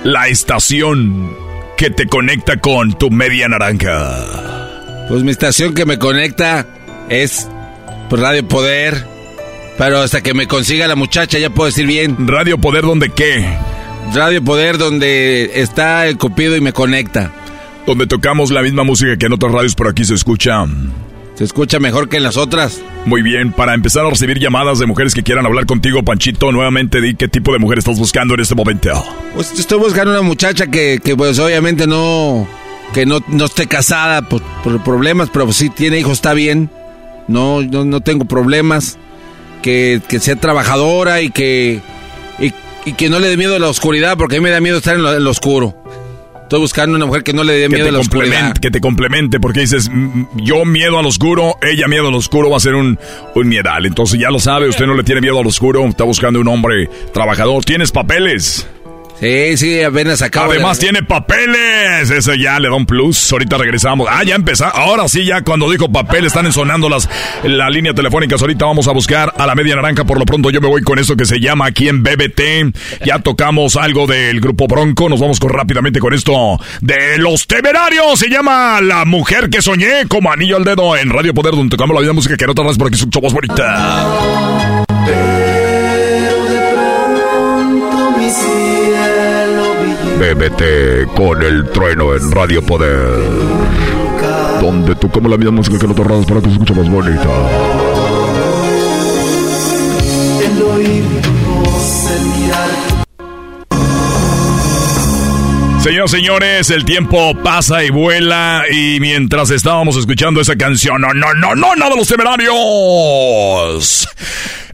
[0.05, 1.35] la estación
[1.75, 5.05] que te conecta con tu media naranja.
[5.09, 6.65] Pues mi estación que me conecta
[7.09, 7.49] es
[8.07, 9.05] pues, Radio Poder.
[9.77, 12.15] Pero hasta que me consiga la muchacha ya puedo decir bien.
[12.29, 13.57] ¿Radio Poder dónde qué?
[14.13, 17.31] Radio Poder donde está el Cupido y me conecta.
[17.85, 20.65] Donde tocamos la misma música que en otras radios, pero aquí se escucha.
[21.35, 22.81] ¿Se escucha mejor que en las otras?
[23.05, 26.99] Muy bien, para empezar a recibir llamadas de mujeres que quieran hablar contigo, Panchito, nuevamente
[26.99, 28.91] di qué tipo de mujer estás buscando en este momento.
[29.33, 32.45] Pues estoy buscando una muchacha que, que pues obviamente no,
[32.93, 34.41] que no, no esté casada por,
[34.83, 36.69] problemas, pero si tiene hijos está bien.
[37.27, 38.97] No, no, no tengo problemas.
[39.61, 41.81] Que, que sea trabajadora y que,
[42.39, 42.53] y
[42.97, 44.95] que no le dé miedo a la oscuridad, porque a mí me da miedo estar
[44.95, 45.75] en lo, oscuro.
[46.43, 48.57] Estoy buscando una mujer que no le dé miedo a la oscuridad.
[48.57, 49.89] Que te complemente, porque dices,
[50.35, 52.97] yo miedo al oscuro, ella miedo al oscuro, va a ser un,
[53.35, 53.85] un miedal.
[53.85, 56.89] Entonces ya lo sabe, usted no le tiene miedo al oscuro, está buscando un hombre
[57.13, 57.63] trabajador.
[57.63, 58.67] ¿Tienes papeles?
[59.19, 60.53] Sí, sí, apenas acaba.
[60.53, 62.09] Además tiene papeles.
[62.09, 63.31] Eso ya le da un plus.
[63.33, 64.07] Ahorita regresamos.
[64.09, 64.65] Ah, ya empezó.
[64.65, 67.09] Ahora sí, ya cuando dijo papel están ensonando las
[67.43, 68.37] la línea telefónica.
[68.39, 70.05] Ahorita vamos a buscar a la media naranja.
[70.05, 73.03] Por lo pronto yo me voy con eso que se llama aquí en BBT.
[73.05, 75.09] Ya tocamos algo del grupo Bronco.
[75.09, 78.19] Nos vamos con, rápidamente con esto de los temerarios.
[78.19, 81.93] Se llama La mujer que soñé como anillo al dedo en Radio Poder, donde tocamos
[81.93, 84.85] la vida música que no tardas porque somos bonita.
[90.19, 93.07] Bébete con el trueno en Radio Poder.
[94.61, 97.23] Donde tú como la misma música que no te para que se escuche más bonita.
[105.81, 111.33] Señoras señores, el tiempo pasa y vuela y mientras estábamos escuchando esa canción, no, no,
[111.33, 114.05] no, no, nada de los temerarios.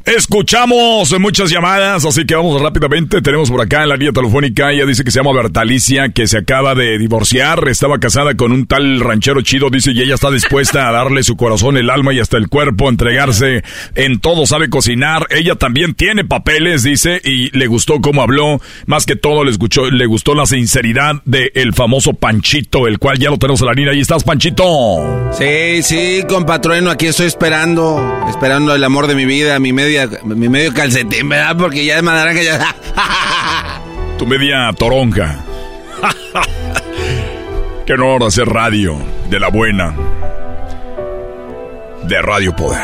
[0.06, 3.24] Escuchamos muchas llamadas, así que vamos rápidamente.
[3.24, 6.38] Tenemos por acá en la línea telefónica, ella dice que se llama Bertalicia, que se
[6.38, 10.88] acaba de divorciar, estaba casada con un tal ranchero chido, dice, y ella está dispuesta
[10.88, 13.64] a darle su corazón, el alma y hasta el cuerpo, entregarse
[13.96, 15.26] en todo, sabe cocinar.
[15.32, 18.62] Ella también tiene papeles, dice, y le gustó cómo habló.
[18.86, 23.18] Más que todo, le, escuchó, le gustó la sinceridad del el famoso Panchito, el cual
[23.18, 23.94] ya lo tenemos en la línea.
[23.94, 25.32] Ahí estás, Panchito.
[25.32, 28.00] Sí, sí, compatrueno, aquí estoy esperando,
[28.30, 31.56] esperando el amor de mi vida, mi media mi medio calcetín, ¿verdad?
[31.58, 32.76] Porque ya de que ya...
[34.18, 35.44] tu media toronja.
[37.86, 38.98] Qué honor hacer radio
[39.30, 39.96] de la buena.
[42.04, 42.82] De Radio Poder.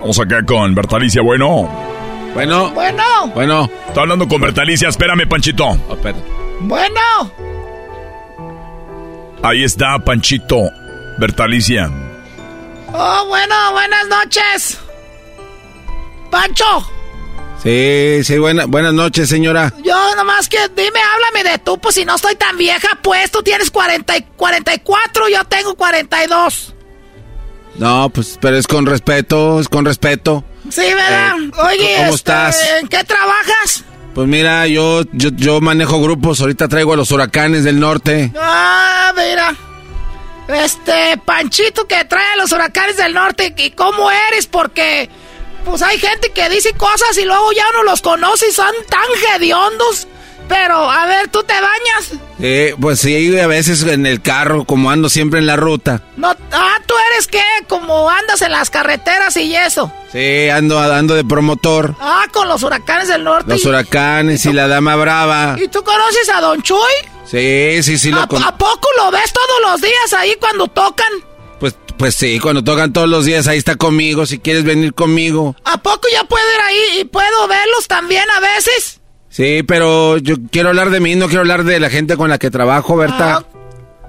[0.00, 1.68] Vamos acá con Bertalicia, bueno.
[2.34, 2.70] Bueno.
[2.72, 3.02] Bueno.
[3.34, 3.70] Bueno.
[3.88, 5.66] Está hablando con Bertalicia, espérame, Panchito.
[5.68, 5.96] Oh,
[6.60, 7.00] bueno.
[9.42, 10.70] Ahí está, Panchito.
[11.18, 11.90] Bertalicia.
[12.92, 14.80] Oh, bueno, buenas noches.
[16.36, 16.90] Pancho.
[17.62, 19.72] Sí, sí, buena, buenas noches, señora.
[19.82, 23.42] Yo nomás que dime, háblame de tú, pues si no estoy tan vieja, pues tú
[23.42, 26.74] tienes 40 y 44, yo tengo 42.
[27.76, 30.44] No, pues, pero es con respeto, es con respeto.
[30.68, 31.36] Sí, ¿verdad?
[31.40, 32.60] Eh, Oye, ¿cómo este, estás?
[32.80, 33.84] ¿en qué trabajas?
[34.14, 38.30] Pues mira, yo, yo, yo manejo grupos, ahorita traigo a los huracanes del norte.
[38.38, 39.56] Ah, mira.
[40.48, 43.54] Este, Panchito que trae a los huracanes del norte.
[43.56, 44.46] ¿Y cómo eres?
[44.46, 45.08] Porque,
[45.66, 49.04] pues hay gente que dice cosas y luego ya uno los conoce y son tan
[49.34, 50.06] hediondos.
[50.48, 52.12] Pero, a ver, ¿tú te bañas?
[52.38, 56.02] Eh, pues sí, a veces en el carro, como ando siempre en la ruta.
[56.16, 57.42] No, ah, ¿tú eres qué?
[57.66, 59.92] Como andas en las carreteras y eso.
[60.12, 61.96] Sí, ando, ando de promotor.
[62.00, 63.50] Ah, con los huracanes del norte.
[63.54, 65.56] Los y- huracanes y la dama brava.
[65.60, 66.78] ¿Y tú conoces a Don Chuy?
[67.28, 71.08] Sí, sí, sí, lo ¿A, a poco lo ves todos los días ahí cuando tocan?
[71.98, 75.56] Pues, sí, cuando tocan todos los días, ahí está conmigo, si quieres venir conmigo.
[75.64, 79.00] ¿A poco ya puedo ir ahí y puedo verlos también a veces?
[79.28, 82.38] Sí, pero yo quiero hablar de mí, no quiero hablar de la gente con la
[82.38, 83.44] que trabajo, Berta.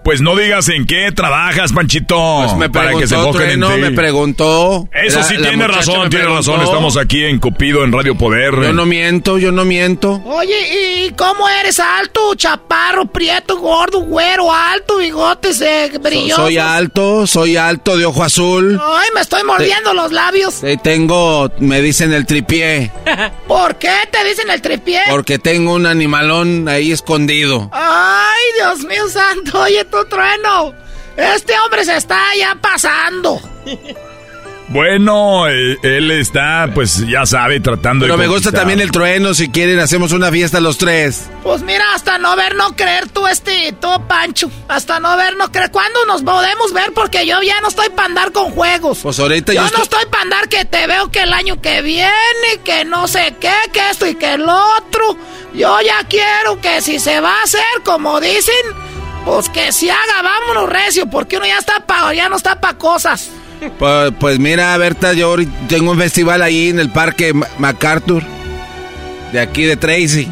[0.07, 2.37] Pues no digas en qué trabajas, Panchito.
[2.45, 3.81] Pues me para que se enfoquen en Trueno, ti.
[3.81, 4.87] me preguntó.
[4.93, 6.53] Eso sí la tiene razón, tiene preguntó.
[6.53, 6.61] razón.
[6.65, 8.53] Estamos aquí en Cupido, en Radio Poder.
[8.55, 10.21] Yo no miento, yo no miento.
[10.23, 11.81] Oye, ¿y cómo eres?
[11.81, 16.37] ¿Alto, chaparro, prieto, gordo, güero, alto, bigotes eh, So- brillosos?
[16.45, 18.79] soy alto, soy alto de ojo azul.
[18.81, 20.63] Ay, me estoy mordiendo los labios.
[20.63, 22.93] Eh, tengo, me dicen el tripié,
[23.49, 25.01] ¿Por qué te dicen el tripié?
[25.09, 27.69] porque tengo un animalón ahí escondido.
[27.73, 30.73] Ay, Dios mío santo, oye, tu trueno.
[31.15, 33.39] Este hombre se está ya pasando.
[34.69, 38.23] Bueno, eh, él está, pues ya sabe, tratando Pero de.
[38.23, 41.29] me gusta también el trueno, si quieren hacemos una fiesta los tres.
[41.41, 44.51] Pues mira, hasta no ver, no creer tú, este, tú, Pancho.
[44.67, 45.71] Hasta no ver, no creer.
[45.71, 46.91] ¿Cuándo nos podemos ver?
[46.93, 48.99] Porque yo ya no estoy para andar con juegos.
[49.01, 49.83] Pues ahorita yo yo, no estoy...
[49.83, 52.11] estoy para andar que te veo que el año que viene,
[52.65, 55.17] que no sé qué, que esto y que el otro.
[55.53, 58.53] Yo ya quiero que si se va a hacer, como dicen,
[59.27, 62.77] pues que se haga, vámonos recio, porque uno ya está pa, ya no está para
[62.77, 63.29] cosas.
[63.77, 65.35] Pues, pues mira, Berta, yo
[65.67, 68.23] tengo un festival ahí en el parque Ma- MacArthur,
[69.33, 70.29] de aquí de Tracy.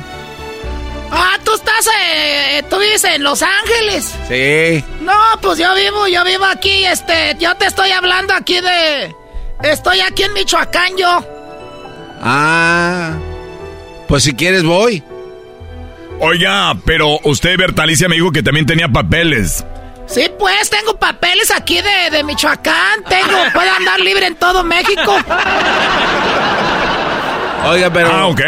[1.12, 4.14] Ah, tú estás, eh, tú vives en Los Ángeles.
[4.30, 4.84] Sí.
[5.02, 9.14] No, pues yo vivo, yo vivo aquí, este, yo te estoy hablando aquí de...
[9.64, 11.26] Estoy aquí en Michoacán yo.
[12.22, 13.12] Ah,
[14.08, 15.04] pues si quieres voy.
[16.20, 19.66] Oiga, pero usted, Bertalicia, me dijo que también tenía papeles.
[20.08, 25.18] Sí, pues, tengo papeles aquí de, de Michoacán, tengo, puedo andar libre en todo México.
[27.66, 28.12] Oiga, pero...
[28.12, 28.42] Ah, ok.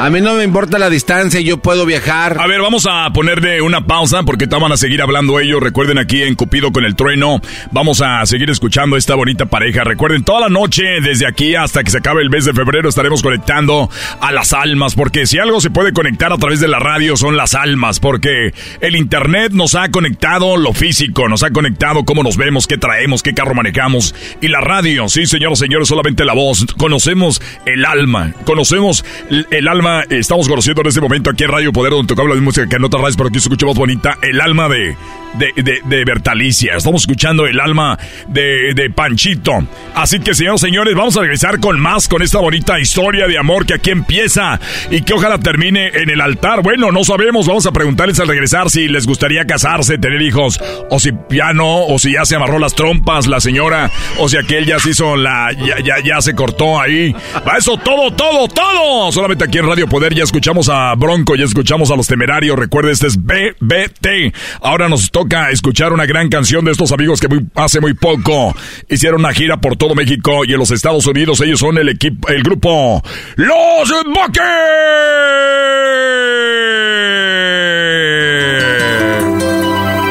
[0.00, 2.38] A mí no me importa la distancia, yo puedo viajar.
[2.40, 5.62] A ver, vamos a ponerle una pausa porque estaban a seguir hablando ellos.
[5.62, 7.42] Recuerden aquí en Cupido con el trueno.
[7.70, 9.84] Vamos a seguir escuchando esta bonita pareja.
[9.84, 13.22] Recuerden, toda la noche, desde aquí hasta que se acabe el mes de febrero, estaremos
[13.22, 13.90] conectando
[14.22, 14.94] a las almas.
[14.94, 18.00] Porque si algo se puede conectar a través de la radio son las almas.
[18.00, 22.78] Porque el internet nos ha conectado lo físico, nos ha conectado cómo nos vemos, qué
[22.78, 24.14] traemos, qué carro manejamos.
[24.40, 26.64] Y la radio, sí, señoras señores, solamente la voz.
[26.78, 29.68] Conocemos el alma, conocemos el, el
[30.08, 32.84] Estamos conociendo en este momento aquí en Radio Poder, donde tocamos la música que en
[32.84, 34.96] otras radios, pero aquí se escucha más bonita, el alma de,
[35.34, 36.76] de, de, de Bertalicia.
[36.76, 37.98] Estamos escuchando el alma
[38.28, 39.52] de, de Panchito.
[39.94, 43.66] Así que, señores, señores, vamos a regresar con más, con esta bonita historia de amor
[43.66, 44.60] que aquí empieza
[44.90, 46.62] y que ojalá termine en el altar.
[46.62, 50.60] Bueno, no sabemos, vamos a preguntarles al regresar si les gustaría casarse, tener hijos,
[50.90, 54.36] o si ya no, o si ya se amarró las trompas la señora, o si
[54.36, 57.14] aquel ya se hizo la, ya, ya, ya se cortó ahí.
[57.46, 59.12] Va eso todo, todo, todo.
[59.12, 62.58] Solamente aquí en Radio Poder ya escuchamos a Bronco, ya escuchamos a los temerarios.
[62.58, 64.34] Recuerde, este es BBT.
[64.62, 68.52] Ahora nos toca escuchar una gran canción de estos amigos que hace muy poco
[68.88, 71.40] hicieron una gira por todo México y en los Estados Unidos.
[71.40, 73.00] Ellos son el equipo, el grupo
[73.36, 74.40] Los Buckets.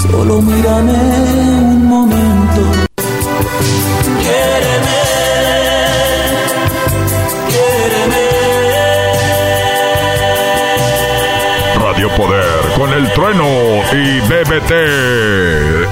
[0.01, 2.61] Solo mírame un momento.
[4.19, 5.03] Quiéreme.
[11.77, 13.62] Radio Poder con el trueno
[13.93, 14.71] y BBT.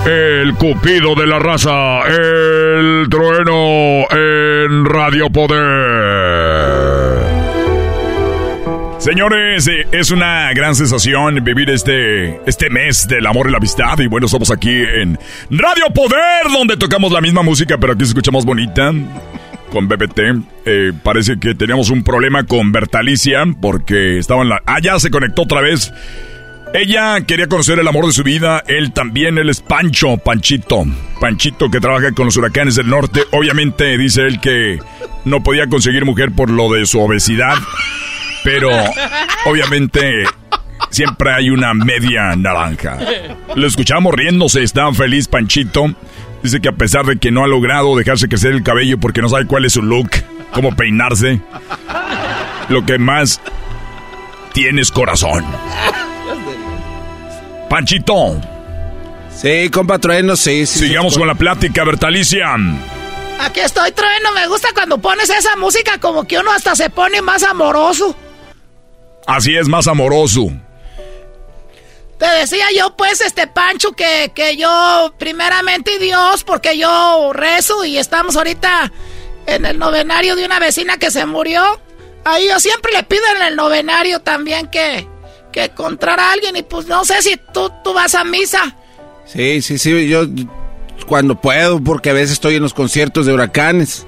[0.08, 2.02] El cupido de la raza.
[2.08, 7.12] El trueno en Radio Poder.
[8.98, 14.00] Señores, eh, es una gran sensación vivir este, este mes del amor y la amistad.
[14.00, 15.18] Y bueno, estamos aquí en
[15.50, 18.92] Radio Poder, donde tocamos la misma música, pero aquí se escucha más bonita.
[19.72, 20.20] Con BBT.
[20.66, 24.62] Eh, parece que teníamos un problema con Bertalicia, porque estaba en la.
[24.66, 25.94] Ah, ya se conectó otra vez.
[26.74, 30.86] Ella quería conocer el amor de su vida, él también, él es Pancho, Panchito.
[31.20, 33.24] Panchito que trabaja con los huracanes del norte.
[33.32, 34.80] Obviamente dice él que
[35.26, 37.56] no podía conseguir mujer por lo de su obesidad.
[38.46, 38.70] Pero
[39.46, 40.24] obviamente
[40.90, 42.98] siempre hay una media naranja.
[43.56, 45.94] Lo escuchamos riéndose, está feliz Panchito.
[46.42, 49.28] Dice que a pesar de que no ha logrado dejarse crecer el cabello porque no
[49.28, 50.10] sabe cuál es su look,
[50.54, 51.42] cómo peinarse,
[52.70, 53.42] lo que más
[54.54, 55.46] tiene es corazón.
[57.72, 58.38] Panchito.
[59.34, 60.66] Sí, compa Trueno, sí.
[60.66, 62.54] sí Sigamos con la plática, Bertalicia.
[63.40, 64.34] Aquí estoy, Trueno.
[64.34, 68.14] Me gusta cuando pones esa música como que uno hasta se pone más amoroso.
[69.26, 70.52] Así es, más amoroso.
[72.20, 77.98] Te decía yo, pues, este Pancho, que, que yo, primeramente Dios, porque yo rezo y
[77.98, 78.92] estamos ahorita
[79.46, 81.80] en el novenario de una vecina que se murió.
[82.26, 85.08] Ahí yo siempre le pido en el novenario también que,
[85.52, 88.76] que encontrar a alguien y pues no sé si tú, tú vas a misa.
[89.26, 90.26] Sí, sí, sí, yo
[91.08, 94.06] cuando puedo, porque a veces estoy en los conciertos de huracanes.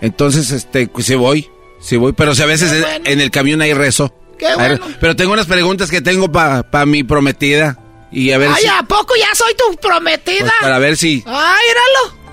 [0.00, 1.48] Entonces, este, pues sí voy,
[1.80, 3.04] sí voy, pero si a veces en- bueno.
[3.06, 4.14] en el camión hay rezo.
[4.38, 4.78] Qué bueno.
[5.00, 7.76] Pero tengo unas preguntas que tengo para mi prometida.
[8.12, 10.40] Y a ver Ay, si, ¿a poco ya soy tu prometida?
[10.40, 11.34] pues, para ver si, Ay,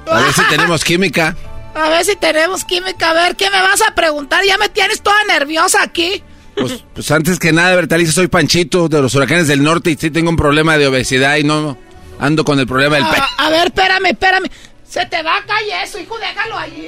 [0.09, 1.35] a ver si tenemos química.
[1.75, 3.11] A ver si tenemos química.
[3.11, 4.43] A ver, ¿qué me vas a preguntar?
[4.45, 6.23] Ya me tienes toda nerviosa aquí.
[6.57, 10.09] Pues, pues antes que nada, Bertalicia, soy Panchito de los huracanes del norte y sí
[10.09, 11.77] tengo un problema de obesidad y no
[12.19, 13.15] ando con el problema del pe...
[13.17, 14.45] A, a ver, espérame, espérame.
[14.87, 16.87] Se te va a caer eso, hijo, déjalo allí.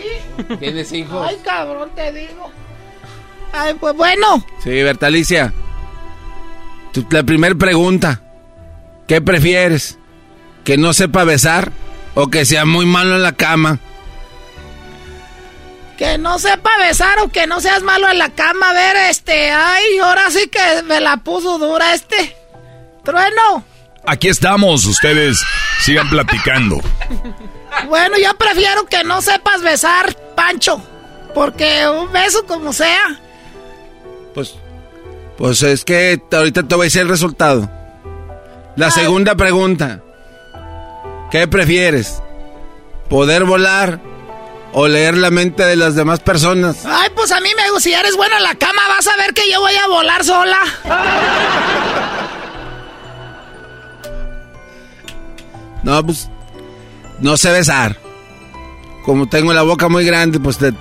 [0.59, 1.25] ¿Tienes hijos?
[1.27, 2.49] Ay, cabrón, te digo.
[3.53, 4.43] Ay, pues bueno.
[4.63, 5.53] Sí, Bertalicia.
[6.93, 8.21] Tu- la primera pregunta.
[9.07, 9.97] ¿Qué prefieres?
[10.63, 11.71] ¿Que no sepa besar
[12.15, 13.79] o que sea muy malo en la cama?
[15.99, 18.69] Que no sepa besar o que no seas malo en la cama.
[18.69, 19.51] A ver, este.
[19.51, 22.37] Ay, ahora sí que me la puso dura este.
[23.03, 23.65] Trueno.
[24.05, 25.43] Aquí estamos, ustedes
[25.81, 26.77] sigan platicando.
[27.89, 30.81] Bueno, yo prefiero que no sepas besar, Pancho.
[31.35, 33.19] Porque un beso como sea.
[34.33, 34.55] Pues,
[35.37, 37.69] pues es que ahorita te voy a decir el resultado.
[38.77, 40.01] La segunda pregunta.
[41.29, 42.21] ¿Qué prefieres?
[43.09, 44.08] ¿Poder volar
[44.73, 46.85] o leer la mente de las demás personas?
[46.85, 47.81] Ay, pues a mí me gusta.
[47.81, 50.59] Si eres bueno en la cama, vas a ver que yo voy a volar sola.
[55.83, 56.27] No, pues
[57.19, 57.95] no sé besar.
[59.05, 60.73] Como tengo la boca muy grande, pues te,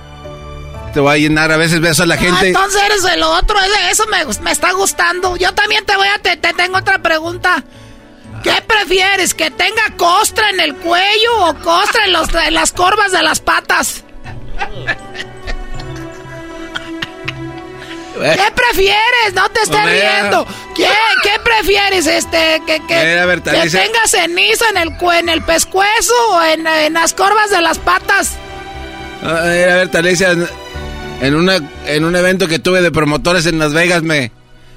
[0.93, 1.51] te voy a llenar.
[1.51, 2.47] A veces beso a la Ah, gente.
[2.49, 3.57] entonces eres el otro.
[3.89, 5.37] Eso me, me está gustando.
[5.37, 6.19] Yo también te voy a.
[6.19, 7.63] Te, te tengo otra pregunta.
[8.43, 9.33] ¿Qué prefieres?
[9.33, 13.39] ¿Que tenga costra en el cuello o costra en, los, en las corvas de las
[13.39, 14.03] patas?
[18.13, 19.33] ¿Qué prefieres?
[19.33, 20.45] No te estés riendo.
[20.75, 20.87] ¿Qué,
[21.23, 22.05] qué prefieres?
[22.05, 23.83] Este, que, que, Mira, que Bertalicia.
[23.83, 28.33] tenga ceniza en el, en el pescuezo o en, en las corvas de las patas.
[29.23, 30.49] A ver, a ver, Talicia, en-
[31.21, 34.31] en, una, en un evento que tuve de promotores en Las Vegas me,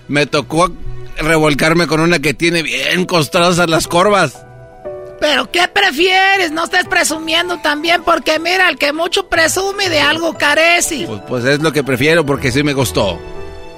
[0.08, 0.70] me tocó
[1.18, 4.44] revolcarme con una que tiene bien costrosas las corvas.
[5.20, 6.50] Pero ¿qué prefieres?
[6.50, 11.04] No estés presumiendo también, porque mira, el que mucho presume de algo carece.
[11.06, 13.20] Pues, pues es lo que prefiero porque sí me gustó.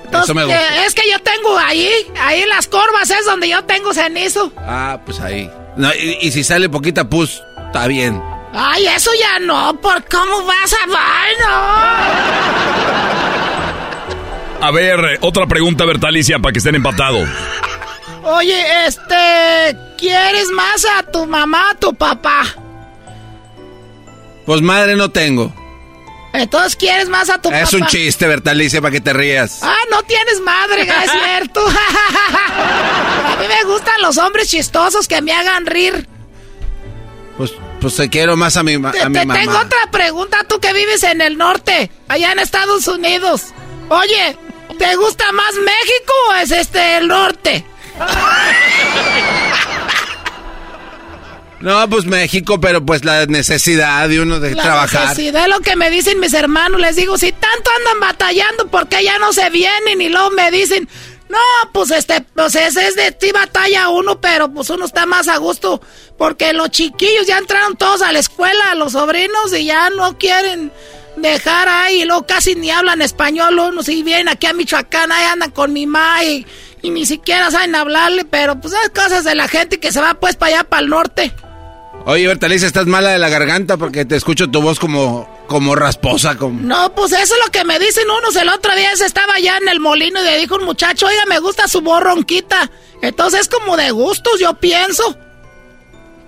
[0.05, 0.61] Entonces, Eso me gustó.
[0.87, 1.91] es que yo tengo ahí,
[2.21, 4.53] ahí las corvas es donde yo tengo cenizo.
[4.57, 5.51] Ah, pues ahí.
[5.77, 8.23] No, y, y si sale poquita pus, está bien.
[8.55, 10.87] Ay, eso ya no, ¿por cómo vas a
[14.61, 17.29] A ver, otra pregunta, Bertalicia, para que estén empatados.
[18.23, 22.45] Oye, este, ¿quieres más a tu mamá, a tu papá?
[24.47, 25.53] Pues madre no tengo.
[26.33, 27.61] Entonces, ¿quieres más a tu papá?
[27.61, 29.61] Es un chiste, Bertalicia, para que te rías.
[29.63, 31.67] Ah, no tienes madre, es cierto.
[31.67, 36.09] a mí me gustan los hombres chistosos que me hagan rir.
[37.37, 39.35] Pues, pues te quiero más a mi, a te, mi mamá.
[39.35, 43.53] Tengo otra pregunta, tú que vives en el norte, allá en Estados Unidos.
[43.89, 44.37] Oye,
[44.75, 47.65] ¿te gusta más México o es este el norte?
[51.61, 55.09] No, pues México, pero pues la necesidad de uno de la trabajar.
[55.09, 56.79] necesidad es lo que me dicen mis hermanos.
[56.79, 59.99] Les digo, si tanto andan batallando, ¿por qué ya no se vienen?
[59.99, 60.87] Y luego me dicen,
[61.31, 61.39] no,
[61.73, 65.39] pues este, pues ese es de ti batalla uno, pero pues uno está más a
[65.39, 65.81] gusto.
[66.19, 70.71] Porque los chiquillos ya entraron todos a la escuela, los sobrinos, y ya no quieren
[71.29, 72.03] dejar ahí.
[72.03, 73.83] Y luego casi ni hablan español uno.
[73.83, 76.47] Si vienen aquí a Michoacán, ahí andan con mi ma y,
[76.83, 78.25] y ni siquiera saben hablarle.
[78.25, 80.89] Pero pues es cosas de la gente que se va pues para allá, para el
[80.89, 81.33] norte.
[82.07, 86.37] Oye, Bertaliza, estás mala de la garganta porque te escucho tu voz como, como rasposa.
[86.37, 86.61] Como...
[86.61, 88.37] No, pues eso es lo que me dicen unos.
[88.37, 91.25] El otro día se estaba allá en el molino y le dijo un muchacho, oiga,
[91.27, 92.71] me gusta su voz ronquita.
[93.01, 95.17] Entonces es como de gustos, yo pienso.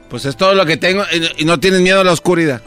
[0.09, 1.05] Pues es todo lo que tengo
[1.36, 2.62] y no tienes miedo a la oscuridad.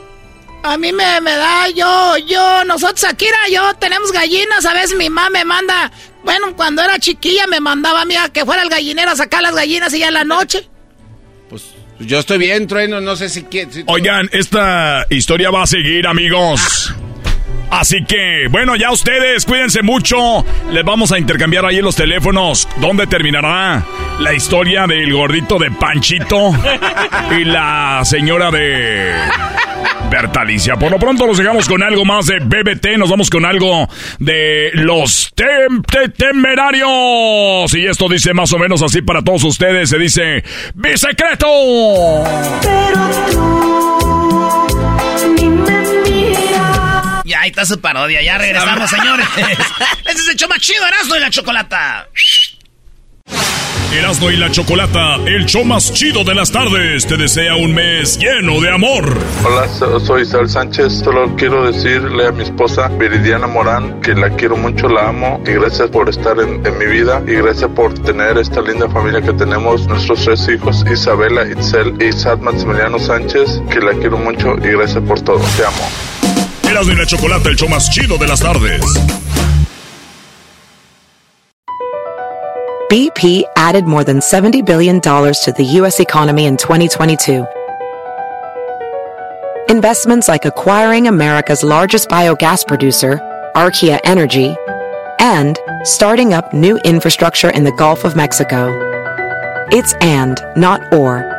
[0.62, 5.10] A mí me, me da, yo, yo, nosotros, Akira, yo tenemos gallinas, a veces mi
[5.10, 5.92] mamá me manda,
[6.24, 9.42] bueno, cuando era chiquilla me mandaba a mí a que fuera el gallinero a sacar
[9.42, 10.70] las gallinas y ya en la noche.
[11.50, 11.64] Pues
[12.00, 13.84] yo estoy bien, Trueno, no sé si quieres.
[13.88, 16.94] Oigan, esta historia va a seguir, amigos.
[17.72, 20.44] Así que, bueno, ya ustedes, cuídense mucho.
[20.72, 22.68] Les vamos a intercambiar ahí los teléfonos.
[22.78, 23.86] ¿Dónde terminará
[24.20, 26.52] la historia del gordito de Panchito
[27.40, 29.14] y la señora de
[30.10, 30.78] Bertalicia?
[30.78, 32.98] Por lo pronto los dejamos con algo más de BBT.
[32.98, 33.88] Nos vamos con algo
[34.18, 37.74] de los tem te temerarios.
[37.76, 39.90] Y esto dice más o menos así para todos ustedes.
[39.90, 40.44] Se dice,
[40.74, 41.48] ¡Bisecreto!
[47.30, 48.22] Ya, ahí está su parodia.
[48.22, 49.28] Ya regresamos, señores.
[49.38, 52.10] este es el show más chido, Erasmo y la Chocolata.
[53.92, 58.20] Erasmo y la Chocolata, el show más chido de las tardes, te desea un mes
[58.20, 59.18] lleno de amor.
[59.44, 61.00] Hola, so- soy Sal Sánchez.
[61.04, 65.54] Solo quiero decirle a mi esposa Viridiana Morán que la quiero mucho, la amo y
[65.54, 69.34] gracias por estar en, en mi vida y gracias por tener esta linda familia que
[69.34, 74.68] tenemos, nuestros tres hijos, Isabela, Itzel y Sad Maximiliano Sánchez, que la quiero mucho y
[74.72, 75.40] gracias por todo.
[75.58, 76.19] Te amo.
[76.70, 78.82] Erasmo y la Chocolata, el show más chido de las tardes.
[82.90, 86.00] BP added more than $70 billion to the U.S.
[86.00, 87.46] economy in 2022.
[89.70, 93.20] Investments like acquiring America's largest biogas producer,
[93.56, 94.56] Archaea Energy,
[95.20, 98.70] and starting up new infrastructure in the Gulf of Mexico.
[99.72, 101.39] It's and, not or.